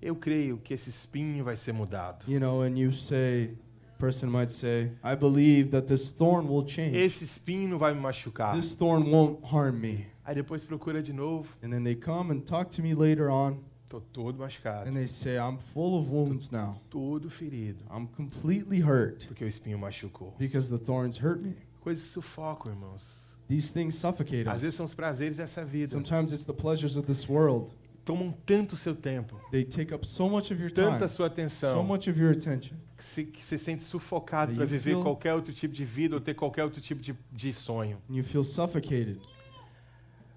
eu 0.00 0.14
creio 0.14 0.58
que 0.58 0.74
esse 0.74 0.90
espinho 0.90 1.44
vai 1.44 1.56
ser 1.56 1.72
mudado. 1.72 2.24
You 2.28 2.38
know, 2.38 2.62
and 2.62 2.78
you 2.78 2.92
say, 2.92 3.56
person 3.98 4.26
might 4.28 4.52
say, 4.52 4.92
"I 5.02 5.16
believe 5.16 5.70
that 5.70 5.86
this 5.86 6.12
thorn 6.12 6.46
will 6.48 6.66
change. 6.66 6.96
Esse 6.96 7.24
espinho 7.24 7.68
não 7.68 7.78
vai 7.78 7.94
me 7.94 8.00
machucar. 8.00 8.54
This 8.54 8.74
thorn 8.74 9.10
won't 9.10 9.44
harm 9.44 9.80
me." 9.80 10.06
Aí 10.24 10.34
depois 10.34 10.64
procura 10.64 11.02
de 11.02 11.12
novo, 11.12 11.48
And 11.62 11.70
then 11.70 11.82
they 11.84 11.94
come 11.94 12.32
and 12.32 12.40
talk 12.40 12.70
to 12.76 12.82
me 12.82 12.94
later 12.94 13.28
on 13.28 13.58
tô 14.00 14.00
todo 14.12 14.38
machucado, 14.38 14.88
and 14.88 14.94
they 14.94 15.06
say, 15.06 15.36
"I'm 15.36 15.58
full 15.72 15.98
of 15.98 16.10
wounds 16.10 16.50
now. 16.50 16.80
todo 16.90 17.28
ferido, 17.30 17.84
I'm 17.90 18.06
completely 18.06 18.80
hurt 18.82 19.26
porque 19.26 19.44
o 19.44 19.48
espinho 19.48 19.78
machucou. 19.78 20.34
because 20.38 20.68
the 20.68 20.78
thorns 20.82 21.18
hurt 21.22 21.40
me." 21.42 21.56
Coisas 21.80 22.04
sufocam, 22.04 22.72
irmãos. 22.72 23.02
These 23.46 23.72
things 23.72 23.94
suffocate 23.96 24.48
Às 24.48 24.62
vezes 24.62 24.68
us. 24.70 24.74
são 24.76 24.86
os 24.86 24.94
prazeres 24.94 25.36
dessa 25.36 25.64
vida. 25.64 25.88
Sometimes 25.92 26.32
it's 26.32 26.44
the 26.46 26.52
pleasures 26.54 26.96
of 26.96 27.06
this 27.06 27.28
world. 27.28 27.70
Tomam 28.04 28.34
tanto 28.44 28.74
o 28.74 28.76
seu 28.76 28.94
tempo, 28.94 29.38
They 29.50 29.64
take 29.64 29.94
up 29.94 30.06
so 30.06 30.28
much 30.28 30.50
of 30.52 30.60
your 30.60 30.70
time, 30.70 30.90
tanta 30.90 31.08
sua 31.08 31.26
so 31.26 31.32
atenção, 31.32 31.82
much 31.84 32.08
of 32.08 32.20
your 32.20 32.32
attention. 32.32 32.76
que 32.96 33.04
se, 33.04 33.24
que 33.24 33.42
se 33.42 33.56
sente 33.58 33.82
sufocado 33.82 34.52
That 34.52 34.56
para 34.56 34.64
you 34.64 34.68
viver 34.70 34.90
feel- 34.92 35.02
qualquer 35.02 35.32
outro 35.34 35.52
tipo 35.54 35.72
de 35.74 35.84
vida 35.86 36.14
ou 36.14 36.20
ter 36.20 36.34
qualquer 36.34 36.64
outro 36.64 36.80
tipo 36.82 37.00
de, 37.00 37.14
de 37.32 37.52
sonho. 37.52 37.98
And 38.10 38.14
you 38.16 38.22
feel 38.24 38.44
suffocated. 38.44 39.20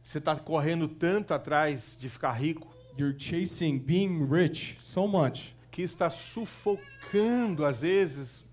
Você 0.03 0.19
está 0.19 0.35
correndo 0.37 0.87
tanto 0.87 1.33
atrás 1.33 1.97
de 1.99 2.07
ficar 2.07 2.31
rico 2.31 2.67
You're 2.97 3.13
chasing 3.17 3.79
being 3.79 4.27
rich 4.27 4.77
so 4.81 5.07
much. 5.07 5.55
Que 5.71 5.83
está 5.83 6.09
sufocando, 6.09 7.65
às 7.65 7.81
vezes, 7.81 8.43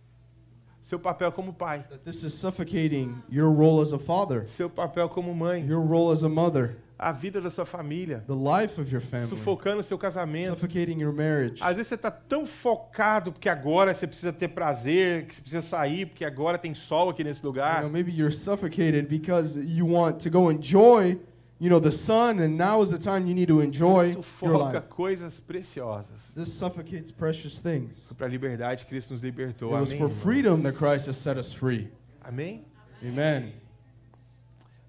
seu 0.82 0.98
papel 0.98 1.32
como 1.32 1.52
pai, 1.52 1.82
that 1.88 2.04
this 2.04 2.22
is 2.22 2.34
suffocating 2.34 3.14
your 3.30 3.50
role 3.50 3.80
as 3.80 3.92
a 3.92 3.98
father, 3.98 4.46
seu 4.46 4.68
papel 4.68 5.08
como 5.08 5.34
mãe, 5.34 5.64
your 5.66 5.80
role 5.80 6.12
as 6.12 6.22
a 6.22 6.28
mother, 6.28 6.76
a 6.98 7.10
vida 7.10 7.40
da 7.40 7.50
sua 7.50 7.64
família, 7.64 8.22
the 8.26 8.34
life 8.34 8.78
of 8.80 8.92
your 8.92 9.00
family, 9.00 9.28
sufocando 9.28 9.82
seu 9.82 9.96
casamento. 9.98 10.50
suffocating 10.50 11.00
your 11.00 11.12
marriage. 11.12 11.62
Às 11.62 11.76
vezes 11.76 11.88
você 11.88 11.94
está 11.94 12.10
tão 12.10 12.44
focado 12.44 13.32
porque 13.32 13.48
agora 13.48 13.94
você 13.94 14.06
precisa 14.06 14.32
ter 14.32 14.48
prazer, 14.48 15.24
que 15.26 15.34
você 15.34 15.40
precisa 15.40 15.62
sair 15.62 16.06
porque 16.06 16.24
agora 16.24 16.58
tem 16.58 16.74
sol 16.74 17.08
aqui 17.08 17.24
nesse 17.24 17.40
You 17.42 17.48
lugar. 17.48 17.80
know, 17.80 17.90
maybe 17.90 18.12
you're 18.12 18.30
suffocated 18.34 19.08
because 19.08 19.58
you 19.58 19.86
want 19.90 20.18
to 20.22 20.30
go 20.30 20.50
enjoy, 20.50 21.18
you 21.60 21.70
know, 21.70 21.78
the 21.78 21.92
sun, 21.92 22.40
and 22.40 22.56
now 22.58 22.82
is 22.82 22.90
the 22.90 22.98
time 22.98 23.26
you 23.26 23.34
need 23.34 23.48
to 23.48 23.60
enjoy 23.60 24.16
your 24.42 24.58
life. 24.58 24.88
coisas 24.88 25.40
preciosas. 25.40 26.32
This 26.34 26.52
suffocates 26.52 27.10
precious 27.12 27.60
things. 27.60 28.12
Para 28.18 28.26
a 28.26 28.30
liberdade 28.30 28.84
Cristo 28.86 29.14
nos 29.14 29.22
libertou. 29.22 29.72
It 29.72 29.80
was 29.80 29.92
Amém. 29.92 29.98
for 30.00 30.08
freedom 30.08 30.62
that 30.62 30.76
Christ 30.76 31.06
has 31.08 31.16
set 31.16 31.38
us 31.38 31.52
free. 31.52 31.88
Amém? 32.24 32.64
Amen. 33.02 33.52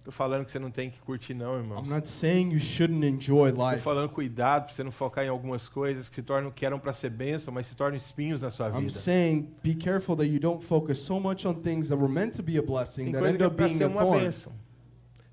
Tô 0.04 0.12
falando 0.12 0.46
que 0.46 0.52
você 0.52 0.60
não 0.60 0.70
tem 0.70 0.92
que 0.92 1.00
curtir 1.00 1.34
não, 1.34 1.56
irmão. 1.58 1.80
I'm 1.84 1.90
not 1.90 2.08
saying 2.08 2.52
you 2.52 2.60
shouldn't 2.60 3.04
enjoy 3.04 3.52
Tô 3.52 3.68
life. 3.72 3.82
falando 3.82 4.08
cuidado 4.10 4.66
para 4.66 4.74
você 4.76 4.84
não 4.84 4.92
focar 4.92 5.26
em 5.26 5.30
algumas 5.30 5.68
coisas 5.68 6.08
que 6.08 6.14
se 6.16 6.22
tornam 6.22 6.52
que 6.52 6.64
eram 6.64 6.78
para 6.78 6.94
ser 6.94 7.10
bênção, 7.10 7.52
mas 7.52 7.66
se 7.66 7.76
tornam 7.76 7.98
espinhos 7.98 8.40
na 8.40 8.52
sua 8.52 8.68
I'm 8.70 8.82
vida. 8.82 8.92
saying 8.92 9.50
be 9.64 9.74
careful 9.74 10.16
that 10.18 10.28
you 10.28 10.40
don't 10.40 10.64
focus 10.64 11.00
so 11.00 11.20
much 11.20 11.44
on 11.48 11.56
things 11.56 11.90
that 11.90 11.98
were 12.00 12.08
meant 12.12 12.36
to 12.36 12.44
be 12.44 12.56
a 12.60 12.62
blessing 12.62 13.06
Tem 13.06 13.14
that 13.14 13.26
end 13.26 13.42
é 13.42 13.48
up 13.48 13.56
being 13.58 13.82
a 13.82 13.90
thorn. 13.90 14.20
bênção. 14.20 14.52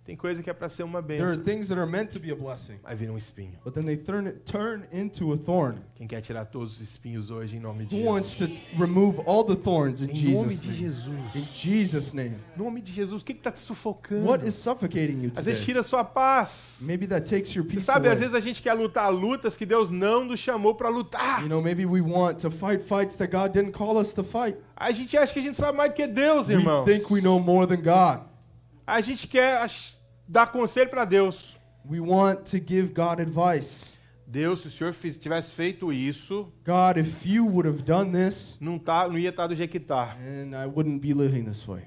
Tem 0.04 0.16
coisa 0.16 0.42
que 0.42 0.50
é 0.50 0.52
para 0.52 0.68
ser 0.68 0.82
uma 0.82 1.00
There 1.00 1.22
are 1.22 1.36
bênção, 1.36 1.44
things 1.44 1.68
that 1.68 1.80
are 1.80 1.88
meant 1.88 2.10
to 2.12 2.18
be 2.18 2.32
a 2.32 2.34
blessing, 2.34 2.74
mas 2.82 2.98
vira 2.98 3.12
um 3.12 3.16
espinho. 3.16 3.52
but 3.64 3.72
then 3.72 3.84
they 3.84 3.96
turn 3.96 4.32
turn 4.44 4.82
into 4.92 5.32
a 5.32 5.36
thorn. 5.36 5.78
Quem 5.94 6.08
quer 6.08 6.20
tirar 6.20 6.44
todos 6.46 6.72
os 6.74 6.80
espinhos 6.80 7.30
hoje 7.30 7.56
em 7.56 7.60
nome 7.60 7.86
de 7.86 7.94
Who 7.94 8.06
wants 8.10 8.30
Jesus? 8.36 8.58
to 8.58 8.66
t- 8.72 8.76
remove 8.82 9.20
all 9.26 9.44
the 9.44 9.54
thorns 9.54 10.02
in 10.02 10.06
Em 10.06 10.32
nome 10.32 10.50
Jesus' 10.50 10.60
de 10.60 10.66
name? 10.68 10.76
Jesus. 10.78 11.06
In 11.36 11.44
Jesus' 11.54 12.12
name. 12.12 12.34
Em 12.56 12.58
nome 12.60 12.80
de 12.82 12.90
Jesus. 12.92 13.22
O 13.22 13.24
que 13.24 13.30
está 13.32 13.52
te 13.52 13.60
sufocando? 13.60 14.26
What 14.26 14.44
is 14.44 14.56
suffocating 14.56 15.22
you 15.22 15.30
Às 15.36 15.44
vezes 15.44 15.60
today? 15.60 15.66
tira 15.66 15.80
a 15.82 15.84
sua 15.84 16.02
paz. 16.04 16.78
Maybe 16.80 17.06
that 17.06 17.24
takes 17.30 17.54
your 17.54 17.64
Você 17.64 17.74
peace 17.74 17.84
sabe, 17.86 18.08
às 18.08 18.14
away. 18.14 18.20
vezes 18.22 18.34
a 18.34 18.40
gente 18.40 18.60
quer 18.60 18.72
lutar 18.74 19.08
lutas 19.12 19.56
que 19.56 19.64
Deus 19.64 19.88
não 19.92 20.24
nos 20.24 20.40
chamou 20.40 20.74
para 20.74 20.88
lutar. 20.88 21.42
You 21.42 21.48
know, 21.48 21.62
maybe 21.62 21.86
we 21.86 22.00
want 22.00 22.38
to 22.40 22.50
fight 22.50 22.82
fights 22.82 23.14
that 23.18 23.30
God 23.30 23.52
didn't 23.52 23.70
call 23.70 23.96
us 23.98 24.12
to 24.14 24.24
fight. 24.24 24.58
A 24.76 24.90
gente 24.90 25.16
acha 25.16 25.32
que 25.32 25.38
a 25.38 25.42
gente 25.42 25.54
sabe 25.56 25.78
mais 25.78 25.92
do 25.92 25.94
que 25.94 26.08
Deus, 26.08 26.48
We 26.48 26.56
think 26.92 27.08
we 27.08 27.20
know 27.20 27.38
more 27.38 27.68
than 27.68 27.80
God. 27.82 28.31
A 28.86 29.00
gente 29.00 29.26
quer 29.28 29.68
dar 30.28 30.46
conselho 30.46 30.90
para 30.90 31.04
Deus. 31.04 31.56
We 31.88 32.00
want 32.00 32.44
to 32.50 32.58
give 32.58 32.92
God 32.92 33.20
advice. 33.20 33.98
Deus, 34.26 34.60
se 34.62 34.68
o 34.68 34.70
Senhor 34.70 34.94
tivesse 34.94 35.50
feito 35.50 35.92
isso, 35.92 36.50
God, 36.64 36.96
if 36.96 37.26
you 37.26 37.44
would 37.46 37.68
have 37.68 37.82
done 37.82 38.12
this, 38.12 38.56
não, 38.60 38.78
tá, 38.78 39.06
não 39.06 39.18
ia 39.18 39.28
estar 39.28 39.46
do 39.46 39.54
jeito 39.54 39.70
que 39.70 39.76
está. 39.78 40.16
and 40.18 40.56
I 40.56 40.66
wouldn't 40.66 41.00
be 41.00 41.12
living 41.12 41.44
this 41.44 41.66
way. 41.68 41.82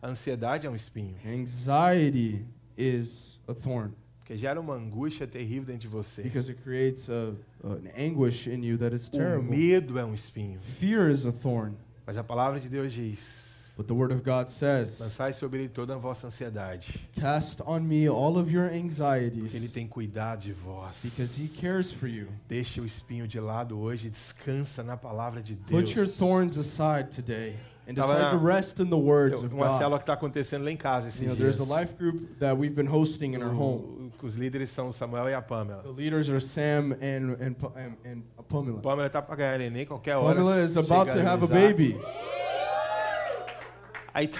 A 0.00 0.08
ansiedade 0.08 0.66
é 0.66 0.70
um 0.70 0.76
espinho, 0.76 1.16
Anxiety 1.26 2.44
is 2.76 3.38
a 3.48 3.54
thorn 3.54 3.92
porque 4.18 4.36
gera 4.36 4.60
uma 4.60 4.74
angústia 4.74 5.26
terrível 5.26 5.64
dentro 5.64 5.80
de 5.82 5.88
você. 5.88 6.22
because 6.22 6.48
it 6.48 6.62
creates 6.62 7.08
a, 7.10 7.34
an 7.64 7.88
anguish 7.98 8.46
in 8.46 8.62
you 8.62 8.78
that 8.78 8.94
is 8.94 9.08
O 9.08 9.10
terrible. 9.10 9.50
medo 9.50 9.98
é 9.98 10.04
um 10.04 10.14
espinho. 10.14 10.60
Fear 10.60 11.10
is 11.10 11.26
a 11.26 11.32
thorn. 11.32 11.74
Mas 12.06 12.16
a 12.16 12.22
palavra 12.22 12.60
de 12.60 12.68
Deus 12.68 12.92
diz: 12.92 13.41
But 13.76 13.86
the 13.86 13.94
word 13.94 14.12
of 14.12 14.22
God 14.22 14.48
says, 14.50 15.00
lançai 15.00 15.32
sobre 15.32 15.60
ele 15.60 15.68
toda 15.70 15.94
a 15.94 15.98
vossa 15.98 16.26
ansiedade, 16.26 17.00
Cast 17.14 17.62
on 17.66 17.80
me 17.80 18.06
all 18.06 18.36
of 18.36 18.50
your 18.52 18.64
porque 18.68 18.76
ele 18.78 18.86
anxieties 18.86 19.72
tem 19.72 19.86
cuidado 19.88 20.40
de 20.40 20.52
vós. 20.52 21.00
because 21.02 21.36
he 21.42 21.48
cares 21.48 21.90
for 21.90 22.06
you. 22.06 22.28
Deixe 22.46 22.80
o 22.80 22.84
espinho 22.84 23.26
de 23.26 23.40
lado 23.40 23.78
hoje, 23.78 24.10
descansa 24.10 24.82
na 24.82 24.96
palavra 24.96 25.42
de 25.42 25.54
Deus. 25.54 25.70
Put 25.84 25.96
your 25.98 26.06
thorns 26.06 26.58
aside 26.58 27.10
today 27.16 27.54
and 27.88 27.94
decide 27.94 28.18
na- 28.18 28.30
to 28.32 28.38
rest 28.44 28.78
in 28.78 28.90
the 28.90 28.96
words 28.96 29.38
Tem 29.38 29.46
of 29.46 29.54
uma 29.54 29.70
célula 29.78 29.96
que 29.98 30.02
está 30.04 30.12
acontecendo 30.12 30.64
lá 30.64 30.70
em 30.70 30.76
casa 30.76 31.08
esses 31.08 31.20
You 31.22 31.28
know, 31.28 31.36
dias. 31.36 31.56
there's 31.56 31.70
a 31.70 31.80
life 31.80 31.94
group 31.96 32.38
that 32.40 32.54
we've 32.56 32.74
been 32.76 32.86
hosting 32.92 33.32
in 33.34 33.42
our 33.42 33.54
home. 33.54 34.10
Os 34.22 34.34
líderes 34.36 34.68
são 34.68 34.88
o 34.88 34.92
Samuel 34.92 35.30
e 35.30 35.34
a 35.34 35.40
Pamela. 35.40 35.82
The 35.82 35.88
leaders 35.90 36.28
are 36.28 36.40
Sam 36.40 36.92
and 37.00 37.32
and, 37.40 37.56
and, 37.74 37.96
and 38.04 38.22
Pamela. 38.50 38.80
Pamela 38.82 39.08
tá 39.08 39.22
para 39.22 39.34
ganhar 39.34 39.58
neném 39.58 39.86
qualquer 39.86 40.16
hora. 40.16 40.34
Pamela 40.36 40.62
is 40.62 40.76
about 40.76 41.10
to 41.10 41.18
have 41.26 41.42
a 41.42 41.46
baby. 41.48 41.98
Aí, 44.14 44.30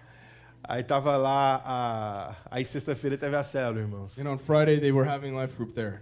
aí 0.64 0.82
tava 0.82 1.16
lá, 1.16 1.62
a, 1.64 2.36
aí 2.50 2.64
sexta-feira 2.64 3.16
teve 3.18 3.36
a 3.36 3.44
célula, 3.44 3.80
irmãos. 3.80 4.18
And 4.18 4.28
on 4.28 4.38
Friday 4.38 4.78
they 4.80 4.92
were 4.92 5.08
having 5.08 5.34
life 5.34 5.56
group 5.56 5.74
there. 5.74 6.00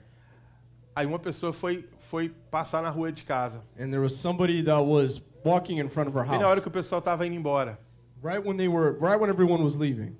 Aí 0.94 1.06
uma 1.06 1.18
pessoa 1.18 1.52
foi, 1.52 1.88
foi 1.98 2.28
passar 2.50 2.82
na 2.82 2.90
rua 2.90 3.10
de 3.10 3.24
casa. 3.24 3.62
And 3.78 3.90
there 3.90 4.00
was 4.00 4.14
somebody 4.14 4.62
that 4.62 4.84
was 4.84 5.20
walking 5.44 5.78
in 5.78 5.88
front 5.88 6.08
of 6.08 6.16
our 6.16 6.24
Bem 6.26 6.38
na 6.38 6.46
hora 6.46 6.56
house. 6.56 6.62
que 6.62 6.68
o 6.68 6.72
pessoal 6.72 7.00
tava 7.00 7.26
indo 7.26 7.34
embora. 7.36 7.78
Right 8.22 8.44
when 8.44 8.56
they 8.56 8.68
were 8.68 8.92
right 9.00 9.18
when 9.18 9.30
everyone 9.30 9.64
was 9.64 9.76
leaving. 9.76 10.16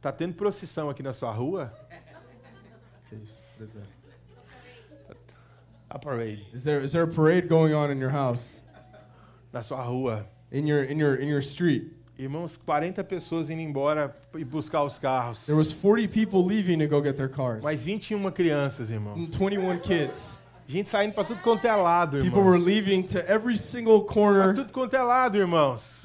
Tá 0.00 0.12
tendo 0.12 0.34
procissão 0.34 0.88
aqui 0.88 1.02
na 1.02 1.12
sua 1.12 1.32
rua? 1.32 1.72
That? 5.06 5.16
A 5.90 5.98
parade. 5.98 6.44
Is 6.52 6.64
there 6.64 6.80
is 6.80 6.92
there 6.92 7.02
a 7.04 7.08
parade 7.08 7.48
going 7.48 7.74
on 7.74 7.90
in 7.90 7.98
your 7.98 8.10
house? 8.10 8.60
Na 9.52 9.60
sua 9.60 9.84
rua. 9.84 10.26
In 10.50 10.66
your 10.66 10.82
in 10.82 10.98
your 10.98 11.14
in 11.14 11.28
your 11.28 11.42
street? 11.42 11.92
Irmãos, 12.16 12.56
40 12.64 13.02
pessoas 13.02 13.50
indo 13.50 13.60
embora 13.60 14.14
e 14.36 14.44
buscar 14.44 14.84
os 14.84 14.98
carros. 14.98 15.44
There 15.46 15.58
was 15.58 15.72
40 15.72 16.08
people 16.08 16.44
leaving 16.46 16.78
to 16.78 16.86
go 16.88 17.02
get 17.02 17.16
their 17.16 17.28
cars. 17.28 17.62
Mais 17.64 17.82
21 17.82 18.30
crianças, 18.30 18.88
And 18.90 18.94
irmãos. 18.94 19.14
21 19.16 19.78
kids. 19.80 20.38
Gente 20.66 20.88
saindo 20.88 21.12
para 21.12 21.24
tudo 21.24 21.40
quanto 21.42 21.66
é 21.66 21.74
lado, 21.74 22.18
People 22.22 22.38
were 22.40 22.56
irmãos. 22.56 22.64
leaving 22.66 23.02
to 23.02 23.18
every 23.30 23.58
single 23.58 24.04
Pra 24.04 24.14
corner. 24.14 24.54
tudo 24.54 24.72
quanto 24.72 24.94
é 24.94 25.02
lado, 25.02 25.36
irmãos. 25.36 26.03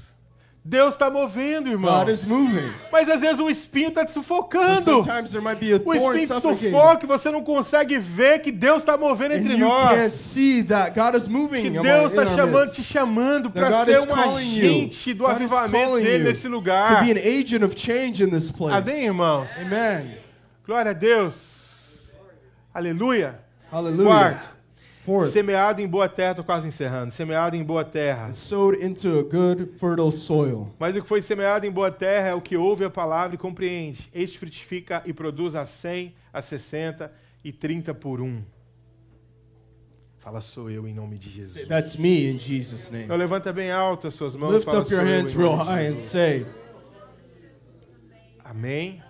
Deus 0.64 0.94
está 0.94 1.10
movendo, 1.10 1.70
irmãos. 1.70 2.00
God 2.04 2.10
is 2.10 2.26
moving. 2.26 2.72
Mas 2.92 3.10
às 3.10 3.22
vezes 3.22 3.40
o 3.40 3.50
espinho 3.50 3.88
está 3.88 4.06
te 4.06 4.12
sufocando. 4.12 4.82
sometimes 4.84 5.32
there 5.32 5.42
might 5.44 5.60
be 5.60 5.74
a 5.74 5.78
O 5.84 5.94
espinho 5.96 6.28
te 6.28 6.42
sufoca 6.42 7.06
e 7.06 7.08
você 7.08 7.32
não 7.32 7.42
consegue 7.44 7.98
ver 7.98 8.40
que 8.40 8.52
Deus 8.52 8.80
está 8.84 8.98
movendo 8.98 9.32
And 9.34 9.38
entre 9.38 9.54
you 9.56 9.68
can't 9.68 9.96
nós. 10.02 10.12
see 10.14 10.62
that 10.64 10.94
God 10.94 11.16
is 11.16 11.24
Que 11.24 11.30
moving 11.30 11.68
among- 11.78 11.82
Deus 11.82 12.14
está 12.14 12.26
chamando, 12.36 12.72
te 12.72 12.84
chamando 12.84 13.50
para 13.50 13.86
ser 13.86 14.00
um 14.02 14.06
you. 14.40 14.66
agente 14.68 15.14
do 15.14 15.24
God 15.24 15.32
avivamento 15.32 15.96
dele 15.96 16.18
you 16.20 16.24
nesse 16.26 16.42
to 16.44 16.50
lugar. 16.50 17.04
be 17.06 17.12
an 17.12 17.18
agent 17.18 17.64
of 17.64 17.74
change 17.76 18.22
in 18.22 18.30
this 18.30 18.52
place. 18.52 18.76
Amém, 18.76 19.06
irmãos? 19.06 19.50
Amen. 19.62 20.18
Glória 20.68 20.92
a 20.92 20.94
Deus. 20.94 22.12
Aleluia. 22.74 23.40
Hallelujah. 23.72 24.06
Quarto, 24.10 24.50
Fourth, 25.10 25.32
semeado 25.32 25.82
em 25.82 25.88
boa 25.88 26.08
terra, 26.08 26.36
tô 26.36 26.44
quase 26.44 26.68
encerrando. 26.68 27.12
Semeado 27.12 27.56
em 27.56 27.64
boa 27.64 27.84
terra. 27.84 28.32
sowed 28.32 28.84
into 28.86 29.08
a 29.20 29.24
good, 29.24 29.72
fertile 29.80 30.12
soil. 30.12 30.72
Mas 30.78 30.96
o 30.96 31.02
que 31.02 31.08
foi 31.08 31.22
semeado 31.22 31.66
em 31.66 31.72
boa 31.72 31.90
terra 31.92 32.28
é 32.30 32.34
o 32.36 32.42
que 32.42 32.56
ouve 32.56 32.84
a 32.86 32.90
palavra 32.90 33.36
e 33.36 33.38
compreende. 33.38 34.10
Este 34.14 34.38
frutifica 34.38 35.02
e 35.06 35.12
produz 35.14 35.56
a 35.56 35.66
100, 35.66 36.14
a 36.32 36.42
60 36.42 37.12
e 37.44 37.52
30 37.52 37.94
por 37.94 38.22
um. 38.22 38.44
Fala, 40.20 40.42
sou 40.42 40.70
eu 40.70 40.88
em 40.88 40.94
nome 40.94 41.18
de 41.18 41.30
Jesus. 41.30 41.68
That's 41.68 41.96
me 41.96 42.30
in 42.30 42.38
Jesus' 42.38 42.90
name. 42.92 43.06
Então 43.06 43.18
levanta 43.18 43.52
bem 43.54 43.72
alto 43.72 44.08
as 44.08 44.14
suas 44.14 44.36
mãos. 44.36 44.54
Lift 44.54 44.66
fala, 44.66 44.82
up 44.82 44.94
your 44.94 45.02
"Sou 45.02 45.10
eu 45.10 45.18
hands 45.20 45.34
real 45.34 45.56
high 45.56 45.88
and 45.88 45.92
Jesus." 45.96 46.12
say, 46.12 46.46
Amém? 48.44 49.02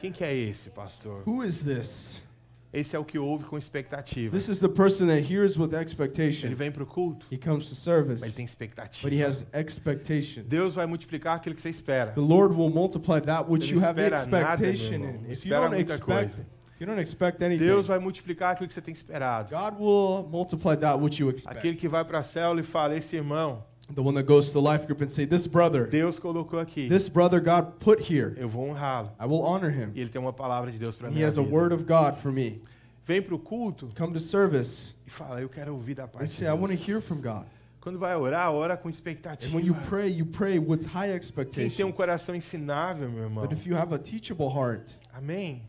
Quem 0.00 0.12
que 0.12 0.22
é 0.22 0.34
esse, 0.34 0.70
pastor? 0.70 1.22
Who 1.26 1.42
is 1.42 1.64
this? 1.64 2.22
Esse 2.72 2.94
é 2.94 2.98
o 2.98 3.04
que 3.04 3.18
ouve 3.18 3.44
com 3.44 3.56
expectativa. 3.56 4.36
This 4.36 4.48
is 4.48 4.58
the 4.58 4.68
person 4.68 5.06
that 5.06 5.20
hears 5.32 5.56
with 5.56 5.72
Ele 5.72 5.82
expectation. 5.82 6.54
vem 6.54 6.70
para 6.70 6.82
o 6.82 6.86
culto, 6.86 7.26
He 7.32 7.38
comes 7.38 7.64
to 7.66 7.70
mas 7.70 7.78
service, 7.78 8.24
ele 8.24 8.32
tem 8.32 8.44
but 8.44 8.50
he 8.50 8.66
expectativa. 8.66 9.26
has 9.26 9.46
expectations. 9.54 10.46
Deus 10.46 10.74
vai 10.74 10.86
multiplicar 10.86 11.36
aquilo 11.36 11.54
que 11.54 11.62
você 11.62 11.70
espera. 11.70 12.12
The 12.12 12.20
Lord 12.20 12.54
will 12.54 12.70
multiply 12.70 13.20
that 13.20 13.50
which 13.50 13.72
you 13.72 13.80
have 13.82 14.00
nada, 14.00 14.16
expectation 14.16 14.94
irmão. 14.94 15.10
in. 15.28 15.32
If 15.32 15.44
you 15.46 15.50
don't 15.54 15.74
expect, 15.80 16.04
coisa. 16.04 16.46
you 16.80 16.86
don't 16.86 17.00
expect 17.00 17.42
anything, 17.42 17.64
Deus 17.64 17.86
vai 17.86 17.98
multiplicar 17.98 18.52
aquilo 18.52 18.68
que 18.68 18.74
você 18.74 18.82
tem 18.82 18.92
esperado. 18.92 19.50
God 19.54 19.80
will 19.80 20.28
multiply 20.28 20.76
that 20.76 21.00
which 21.00 21.20
you 21.22 21.30
expect. 21.30 21.56
Aquele 21.58 21.76
que 21.76 21.88
vai 21.88 22.04
para 22.04 22.18
a 22.18 22.22
célula 22.22 22.60
e 22.60 22.64
fala: 22.64 22.94
Esse 22.94 23.16
irmão, 23.16 23.64
The 23.94 24.02
one 24.02 24.14
that 24.16 24.24
goes 24.26 24.48
to 24.48 24.52
the 24.54 24.60
life 24.62 24.84
group 24.86 25.00
and 25.00 25.08
say, 25.08 25.24
"This 25.26 25.46
brother, 25.46 25.86
Deus 25.88 26.18
colocou 26.18 26.58
aqui. 26.58 26.88
this 26.88 27.08
brother 27.08 27.40
God 27.40 27.78
put 27.78 28.00
here. 28.12 28.34
Eu 28.36 28.48
vou 28.48 28.68
honrá-lo. 28.68 29.12
I 29.20 29.26
will 29.26 29.42
honor 29.42 29.70
him. 29.70 29.92
E 29.94 30.00
ele 30.00 30.10
tem 30.10 30.20
uma 30.20 30.32
palavra 30.32 30.70
de 30.72 30.78
Deus 30.78 30.96
para 30.96 31.08
mim. 31.08 31.16
He 31.18 31.24
has 31.24 31.38
a 31.38 31.42
word 31.42 31.72
of 31.72 31.84
God 31.84 32.16
for 32.16 32.32
me. 32.32 32.60
Vem 33.06 33.22
para 33.22 33.36
o 33.36 33.38
culto 33.38 33.88
Come 33.96 34.12
to 34.12 34.18
service 34.20 34.94
e 35.06 35.10
fala: 35.10 35.40
Eu 35.40 35.48
quero 35.48 35.72
ouvir 35.72 35.94
da 35.94 36.04
and 36.04 36.08
parte 36.08 36.26
de 36.26 36.32
say, 36.32 36.46
I 36.48 36.50
want 36.52 36.72
to 36.72 36.76
Deus. 36.76 36.88
hear 36.88 37.00
from 37.00 37.20
God. 37.20 37.46
Quando 37.80 38.00
vai 38.00 38.16
orar, 38.16 38.50
ora 38.50 38.76
com 38.76 38.88
And 38.88 38.92
when 39.52 39.64
you 39.64 39.72
expectativa. 39.74 39.88
pray, 39.88 40.08
you 40.10 40.26
pray 40.26 40.58
with 40.58 40.86
high 40.86 41.06
Quem 41.06 41.06
tem 41.06 41.12
um 41.12 41.16
expectations. 41.16 41.96
coração 41.96 42.34
ensinável, 42.34 43.08
meu 43.08 43.22
irmão. 43.22 43.46
But 43.46 43.56
if 43.56 43.64
you 43.64 43.76
have 43.76 43.94
a 43.94 43.98
teachable 43.98 44.48
heart, 44.48 44.94
Amém. 45.14 45.62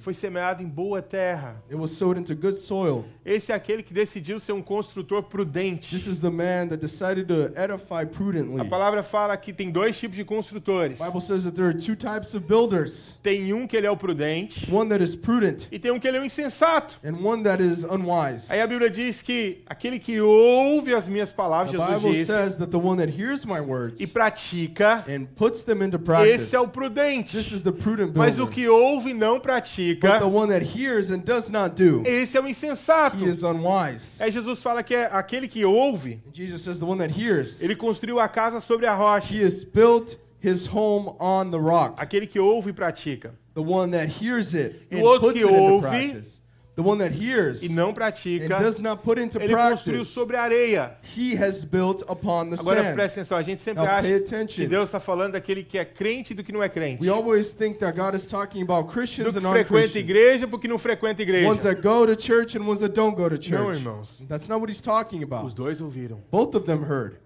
Foi 0.00 0.12
semeado 0.14 0.62
em 0.62 0.66
boa 0.68 1.00
terra. 1.02 1.62
it 1.68 1.76
was 1.76 1.90
sowed 1.92 2.18
into 2.18 2.34
good 2.34 2.56
soil. 2.56 3.04
Esse 3.24 3.52
é 3.52 3.54
aquele 3.54 3.82
que 3.82 3.92
decidiu 3.94 4.38
ser 4.40 4.52
um 4.52 4.62
construtor 4.62 5.22
prudente. 5.22 5.90
This 5.94 6.06
is 6.06 6.20
the 6.20 6.30
man 6.30 6.68
that 6.68 6.76
decided 6.80 7.26
to 7.28 7.52
edify 7.58 8.02
A 8.02 8.06
prudently. 8.06 8.68
palavra 8.68 9.02
fala 9.02 9.36
que 9.36 9.52
tem 9.52 9.70
dois 9.70 9.98
tipos 9.98 10.16
de 10.16 10.24
construtores. 10.24 10.98
The 10.98 11.04
Bible 11.06 11.20
says 11.20 11.44
that 11.44 11.54
there 11.54 11.66
are 11.68 11.76
two 11.76 11.96
types 11.96 12.34
of 12.34 12.46
builders. 12.46 13.18
Tem 13.22 13.52
um 13.52 13.66
que 13.66 13.76
ele 13.76 13.86
é 13.86 13.90
o 13.90 13.96
prudente 13.96 14.68
One 14.72 14.88
that 14.90 15.02
is 15.02 15.14
prudent 15.16 15.66
e 15.70 15.78
tem 15.78 15.90
um 15.92 15.98
que 15.98 16.06
ele 16.08 16.18
é 16.18 16.20
o 16.20 16.24
insensato. 16.24 16.98
and 17.04 17.16
one 17.24 17.42
that 17.44 17.62
is 17.62 17.84
unwise. 17.84 18.50
Aí 18.52 18.60
a 18.60 18.66
Bíblia 18.66 18.90
diz 18.90 19.22
que 19.22 19.62
aquele 19.66 19.98
que 19.98 20.20
ouve 20.20 20.94
as 20.94 21.06
minhas 21.08 21.32
palavras, 21.32 21.72
The 21.72 21.78
Jesus 21.78 21.94
Bible 22.02 22.12
disse, 22.12 22.26
says 22.26 22.56
that 22.56 22.70
the 22.70 22.78
one 22.78 22.96
that 23.04 23.10
hears 23.10 23.44
my 23.44 23.60
words 23.60 24.00
e 24.00 24.06
pratica, 24.06 25.04
and 25.08 25.26
puts 25.36 25.62
them 25.64 25.82
into 25.84 25.98
practice. 25.98 26.34
esse 26.42 26.56
é 26.56 26.60
o 26.60 26.68
prudente. 26.68 27.36
This 27.36 27.52
is 27.52 27.62
the 27.62 27.72
prudent 27.72 28.12
Mas 28.14 28.34
o 28.34 28.46
builder. 28.46 28.54
que 28.54 28.68
ouve 28.68 29.10
e 29.10 29.14
não 29.14 29.34
But 29.40 29.63
pratica, 29.64 30.18
the 30.20 30.26
one 30.28 30.48
that 30.48 30.62
hears 30.62 31.10
and 31.10 31.24
does 31.24 31.50
not 31.50 31.74
do, 31.74 32.02
esse 32.06 32.36
é 32.36 32.40
o 32.40 32.46
insensato. 32.46 33.16
he 33.16 33.24
is 33.28 33.42
unwise. 33.42 34.20
Aí 34.22 34.30
Jesus 34.30 34.60
fala 34.62 34.82
que 34.82 34.94
é 34.94 35.08
aquele 35.12 35.48
que 35.48 35.64
ouve, 35.64 36.20
And 36.26 36.32
Jesus 36.32 36.62
says 36.62 36.78
the 36.78 36.86
one 36.86 36.98
that 36.98 37.10
hears, 37.18 37.62
ele 37.62 37.74
construiu 37.76 38.18
a 38.20 38.28
casa 38.28 38.60
sobre 38.60 38.86
a 38.86 38.94
rocha. 38.94 39.32
he 39.34 39.42
has 39.42 39.64
built 39.64 40.16
his 40.42 40.66
home 40.66 41.14
on 41.18 41.50
the 41.50 41.58
rock. 41.58 41.94
Aquele 41.98 42.26
que 42.26 42.38
ouve 42.38 42.70
e 42.70 42.72
pratica 42.72 43.34
The 43.54 43.62
one 43.62 43.92
that 43.92 44.08
hears 44.20 44.52
it 44.54 44.82
E 44.90 44.96
o 44.96 44.98
and 44.98 45.02
outro 45.04 45.28
puts 45.28 45.40
que 45.40 45.44
it 45.44 45.52
into 45.52 45.60
ouve 45.74 45.80
practice. 45.82 46.42
The 46.76 46.82
one 46.82 46.98
that 46.98 47.14
hears 47.14 47.62
e 47.62 47.68
não 47.68 47.90
and 47.90 47.94
pratica, 47.94 48.58
does 48.58 48.80
not 48.80 49.00
put 49.04 49.20
into 49.20 49.38
ele 49.40 49.54
construiu 49.54 49.98
practice, 49.98 50.08
sobre 50.12 50.36
a 50.36 50.42
areia. 50.42 50.96
he 51.16 51.36
has 51.40 51.64
built 51.64 52.02
upon 52.08 52.50
the 52.50 52.58
Agora 52.58 52.82
sand. 52.82 52.94
presta 52.94 53.20
atenção, 53.20 53.38
a 53.38 53.42
gente 53.42 53.62
sempre 53.62 53.84
Now 53.84 53.92
acha 53.92 54.08
que. 54.48 54.66
Deus 54.66 54.88
está 54.88 54.98
falando 54.98 55.34
daquele 55.34 55.62
que 55.62 55.78
é 55.78 55.84
crente 55.84 56.32
e 56.32 56.34
do 56.36 56.42
que 56.42 56.50
não 56.50 56.60
é 56.60 56.68
crente. 56.68 57.00
We 57.00 57.08
always 57.08 57.54
think 57.54 57.78
that 57.78 57.96
God 57.96 58.16
is 58.16 58.26
talking 58.26 58.60
about 58.62 58.86
Do 58.88 58.92
Christians 58.92 59.36
que 59.36 59.38
and 59.38 59.50
frequenta 59.52 59.98
igreja 60.00 60.48
porque 60.48 60.66
não 60.66 60.76
frequenta 60.76 61.22
igreja. 61.22 61.48
Ones 61.48 61.62
that 61.62 61.80
go 61.80 62.06
to 62.12 62.20
church 62.20 62.58
and 62.58 62.66
ones 62.66 62.80
that 62.80 62.92
don't 62.92 63.14
go 63.16 63.28
to 63.28 63.36
Não, 63.36 63.40
church. 63.40 63.78
irmãos. 63.78 64.22
That's 64.28 64.48
not 64.48 64.58
what 64.60 64.68
he's 64.68 64.80
talking 64.80 65.18
Os 65.20 65.24
about. 65.24 65.54
dois 65.54 65.80
ouviram. 65.80 66.20
Both 66.32 66.56
of 66.56 66.66
them 66.66 66.82
heard. 66.82 67.18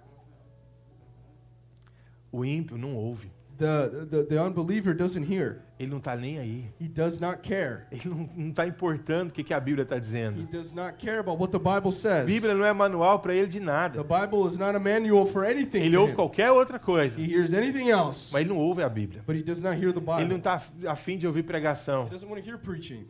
O 2.30 2.44
ímpio 2.44 2.76
não 2.76 2.94
ouve. 2.94 3.30
The, 3.58 4.06
the, 4.08 4.22
the 4.24 4.38
unbeliever 4.40 4.94
doesn't 4.94 5.24
hear. 5.28 5.62
Ele 5.80 5.90
não 5.90 5.98
está 5.98 6.14
nem 6.16 6.38
aí. 6.38 6.64
He 6.80 6.88
does 6.88 7.18
not 7.20 7.38
care. 7.42 7.86
Ele 7.90 8.02
não 8.36 8.48
está 8.50 8.66
importando 8.66 9.30
o 9.30 9.32
que, 9.32 9.42
que 9.44 9.52
a 9.54 9.60
Bíblia 9.60 9.82
está 9.84 9.96
He 9.96 10.00
dizendo. 10.00 10.46
does 10.50 10.72
not 10.72 10.96
care 10.98 11.18
about 11.18 11.40
what 11.40 11.50
the 11.52 11.58
Bible 11.58 11.88
A 11.88 11.92
says. 11.92 12.26
Bíblia 12.26 12.54
não 12.54 12.64
é 12.64 12.72
manual 12.72 13.18
para 13.20 13.34
ele 13.34 13.46
de 13.48 13.58
The 13.60 13.64
nada. 13.64 14.02
Bible 14.04 14.46
is 14.48 14.56
not 14.58 14.76
a 14.76 14.80
manual 14.80 15.26
for 15.26 15.44
anything 15.44 15.82
Ele 15.82 15.96
ouve 15.96 16.12
him. 16.12 16.16
qualquer 16.16 16.50
outra 16.52 16.78
coisa, 16.80 17.20
He 17.20 17.32
hears 17.32 17.52
anything 17.54 17.90
else, 17.90 18.32
mas 18.32 18.42
ele 18.42 18.50
não 18.50 18.58
ouve 18.58 18.82
a 18.82 18.88
Bíblia. 18.88 19.22
but 19.26 19.36
he 19.36 19.42
does 19.42 19.60
not 19.62 19.76
hear 19.76 19.92
the 19.92 20.00
Ele 20.00 20.06
não 20.28 20.36
Bible. 20.36 20.36
está 20.38 20.62
afim 20.88 21.16
de 21.18 21.26
ouvir 21.28 21.42
pregação. 21.44 22.06
He 22.06 22.10
doesn't 22.10 22.28
want 22.28 22.42
to 22.42 22.48
hear. 22.48 22.58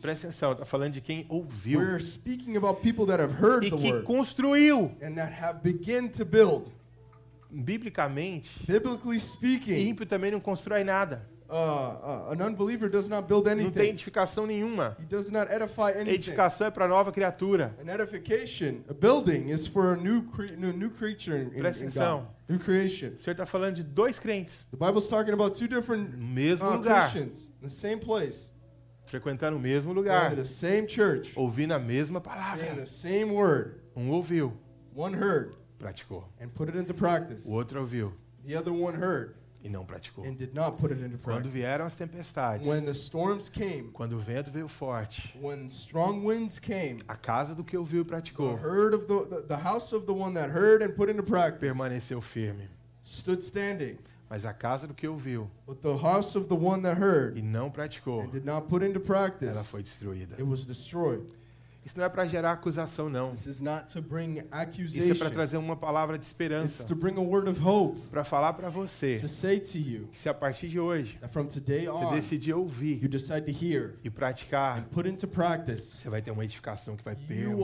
Presta 0.01 0.27
atenção, 0.27 0.51
está 0.53 0.65
falando 0.65 0.93
de 0.93 1.01
quem 1.01 1.25
ouviu 1.29 1.79
We're 1.79 1.99
speaking 1.99 2.55
about 2.57 2.81
people 2.81 3.05
that 3.07 3.19
have 3.21 3.33
heard 3.39 3.63
e 3.65 3.69
the 3.71 3.77
que 3.77 3.91
word 3.93 4.03
construiu. 4.05 4.91
and 5.01 5.13
that 5.15 5.31
have 5.41 5.59
begun 5.63 6.07
to 6.09 6.23
build. 6.25 6.71
Biblicamente, 7.51 8.49
Biblically 8.67 9.19
speaking, 9.19 9.89
ímpio 9.89 10.05
também 10.05 10.31
não 10.31 10.39
constrói 10.39 10.83
nada. 10.83 11.27
uh, 11.49 11.53
uh, 11.53 12.31
an 12.31 12.45
unbeliever 12.45 12.87
does 12.89 13.09
not 13.09 13.27
build 13.27 13.45
Não 13.47 13.55
tem 13.55 13.65
anything. 13.65 13.89
edificação 13.89 14.45
nenhuma. 14.45 14.95
He 14.99 15.05
does 15.05 15.31
not 15.31 15.51
edify 15.51 15.91
anything. 15.95 16.11
Edificação 16.15 16.67
é 16.67 16.71
para 16.71 16.87
nova 16.87 17.11
criatura. 17.11 17.75
An 17.83 17.89
edification, 17.89 18.83
a 18.87 18.93
building, 18.93 19.49
is 19.49 19.65
for 19.65 19.93
a 19.93 19.95
new 19.95 20.21
cre- 20.29 20.55
new, 20.55 20.71
new 20.71 20.91
creature 20.91 21.35
in, 21.41 21.49
Presta 21.49 21.83
atenção. 21.85 22.27
New 22.47 22.59
creation. 22.59 23.13
O 23.15 23.17
Senhor 23.17 23.31
está 23.33 23.45
falando 23.47 23.75
de 23.75 23.83
dois 23.83 24.19
crentes 24.19 24.65
The 24.71 24.77
Bible's 24.77 25.07
talking 25.07 25.33
about 25.33 25.57
two 25.57 25.67
different 25.67 26.11
no 26.15 26.23
mesmo 26.27 26.67
uh, 26.67 26.75
lugar, 26.77 27.09
Christians 27.09 27.49
in 27.61 27.67
the 27.67 27.69
same 27.73 27.97
place, 27.99 28.51
frequentando 29.07 29.57
o 29.57 29.59
mesmo 29.59 29.91
lugar, 29.91 30.35
the 30.35 30.45
same 30.45 30.85
church, 30.87 31.33
ouvindo 31.35 31.73
a 31.73 31.79
mesma 31.79 32.21
palavra. 32.21 32.75
the 32.75 32.85
same 32.85 33.31
word. 33.33 33.81
Um 33.95 34.11
ouviu, 34.11 34.53
One 34.95 35.15
heard 35.15 35.53
praticou. 35.79 36.23
and 36.39 36.49
put 36.53 36.69
it 36.69 36.77
into 36.77 36.93
practice. 36.93 37.45
O 37.47 37.51
outro 37.53 37.79
ouviu 37.81 38.13
The 38.45 38.55
other 38.55 38.71
one 38.71 38.95
heard 38.95 39.35
e 39.63 39.67
não 39.69 39.85
praticou. 39.85 40.23
and 40.25 40.35
did 40.35 40.53
not 40.53 40.77
put 40.77 40.91
it 40.93 41.01
into 41.03 41.17
Quando 41.17 41.43
practice. 41.43 41.51
vieram 41.53 41.85
as 41.85 41.95
tempestades, 41.95 42.65
When 42.67 42.85
the 42.85 42.93
storms 42.93 43.49
came, 43.49 43.89
quando 43.91 44.13
o 44.13 44.19
vento 44.19 44.49
veio 44.51 44.67
forte, 44.67 45.33
when 45.41 45.67
strong 45.69 46.25
winds 46.25 46.59
came, 46.59 46.99
a 47.07 47.15
casa 47.15 47.53
do 47.55 47.63
que 47.63 47.75
ouviu 47.77 48.01
e 48.01 48.03
the 48.05 48.09
praticou 48.09 48.55
herd 48.57 48.93
of 48.95 49.07
the, 49.07 49.25
the, 49.41 49.41
the 49.47 49.57
house 49.57 49.93
of 49.93 50.05
the 50.05 50.13
one 50.13 50.33
that 50.33 50.49
heard 50.51 50.81
and 50.83 50.93
put 50.95 51.09
into 51.09 51.23
practice 51.23 51.59
permaneceu 51.59 52.21
firme. 52.21 52.69
stood 53.03 53.41
standing. 53.43 53.97
Mas 54.29 54.45
a 54.45 54.53
casa 54.53 54.85
do 54.87 54.93
que 54.93 55.07
ouviu 55.07 55.49
But 55.65 55.81
the 55.81 55.97
house 55.97 56.35
of 56.37 56.47
the 56.47 56.55
one 56.55 56.83
that 56.83 57.01
heard 57.01 57.35
e 57.37 57.41
não 57.41 57.71
praticou, 57.71 58.21
and 58.21 58.29
did 58.29 58.45
not 58.45 58.67
put 58.67 58.85
into 58.85 58.99
practice, 58.99 59.49
ela 59.49 59.63
foi 59.63 59.81
destruída. 59.83 60.35
it 60.35 60.43
was 60.43 60.65
destroyed. 60.65 61.25
Isso 61.85 61.97
não 61.97 62.05
é 62.05 62.09
para 62.09 62.27
gerar 62.27 62.51
acusação, 62.51 63.09
não. 63.09 63.33
Isso 64.99 65.11
é 65.11 65.15
para 65.15 65.29
trazer 65.33 65.57
uma 65.57 65.75
palavra 65.75 66.17
de 66.19 66.25
esperança, 66.25 66.83
para 68.11 68.23
falar 68.23 68.53
para 68.53 68.69
você 68.69 69.15
to 69.59 69.77
you 69.77 70.07
que 70.11 70.19
se 70.19 70.29
a 70.29 70.33
partir 70.33 70.67
de 70.69 70.79
hoje 70.79 71.17
você 71.87 72.05
decidir 72.15 72.53
ouvir 72.53 72.99
hear 73.63 73.95
e 74.03 74.09
praticar, 74.09 74.85
você 75.79 76.09
vai 76.09 76.21
ter 76.21 76.31
uma 76.31 76.43
edificação 76.43 76.95
que 76.95 77.03
vai 77.03 77.15
permanecer. 77.15 77.57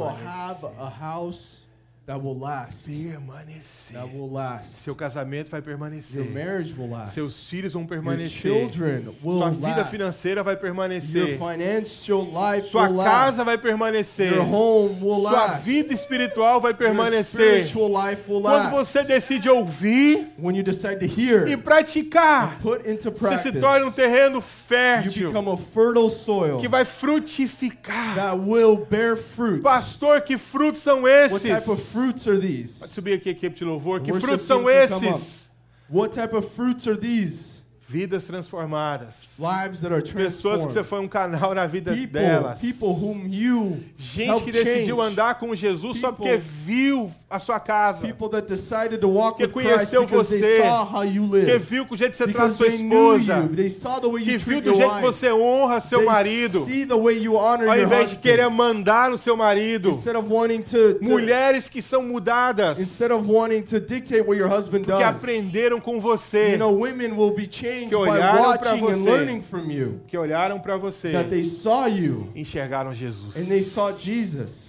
That 2.06 2.22
will 2.22 2.38
last. 2.38 2.88
Permanecer. 2.88 3.94
That 3.94 4.14
will 4.14 4.30
last. 4.30 4.84
Seu 4.84 4.94
casamento 4.96 5.50
vai 5.50 5.60
Your 5.60 5.66
permanecer. 5.78 6.24
marriage 6.32 6.74
will 6.78 6.88
last. 6.90 7.16
Seus 7.16 7.48
filhos 7.50 7.74
vão 7.74 7.82
Your 7.82 7.90
permanecer. 7.90 8.42
children 8.42 9.08
will 9.24 9.40
Sua 9.40 9.50
vida 9.50 9.68
last. 9.78 9.90
financeira 9.92 10.44
vai 10.44 10.54
Your 10.54 10.62
permanecer. 10.62 11.38
financial 11.40 12.22
life 12.24 12.70
Sua 12.70 12.88
will 12.88 13.04
casa 13.04 13.38
last. 13.38 13.46
vai 13.46 13.58
permanecer. 13.58 14.32
Your 14.34 14.44
home 14.46 15.00
will 15.02 15.22
Sua 15.22 15.32
last. 15.32 15.64
vida 15.66 15.94
espiritual 15.94 16.62
vai 16.62 16.72
Your 16.72 16.78
permanecer. 16.78 17.66
spiritual 17.66 17.90
life 17.92 18.30
will 18.32 18.42
Quando 18.42 18.74
last. 18.76 18.94
você 18.94 19.04
decide 19.04 19.50
ouvir 19.50 20.28
When 20.38 20.56
you 20.56 20.64
decide 20.64 21.00
to 21.00 21.08
hear 21.08 21.48
e 21.48 21.58
praticar, 21.58 22.60
put 22.62 22.88
into 22.88 23.10
você 23.10 23.18
practice, 23.20 23.52
se 23.52 23.60
torna 23.60 23.86
um 23.88 23.92
terreno 23.92 24.36
you 24.36 24.42
fértil 24.68 25.28
become 25.28 25.50
a 25.52 25.58
fertile 25.58 26.10
soil 26.10 26.58
que 26.60 26.68
vai 26.68 26.84
frutificar. 26.86 28.16
that 28.16 28.38
will 28.38 28.78
bear 28.90 29.16
fruit. 29.18 29.62
Pastor, 29.62 30.22
que 30.22 30.38
frutos 30.38 30.82
são 30.82 31.02
What 31.04 31.26
esses? 31.26 31.42
type 31.44 31.70
of 31.70 31.82
fruits 31.82 32.28
are 32.28 32.36
Pode 32.38 32.48
these? 32.48 32.88
subir 32.88 33.14
aqui 33.14 33.30
a 33.30 33.32
equipe 33.32 33.56
de 33.56 33.64
louvor. 33.66 34.02
Que 34.02 34.12
frutos 34.20 34.46
são 34.46 34.70
esses? 34.70 35.50
What 35.90 36.14
type 36.20 36.36
of 36.36 36.48
fruits 36.56 36.88
are 36.88 36.98
these? 36.98 37.64
Vidas 37.88 38.24
transformadas. 38.26 39.38
Lives 39.38 39.82
that 39.82 39.94
are 39.94 40.02
Pessoas 40.02 40.66
que 40.66 40.72
você 40.74 40.82
transformed. 40.82 40.86
foi 40.90 41.00
um 41.02 41.08
canal 41.08 41.54
na 41.54 41.68
vida 41.68 41.92
People, 41.94 42.20
delas. 42.20 42.60
people 42.60 42.88
whom 42.90 43.28
you 43.28 43.78
Gente 43.96 44.44
que 44.44 44.52
decidiu 44.52 44.98
change. 44.98 45.12
andar 45.12 45.36
com 45.36 45.56
Jesus 45.56 46.00
só 46.00 46.12
People- 46.12 46.26
porque 46.26 46.38
viu 46.38 47.12
a 47.36 47.40
sua 47.40 47.60
casa. 47.60 48.06
People 48.08 48.30
that 48.30 48.48
decided 48.48 49.00
to 49.02 49.08
walk 49.08 49.38
Que 49.38 49.46
with 49.46 49.54
Christ 49.54 49.92
conheceu 49.94 50.08
você. 50.08 50.40
they 50.42 50.58
saw 50.62 50.84
how 50.86 51.04
you 51.04 51.30
Que 51.30 51.58
viu 51.60 51.86
o 51.90 51.96
jeito 51.98 52.12
que 52.12 52.18
você 52.18 52.28
trata 52.28 52.52
sua 52.52 52.68
esposa. 52.68 53.38
you. 53.50 53.56
They 53.56 53.70
saw 53.70 54.00
the 54.00 54.08
way 54.08 54.24
Que 54.24 54.32
you 54.34 54.40
viu 54.40 54.62
do 54.62 54.74
jeito 54.74 54.96
que 54.96 55.02
você 55.02 55.32
honra 55.32 55.80
seu 55.82 56.00
They 56.00 56.08
marido. 56.08 56.64
see 56.64 56.86
the 56.86 56.96
way 56.96 57.18
you 57.20 57.36
honor 57.36 57.68
Ao 57.70 57.78
invés 57.80 58.10
de 58.12 58.18
querer 58.18 58.50
mandar 58.50 59.10
no 59.10 59.18
seu 59.18 59.36
marido. 59.38 59.90
Instead 59.90 60.16
of 60.18 60.28
wanting 60.32 60.62
to, 60.64 60.96
to 60.96 61.10
Mulheres 61.10 61.70
que 61.70 61.82
são 61.82 62.02
mudadas. 62.04 62.80
instead 62.80 63.12
of 63.12 63.30
wanting 63.30 63.62
to 63.64 63.80
dictate 63.80 64.22
what 64.22 64.38
your 64.38 64.50
husband 64.50 64.82
Que 64.84 64.92
does. 64.92 65.02
aprenderam 65.02 65.80
com 65.80 66.00
você. 66.00 66.52
You 66.54 66.58
know, 66.58 66.72
women 66.76 67.16
will 67.18 67.34
be 67.36 67.48
changed 67.48 67.90
Que 67.90 67.96
by 67.98 68.10
olharam 68.12 68.52
and 68.52 68.80
você. 68.80 69.04
learning 69.10 69.42
from 69.42 69.70
you. 69.72 70.00
Que 70.08 70.18
olharam 70.18 70.60
para 70.60 70.78
você. 70.78 71.12
That 71.12 71.30
they 71.30 71.44
saw 71.44 71.88
you 71.88 72.30
Enxergaram 72.36 72.94
Jesus. 72.94 73.36
and 73.36 73.46
they 73.46 73.62
saw 73.62 73.92
Jesus. 73.92 74.65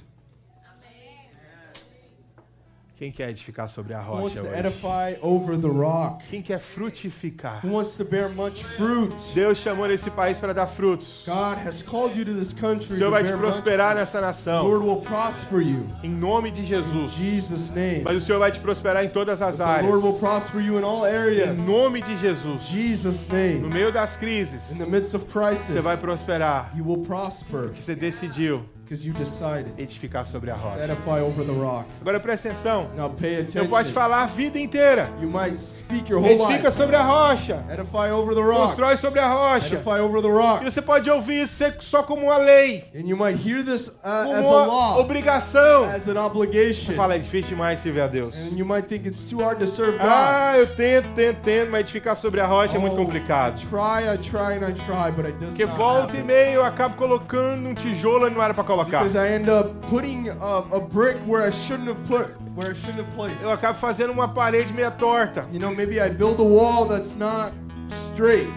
Quem 2.99 3.13
quer 3.13 3.29
edificar 3.29 3.69
sobre 3.69 3.93
a 3.93 4.01
Who 4.01 4.13
wants 4.23 4.39
rocha 4.39 4.41
to 4.41 4.47
hoje? 4.49 4.59
edify 4.59 5.17
over 5.21 5.59
the 5.61 5.69
rock? 5.69 6.25
Quem 6.31 6.41
quer 6.41 6.59
frutificar? 6.59 7.61
Who 7.63 7.69
wants 7.75 7.95
to 7.97 8.05
bear 8.07 8.31
much 8.31 8.65
fruit? 8.65 9.15
Deus 9.35 9.59
chamou 9.59 9.91
esse 9.91 10.11
país 10.11 10.39
para 10.39 10.55
dar 10.55 10.67
frutos. 10.67 11.23
God 11.27 11.59
has 11.59 11.83
called 11.83 12.17
you 12.19 12.25
to 12.25 12.33
this 12.33 12.53
O 12.53 12.57
country 12.57 12.97
Senhor 12.97 13.05
to 13.05 13.11
vai 13.11 13.23
te 13.23 13.33
prosperar 13.37 13.95
nessa 13.95 14.19
The 14.19 14.25
nação. 14.27 14.67
Lord 14.67 14.87
will 14.87 15.01
prosper 15.03 15.61
you. 15.61 15.87
Em 16.03 16.09
nome 16.09 16.51
de 16.51 16.63
In 16.63 16.65
Jesus. 16.65 17.13
Jesus' 17.13 17.69
name. 17.71 18.01
Mas 18.03 18.17
o 18.17 18.21
Senhor 18.25 18.39
vai 18.39 18.51
te 18.51 18.61
prosperar 18.61 19.05
em 19.05 19.11
todas 19.11 19.43
as 19.43 19.59
The 19.59 19.63
áreas. 19.65 19.91
Lord 19.93 20.03
will 20.07 20.19
prosper 20.19 20.61
you 20.63 20.79
in 20.79 20.83
all 20.83 21.05
areas. 21.05 21.59
Em 21.59 21.63
nome 21.67 22.01
de 22.01 22.17
Jesus. 22.17 22.63
Jesus' 22.63 23.27
No 23.29 23.35
name. 23.37 23.75
meio 23.75 23.93
das 23.93 24.17
crises, 24.17 24.71
In 24.73 24.79
the 24.79 24.87
midst 24.87 25.13
of 25.15 25.27
você 25.27 25.81
vai 25.83 25.97
crisis, 25.99 26.01
prosperar. 26.01 26.73
you 26.75 26.83
will 26.83 27.05
prosper 27.05 27.65
Porque 27.65 27.83
você 27.83 27.95
decidiu 27.95 28.65
edificar 29.79 30.25
sobre 30.25 30.51
a 30.51 30.55
rocha. 30.55 30.79
edify 30.85 31.21
over 31.21 31.45
the 31.45 31.53
rock. 31.53 31.87
Agora 32.01 32.21
presta 32.21 32.49
atenção. 32.49 32.91
Now 32.97 33.11
pay 33.11 33.41
Eu 33.55 33.67
posso 33.67 33.81
attention. 33.83 33.93
falar 33.93 34.23
a 34.23 34.27
vida 34.27 34.59
inteira. 34.59 35.09
You 35.21 35.29
might 35.29 35.57
speak 35.59 36.11
your 36.11 36.21
whole 36.21 36.33
Edifica 36.35 36.69
life. 36.69 36.77
sobre 36.77 36.97
a 36.97 37.03
rocha. 37.03 37.65
Edify 37.71 38.11
over 38.13 38.35
the 38.35 38.41
rock. 38.41 38.67
Constrói 38.69 38.97
sobre 38.97 39.21
a 39.21 39.29
rocha. 39.29 39.67
Edify 39.75 40.01
over 40.01 40.23
the 40.23 40.29
rock. 40.29 40.65
E 40.65 40.71
você 40.71 40.81
pode 40.81 41.11
ouvir 41.11 41.43
isso 41.43 41.65
só 41.81 42.03
como 42.03 42.27
uma 42.27 42.37
lei, 42.39 42.85
And 42.95 43.07
you 43.09 43.17
might 43.17 43.37
hear 43.47 43.65
this 43.65 43.89
uh, 43.89 43.93
as 44.05 44.27
como 44.45 44.49
a 44.55 44.63
uma 44.63 44.67
law, 44.67 45.01
obrigação. 45.01 45.85
as 45.95 46.09
an 46.09 46.21
obligation. 46.25 46.95
Fala, 46.95 47.15
é 47.15 47.19
difícil 47.19 47.51
demais 47.51 47.81
servir 47.81 48.01
a 48.01 48.07
Deus. 48.07 48.37
And 48.37 48.57
you 48.57 48.65
might 48.65 48.87
think 48.89 49.07
it's 49.09 49.25
too 49.29 49.43
hard 49.43 49.59
to 49.59 49.67
serve 49.67 49.93
God. 49.99 50.07
Ah, 50.09 50.55
eu 50.57 50.67
tento, 50.67 51.09
tento, 51.15 51.39
tento, 51.41 51.71
mas 51.71 51.81
edificar 51.81 52.17
sobre 52.17 52.41
a 52.41 52.47
rocha 52.47 52.77
é 52.77 52.79
muito 52.79 52.95
Oh, 52.95 52.97
complicado. 53.05 53.57
I 53.61 53.67
try, 53.67 54.15
I 54.15 54.19
try, 54.19 54.57
and 54.59 54.69
I 54.69 54.73
try, 54.73 55.11
but 55.15 55.27
it 55.27 55.39
does 55.39 55.49
Porque 55.51 55.65
volta 55.65 56.17
e 56.17 56.23
meia 56.23 56.51
eu 56.53 56.65
acabo 56.65 56.95
colocando 56.97 57.69
um 57.69 57.75
tijolo 57.75 58.27
onde 58.27 58.35
não 58.35 58.43
era 58.43 58.55
pra 58.55 58.63
colocar. 58.65 58.76
Because 58.85 59.17
I 59.17 59.29
end 59.29 59.49
up 59.49 59.81
putting 59.89 60.29
a, 60.29 60.65
a 60.73 60.81
brick 60.81 61.17
where 61.27 61.43
I 61.47 61.51
shouldn't 61.51 61.89
have 61.89 62.03
put, 62.07 62.29
where 62.55 62.71
I 62.71 62.75
shouldn't 62.75 63.05
have 63.05 63.15
placed. 63.17 63.43
Eu 63.43 63.51
acabo 63.51 63.79
fazendo 63.79 64.13
uma 64.13 64.29
parede 64.29 64.73
meia 64.73 64.91
torta. 64.91 65.47
You 65.53 65.59
know, 65.61 65.75
maybe 65.75 66.01
I 66.01 66.09
build 66.11 66.39
a 66.41 66.45
wall 66.45 66.87
that's 66.87 67.15
not 67.17 67.53
straight. 67.91 68.49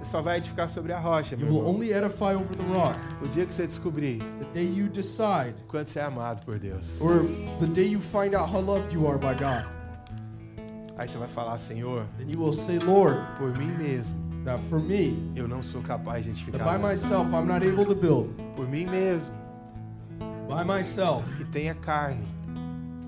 Você 0.00 0.12
só 0.12 0.22
vai 0.22 0.38
edificar 0.38 0.68
sobre 0.68 0.92
a 0.92 0.98
rocha, 1.00 1.34
You 1.34 1.46
meu 1.46 1.52
will 1.54 1.58
irmão. 1.62 1.74
only 1.74 1.92
edify 1.92 2.34
over 2.36 2.54
the 2.56 2.64
rock. 2.72 2.96
O 3.22 3.28
dia 3.28 3.44
que 3.44 3.52
você 3.52 3.66
descobrir 3.66 4.18
The 4.40 4.46
day 4.54 4.64
you 4.72 4.88
decide, 4.88 5.54
quanto 5.66 5.90
você 5.90 5.98
é 5.98 6.04
amado 6.04 6.44
por 6.44 6.58
Deus. 6.60 7.00
or 7.00 7.24
the 7.58 7.66
day 7.66 7.86
you 7.88 8.00
find 8.00 8.34
out 8.34 8.48
how 8.48 8.60
loved 8.60 8.92
you 8.94 9.06
are 9.08 9.18
by 9.18 9.34
God, 9.34 9.64
Aí 10.98 11.06
você 11.08 11.18
vai 11.18 11.28
falar, 11.28 11.58
Senhor, 11.58 12.04
then 12.18 12.30
you 12.30 12.38
will 12.40 12.52
say, 12.54 12.78
Lord, 12.78 13.18
por 13.36 13.50
mim 13.58 13.70
mesmo, 13.78 14.16
that 14.46 14.58
for 14.70 14.80
me, 14.80 15.30
eu 15.36 15.46
não 15.46 15.62
sou 15.62 15.82
capaz 15.82 16.24
de 16.24 16.30
edificar. 16.30 16.64
by 16.66 16.78
myself 16.82 17.26
I'm 17.34 17.44
not 17.46 17.62
able 17.66 17.84
to 17.84 17.94
build. 17.94 18.30
Por 18.54 18.66
mim 18.66 18.86
mesmo, 18.86 19.34
By 20.48 20.64
myself, 20.64 21.24
que 21.36 21.44
tenha 21.44 21.74
carne. 21.74 22.24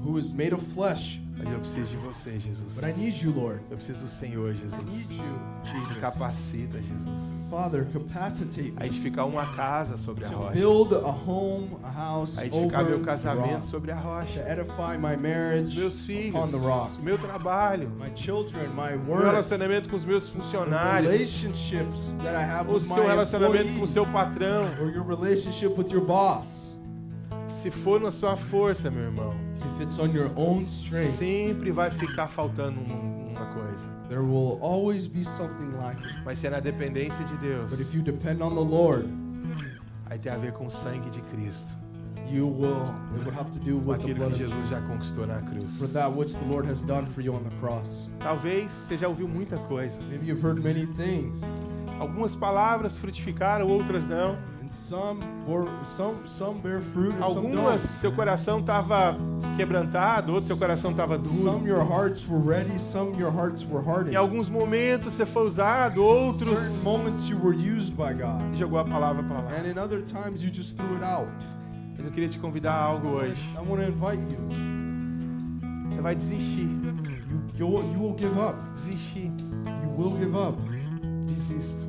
who 0.05 0.17
is 0.19 0.33
made 0.33 0.53
of 0.55 0.63
flesh. 0.75 1.21
Mas 1.37 1.53
eu 1.53 1.61
preciso 1.61 1.87
de 1.91 1.97
você, 1.99 2.39
Jesus. 2.41 2.75
But 2.75 2.85
I 2.85 2.93
need 2.99 3.23
you, 3.23 3.31
Lord. 3.33 3.61
Eu 3.71 3.77
preciso 3.77 4.01
do 4.05 4.09
Senhor, 4.11 4.51
I 4.51 4.55
Jesus. 4.55 4.83
need 4.85 5.13
you, 5.15 5.23
Me 5.23 5.81
Jesus. 5.87 5.99
capacita, 6.01 6.79
Jesus. 6.83 7.23
Father, 7.49 7.87
capacitate 7.93 8.73
A 8.77 8.81
me 8.81 8.87
edificar 8.87 9.25
uma 9.27 9.47
casa 9.55 9.97
sobre 9.97 10.25
a 10.27 10.29
to 10.31 10.35
rocha. 10.37 10.51
build 10.53 10.95
a 10.95 11.09
home, 11.11 11.77
a 11.85 11.91
house 11.91 12.37
A 12.39 12.43
over 12.47 12.57
edificar 12.59 12.85
meu 12.85 12.99
the 12.99 13.05
casamento 13.05 13.67
sobre 13.67 13.93
a 13.93 13.97
To 13.97 14.03
rocha. 14.03 14.41
edify 14.49 14.97
my 14.99 15.17
marriage 15.17 15.79
Meus 15.79 16.01
filhos, 16.05 16.35
on 16.35 16.49
the 16.51 16.59
rock. 16.59 16.91
meu 17.01 17.17
trabalho, 17.19 17.89
My 17.91 18.11
children, 18.17 18.69
my 18.71 18.97
meu 18.97 19.07
work, 19.15 19.25
relacionamento 19.27 19.89
com 19.89 19.97
os 19.97 20.05
meus 20.05 20.29
funcionários, 20.29 21.11
relationships 21.13 22.15
that 22.21 22.35
I 22.37 22.43
have 22.43 22.69
o 22.69 22.75
with 22.75 22.81
seu 22.83 22.97
my 22.97 23.09
relacionamento 23.11 23.65
com 23.65 23.69
o 23.69 23.73
employees, 23.75 23.91
seu 23.93 24.07
patrão. 24.07 24.65
or 24.81 24.91
your 24.91 25.05
relationship 25.07 25.73
with 25.79 25.91
your 25.93 26.05
boss. 26.05 26.68
Se 27.69 27.73
for 27.83 28.01
na 28.01 28.11
sua 28.11 28.35
força, 28.35 28.91
meu 28.91 29.05
irmão, 29.05 29.35
If 29.77 29.83
it's 29.83 29.99
on 29.99 30.07
your 30.07 30.31
own 30.37 30.65
strength, 30.65 31.17
sempre 31.19 31.71
vai 31.71 31.91
ficar 31.91 32.27
faltando 32.27 32.81
um- 32.81 33.35
uma 33.37 33.45
coisa. 33.53 33.87
there 34.09 34.23
will 34.23 34.59
always 34.63 35.07
be 35.07 35.23
something 35.23 35.77
lacking. 35.77 36.09
Mas 36.25 36.39
se 36.39 36.47
é 36.47 36.51
na 36.51 36.61
dependência 36.61 37.23
de 37.27 37.37
Deus, 37.37 37.71
But 37.71 37.81
if 37.81 37.95
you 37.95 38.01
depend 38.03 38.43
on 38.43 38.55
the 38.55 38.61
Lord, 38.75 39.07
aí 40.07 40.19
tem 40.19 40.33
a 40.33 40.39
ver 40.39 40.53
com 40.53 40.67
o 40.67 40.71
sangue 40.71 41.11
de 41.11 41.21
Cristo. 41.23 41.77
you 42.31 42.47
will. 42.47 42.83
It 43.17 43.25
would 43.25 43.39
have 43.39 43.51
to 43.53 43.59
do 43.59 43.77
with 43.79 43.99
the 43.99 44.05
aquilo 44.05 44.15
blood 44.17 44.33
que 44.33 44.39
Jesus 44.39 44.69
já 44.71 44.81
conquistou 44.83 45.27
na 45.27 45.35
for 45.41 45.51
cruz. 45.51 45.93
that 45.93 46.11
which 46.17 46.35
the 46.37 46.45
Lord 46.51 46.67
has 46.71 46.81
done 46.83 47.07
for 47.09 47.21
you 47.23 47.35
on 47.35 47.41
the 47.43 47.55
cross. 47.61 48.09
Talvez 48.19 48.71
você 48.71 48.97
já 48.97 49.09
ouviu 49.09 49.29
muita 49.29 49.57
coisa. 49.59 49.99
Maybe 50.09 50.27
you've 50.31 50.43
heard 50.43 50.63
many 50.63 50.87
things, 50.87 51.39
Algumas 51.99 52.35
palavras 52.37 52.97
frutificaram, 52.97 53.67
outras 53.67 54.07
não. 54.07 54.39
And 54.69 54.73
some 54.73 55.19
bore, 55.47 55.67
some 55.85 56.27
some 56.27 56.61
bear 56.61 56.81
fruit, 56.93 57.15
and 57.15 57.25
some 57.33 57.47
Algumas 57.47 57.81
seu 57.81 58.13
coração 58.13 58.61
estava 58.61 59.17
quebrantado, 59.57 60.33
outros 60.33 60.47
seu 60.49 60.57
coração 60.59 60.91
estava 60.91 61.17
duro. 61.17 61.35
Some 61.35 61.67
your 61.67 61.83
hearts 61.83 62.27
were 62.29 62.39
ready, 62.41 62.79
some 62.79 63.19
your 63.19 63.31
hearts 63.33 63.65
were 63.65 63.83
hardened. 63.83 64.13
Em 64.15 64.17
alguns 64.17 64.49
momentos 64.51 65.15
você 65.15 65.25
foi 65.25 65.47
usado, 65.47 66.01
In 66.01 66.05
outros 66.05 66.49
certain 66.59 66.83
moments 66.83 67.29
you 67.29 67.39
were 67.43 67.57
used 67.57 67.95
by 67.97 68.13
God, 68.13 68.55
jogou 68.57 68.79
a 68.79 68.85
palavra 68.85 69.23
para 69.23 69.41
lá. 69.41 69.51
and 69.59 69.67
in 69.67 69.79
other 69.79 70.03
times 70.03 70.43
you 70.43 70.51
just 70.53 70.77
threw 70.77 70.97
it 70.97 71.03
out. 71.05 71.29
Mas 71.97 72.05
eu 72.07 72.13
queria 72.13 72.29
te 72.29 72.39
convidar 72.39 72.75
a 72.75 72.83
algo 72.83 73.09
hoje. 73.09 73.43
I 73.57 73.61
want 73.69 73.81
to 73.83 73.89
invite 73.89 74.21
you. 74.31 74.39
Você 75.91 76.01
vai 76.03 76.15
desistir, 76.15 76.69
You 77.59 77.67
you'll, 77.67 77.93
you 77.93 78.01
will 78.01 78.17
give 78.17 78.39
up. 78.39 78.57
desistir, 78.75 79.33
You 79.83 79.91
will 79.97 80.17
give 80.17 80.37
up. 80.37 80.57
desisto 81.27 81.88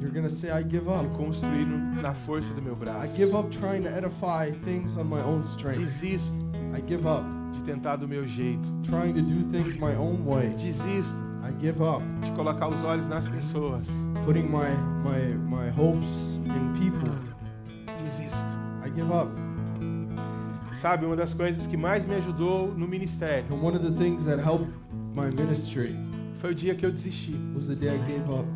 You're 0.00 0.12
gonna 0.12 0.30
say, 0.30 0.50
I 0.50 0.62
give 0.62 0.88
up. 0.88 1.04
no- 1.04 2.02
na 2.02 2.14
força 2.14 2.52
do 2.54 2.62
meu 2.62 2.74
I 2.74 2.76
braço. 2.76 3.16
give 3.16 3.34
up 3.34 3.50
trying 3.50 3.82
to 3.82 3.88
edify 3.88 4.52
things 4.64 4.96
on 4.96 5.04
my 5.08 5.20
own 5.20 5.42
strength. 5.42 5.80
Desisto 5.80 6.32
I 6.76 6.80
give 6.80 7.06
up 7.06 7.24
de 7.52 7.62
tentar 7.64 7.96
do 7.96 8.06
meu 8.06 8.26
jeito. 8.26 8.68
trying 8.84 9.12
to 9.14 9.22
do 9.22 9.42
things 9.50 9.76
my 9.76 9.94
own 9.96 10.24
way. 10.24 10.50
Desisto 10.50 11.22
I 11.42 11.50
give 11.60 11.82
up 11.82 12.02
de 12.20 12.30
colocar 12.32 12.68
os 12.68 12.82
olhos 12.84 13.08
nas 13.08 13.26
pessoas. 13.26 13.88
putting 14.24 14.48
my 14.50 14.70
my 15.02 15.34
my 15.48 15.68
hopes 15.70 16.38
in 16.44 16.72
people. 16.78 17.10
Desisto. 17.86 18.56
I 18.84 18.90
give 18.90 19.10
up. 19.12 19.30
Sabe, 20.74 21.06
uma 21.06 21.16
das 21.16 21.34
coisas 21.34 21.66
que 21.66 21.76
mais 21.76 22.04
me 22.06 22.14
ajudou 22.14 22.72
no 22.76 22.86
ministério 22.86 23.46
And 23.52 23.60
one 23.60 23.76
of 23.76 23.82
the 23.82 23.90
things 23.96 24.24
that 24.26 24.38
helped 24.40 24.70
my 25.14 25.28
ministry 25.30 25.96
foi 26.40 26.52
o 26.52 26.54
dia 26.54 26.74
que 26.76 26.86
eu 26.86 26.92
desisti. 26.92 27.34
was 27.54 27.66
the 27.66 27.74
day 27.74 27.88
I 27.88 27.98
gave 28.06 28.30
up. 28.30 28.46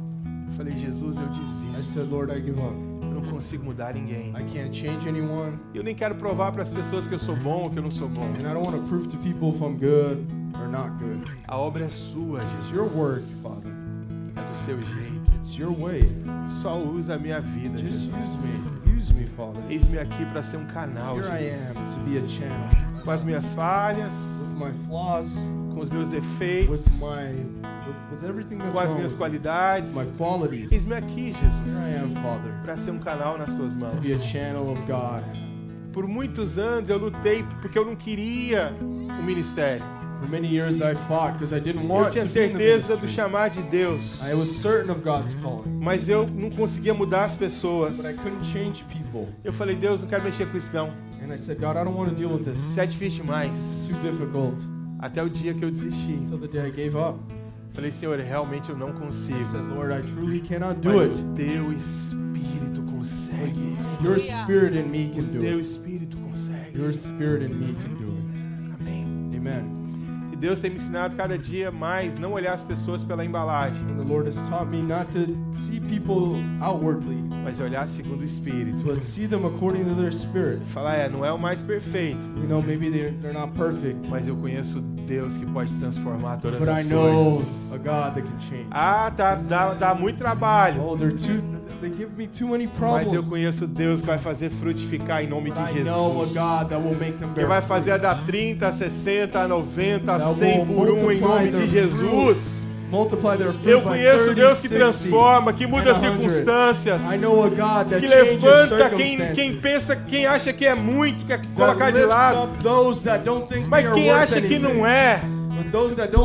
Eu 0.53 0.57
falei, 0.57 0.75
Jesus, 0.79 1.17
eu 1.17 1.23
I 1.25 1.29
desisto. 1.29 1.83
said, 1.95 2.11
Lord, 2.11 2.31
I 2.31 2.41
give 2.41 2.61
up. 2.61 2.75
Eu 3.03 3.11
não 3.11 3.23
consigo 3.23 3.65
mudar 3.65 3.95
ninguém. 3.95 4.31
I 4.31 4.45
can't 4.53 4.75
change 4.77 5.09
anyone, 5.09 5.59
Eu 5.75 5.83
nem 5.83 5.95
quero 5.95 6.15
provar 6.15 6.53
para 6.53 6.63
as 6.63 6.71
pessoas 6.71 7.07
que 7.07 7.15
eu 7.15 7.19
sou 7.19 7.35
bom 7.37 7.65
ou 7.65 7.71
que 7.71 7.79
eu 7.79 7.83
não 7.83 7.91
sou 7.91 8.09
bom. 8.09 8.23
and 8.23 8.41
I 8.49 8.53
don't 8.55 8.65
want 8.67 8.77
to 8.77 8.83
prove 8.89 9.09
to 9.09 9.17
people 9.19 9.49
if 9.49 9.61
I'm 9.63 9.77
good 9.79 10.27
or 10.61 10.69
not 10.69 10.99
good. 10.99 11.25
A 11.49 11.57
obra 11.57 11.85
é 11.85 11.89
sua, 11.89 12.41
It's 12.43 12.51
Jesus. 12.53 12.71
your 12.73 12.87
work, 12.95 13.23
Father. 13.43 13.73
É 14.37 14.41
do 14.41 14.65
seu 14.65 14.77
jeito. 14.83 15.33
It's 15.37 15.57
your 15.59 15.73
way. 15.73 16.03
Só 16.63 16.79
usa 16.79 17.15
a 17.15 17.19
minha 17.19 17.41
vida, 17.41 17.79
Just 17.79 18.11
Jesus. 18.11 18.15
use 18.15 18.39
me. 18.39 18.97
Use 18.99 19.13
me, 19.15 19.27
Father. 19.27 19.63
Eis-me 19.71 19.99
aqui 19.99 20.25
para 20.27 20.43
ser 20.43 20.59
um 20.59 20.67
canal, 20.67 21.17
Here 21.19 21.29
I 21.29 21.51
Jesus. 21.51 21.77
am 21.77 21.95
to 21.95 22.11
be 22.11 22.19
a 22.19 22.29
channel 22.29 22.69
Com 23.05 23.11
as 23.11 23.25
minhas 23.25 23.47
falhas, 23.55 24.13
with 24.41 24.59
my 24.59 24.73
flaws, 24.87 25.35
com 25.73 25.81
os 25.81 25.89
meus 25.89 26.09
defeitos, 26.09 26.71
with 26.71 26.93
my 27.01 27.33
with, 27.87 28.29
with 28.47 28.73
com 28.73 28.79
as 28.79 28.91
minhas 28.91 29.13
qualidades. 29.13 29.93
my 29.95 30.05
qualities. 30.17 30.71
Eis-me 30.71 30.95
aqui, 30.95 31.33
Jesus, 31.33 32.19
para 32.63 32.77
ser 32.77 32.91
um 32.91 32.99
canal 32.99 33.39
nas 33.39 33.51
suas 33.51 33.75
mãos. 33.75 33.93
to 33.93 34.01
be 34.01 34.13
a 34.13 34.19
channel 34.19 34.71
of 34.71 34.81
God. 34.83 35.25
Por 35.93 36.07
muitos 36.07 36.57
anos 36.57 36.89
eu 36.89 36.99
lutei 36.99 37.45
porque 37.61 37.79
eu 37.79 37.85
não 37.85 37.95
queria 37.95 38.75
o 38.81 39.23
ministério. 39.23 39.85
For 40.21 40.29
many 40.29 40.47
years 40.47 40.81
I 40.81 40.95
fought 41.09 41.33
because 41.33 41.53
I 41.53 41.59
didn't 41.59 41.83
Eu 41.83 41.91
want 41.91 42.13
tinha 42.13 42.23
in 42.23 42.29
the 42.29 42.33
certeza 42.33 42.97
do 42.97 43.09
chamar 43.09 43.51
de 43.51 43.61
Deus, 43.63 44.21
I 44.23 44.35
was 44.35 44.49
certain 44.49 44.93
of 44.93 45.03
God's 45.03 45.35
calling, 45.43 45.81
mas 45.81 46.09
eu 46.09 46.27
não 46.29 46.49
conseguia 46.49 46.95
mudar 46.95 47.25
as 47.25 47.35
pessoas. 47.35 47.97
but 47.97 48.07
I 48.07 48.15
couldn't 48.15 48.45
change 48.45 48.85
people. 48.85 49.29
Eu 49.43 49.53
falei, 49.53 49.75
Deus, 49.75 50.01
não 50.01 50.09
quero 50.09 50.23
mexer 50.23 50.47
com 50.47 50.57
isso 50.57 50.71
não. 50.73 50.91
And 51.23 51.35
I 51.35 51.37
said, 51.37 51.59
God, 51.59 51.77
I 51.77 51.85
don't 51.85 51.97
want 51.97 52.11
to 52.11 52.15
deal 52.15 52.31
with 52.31 52.45
this. 52.45 52.61
Isso 52.61 52.81
é 52.81 52.87
difícil 52.87 53.25
demais. 53.25 53.51
It's 53.59 53.89
too 53.89 53.97
difficult. 54.03 54.63
Até 55.03 55.23
o 55.23 55.29
dia 55.29 55.53
que 55.53 55.65
eu 55.65 55.71
desisti. 55.71 56.13
Until 56.13 56.39
the 56.39 56.49
day 56.49 56.69
I 56.69 56.71
gave 56.71 56.97
up. 56.97 57.19
Falei, 57.73 57.91
Senhor, 57.91 58.19
realmente 58.19 58.71
eu 58.71 58.77
não 58.77 58.91
I 58.91 58.93
consigo. 58.93 59.45
said, 59.45 59.63
Lord, 59.65 59.93
I 59.93 60.01
truly 60.13 60.41
cannot 60.41 60.81
do 60.81 60.91
Mas 60.91 61.11
it. 61.19 61.23
o 61.23 61.35
teu 61.35 61.73
Espírito 61.73 62.83
consegue. 62.83 63.77
Your 64.03 64.19
spirit 64.19 64.77
in 64.79 64.89
me 64.91 65.11
can 65.15 65.23
O 65.23 65.33
do 65.33 65.39
teu 65.41 65.59
it. 65.59 65.63
Espírito 65.69 66.17
consegue. 66.19 66.79
Your 66.79 66.93
spirit 66.95 67.51
in 67.51 67.55
me 67.59 67.75
can 67.75 67.95
do 67.97 68.13
it. 68.13 68.81
Amém. 68.81 69.37
Amen. 69.37 69.82
Deus 70.43 70.59
tem 70.59 70.71
me 70.71 70.77
ensinado 70.77 71.15
cada 71.15 71.39
dia 71.39 71.71
mais 71.71 72.19
não 72.19 72.33
olhar 72.33 72.53
as 72.55 72.63
pessoas 72.65 73.05
pela 73.05 73.25
embalagem, 73.25 73.79
And 73.91 73.97
the 73.97 74.05
Lord 74.13 74.27
has 74.29 74.41
taught 74.49 74.67
me 74.69 74.83
not 74.83 75.07
to 75.13 75.37
see 75.53 75.79
people 75.79 76.37
outwardly, 76.61 77.23
mas 77.45 77.61
olhar 77.61 77.87
segundo 77.87 78.23
o 78.23 78.25
Espírito. 78.25 78.83
but 78.83 78.99
see 78.99 79.29
them 79.29 79.47
according 79.47 79.85
to 79.85 79.95
their 79.95 80.13
spirit. 80.13 80.65
Falar, 80.67 80.97
é, 80.97 81.09
não 81.09 81.25
é 81.25 81.33
o 81.33 81.39
mais 81.39 81.63
perfeito, 81.63 82.19
You 82.37 82.49
know, 82.49 82.61
maybe 82.61 82.91
they're, 82.91 83.13
they're 83.23 83.33
not 83.33 83.53
perfect, 83.57 84.09
mas 84.11 84.27
eu 84.27 84.35
conheço 84.35 84.81
Deus 85.07 85.37
que 85.37 85.47
pode 85.47 85.73
transformar 85.79 86.39
todas 86.39 86.59
but 86.59 86.69
I 86.69 86.81
as 86.81 86.87
know 86.87 87.37
coisas. 87.37 87.73
a 87.73 87.77
God 87.79 88.15
that 88.17 88.23
can 88.23 88.41
change. 88.41 88.67
Ah, 88.73 89.13
tá, 89.17 89.37
dá, 89.37 89.75
dá 89.75 89.95
muito 89.95 90.19
trabalho, 90.19 90.83
Oh, 90.83 90.97
they're 90.97 91.13
too, 91.17 91.41
they 91.81 91.91
give 91.91 92.11
me 92.17 92.27
too 92.27 92.49
many 92.49 92.67
mas 92.67 92.75
eu 93.07 93.23
problems. 93.23 93.29
conheço 93.29 93.67
Deus 93.67 94.01
que 94.01 94.07
vai 94.07 94.19
fazer 94.19 94.51
frutificar 94.51 95.23
em 95.23 95.29
nome 95.29 95.51
But 95.51 95.65
de 95.65 95.73
Jesus. 95.75 96.33
Que 97.35 97.45
vai 97.45 97.63
fazer 97.63 97.93
a 97.93 97.97
dar 97.99 98.25
30, 98.27 98.73
60, 98.73 99.49
90, 99.49 100.07
That 100.07 100.35
100 100.35 100.61
will 100.61 100.67
por 100.67 100.91
um 100.91 101.11
em 101.13 101.21
nome 101.21 101.51
de 101.51 101.69
Jesus. 101.69 102.63
Eu 103.65 103.81
conheço 103.81 104.25
30, 104.25 104.35
Deus 104.35 104.61
que 104.61 104.69
60, 104.69 104.85
transforma, 104.85 105.53
que 105.55 105.67
muda 105.67 105.95
100. 105.95 106.11
circunstâncias. 106.11 107.01
Que 107.99 108.07
levanta 108.07 108.91
quem, 108.91 109.33
quem 109.35 109.55
pensa, 109.55 109.97
quem 109.97 110.27
acha 110.27 110.53
que 110.53 110.67
é 110.67 110.75
muito, 110.75 111.25
quer 111.25 111.41
colocar 111.55 111.91
de 111.91 112.05
lado. 112.05 112.51
Mas 113.69 113.93
quem 113.95 114.11
acha 114.11 114.41
que 114.43 114.59
não 114.59 114.87
é, 114.87 115.23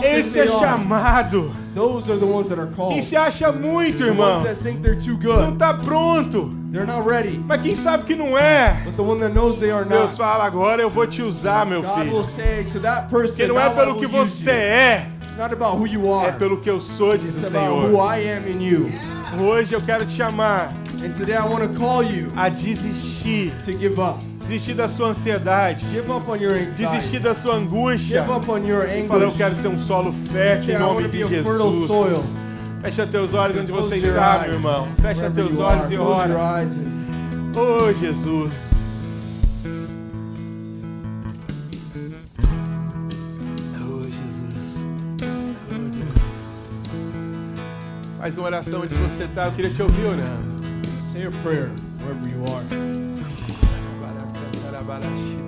esse 0.04 0.40
é 0.40 0.48
chamado. 0.48 1.67
Those 1.78 2.10
are 2.10 2.18
the 2.20 2.26
ones 2.26 2.50
that 2.50 2.60
are 2.60 2.68
called. 2.76 2.94
Quem 2.94 3.02
se 3.04 3.16
acha 3.16 3.52
muito, 3.52 4.00
too 4.00 5.14
não 5.14 5.52
good. 5.52 5.54
está 5.54 5.74
pronto. 5.76 6.50
They're 6.72 6.86
not 6.88 7.06
ready. 7.08 7.38
Mas 7.48 7.62
quem 7.62 7.76
sabe 7.76 8.04
que 8.06 8.16
não 8.16 8.38
é? 8.38 8.82
But 8.84 8.96
the 8.96 9.02
one 9.04 9.20
that 9.20 9.34
knows 9.34 9.58
they 9.60 9.70
are 9.72 9.86
Deus 9.86 10.12
not. 10.12 10.18
fala 10.18 10.44
agora 10.46 10.82
eu 10.82 10.90
vou 10.90 11.06
te 11.08 11.22
usar, 11.22 11.66
meu 11.66 11.82
God 11.82 11.98
will 12.10 12.24
filho. 12.24 12.24
say 12.26 12.64
to 12.66 12.80
that 12.80 13.08
Porque 13.10 13.28
person, 13.28 13.48
não 13.54 13.60
é 13.60 13.64
"Now 13.66 13.72
I 13.72 13.76
pelo 13.76 14.00
que 14.00 14.08
você 14.08 14.50
you." 14.50 14.56
é, 14.58 15.08
It's 15.24 15.38
not 15.38 15.54
about 15.54 15.78
who 15.78 15.88
you 15.88 16.06
é 16.08 16.28
are. 16.30 16.38
pelo 16.38 16.58
que 16.58 16.70
eu 16.70 16.80
sou, 16.82 17.18
diz 17.18 17.34
It's 17.36 17.44
o 17.44 17.48
about 17.48 17.76
who 17.76 17.92
Senhor. 17.92 18.18
I 18.18 18.30
am 18.32 18.48
in 18.50 18.62
you. 18.62 18.92
Hoje 19.42 19.74
eu 19.74 19.82
quero 19.82 20.06
te 20.06 20.14
chamar 20.16 20.74
And 21.04 21.12
today 21.14 21.36
I 21.36 21.46
want 21.48 21.62
to 21.62 21.80
call 21.80 22.02
you 22.04 22.32
a 22.36 22.50
desistir. 22.50 23.54
to 23.64 23.72
give 23.72 24.00
up. 24.02 24.18
Desistir 24.48 24.74
da 24.76 24.88
sua 24.88 25.10
ansiedade. 25.10 25.86
Give 25.88 26.10
up 26.10 26.30
on 26.32 26.36
your 26.38 26.54
Desistir 26.54 27.20
da 27.20 27.36
sua 27.36 27.56
angústia. 27.56 28.22
Give 28.22 28.32
up 28.32 28.50
on 28.50 28.66
your 28.66 28.86
E 28.88 29.06
falar, 29.06 29.24
eu 29.24 29.32
quero 29.32 29.56
ser 29.58 29.68
um 29.68 29.78
solo 29.78 30.14
fértil 30.32 30.76
em 30.76 30.80
nome 30.80 31.08
de 31.10 31.28
Jesus. 31.28 31.88
soil. 31.88 32.24
Fecha 32.82 33.06
teus 33.06 33.34
olhos 33.34 33.58
onde 33.58 33.72
você 33.72 33.98
está, 33.98 34.40
meu 34.46 34.54
irmão. 34.54 34.88
Fecha 35.02 35.30
teus 35.30 35.58
olhos 35.58 35.92
e 35.92 35.98
ora. 35.98 36.38
Oh, 37.60 37.94
Jesus. 37.94 38.54
Oh, 43.76 44.04
Jesus. 44.04 44.78
Oh, 45.70 45.90
Deus. 45.90 46.24
Faz 48.18 48.38
uma 48.38 48.46
oração 48.48 48.82
onde 48.82 48.96
você 48.96 49.24
está. 49.26 49.48
Eu 49.48 49.52
queria 49.52 49.72
te 49.72 49.82
ouvir 49.82 50.06
orando. 50.06 50.58
say 51.12 51.26
a 51.26 51.32
prayer 51.42 51.72
wherever 52.00 52.30
you 52.30 52.46
are. 52.46 53.07
Barashita. 54.88 55.47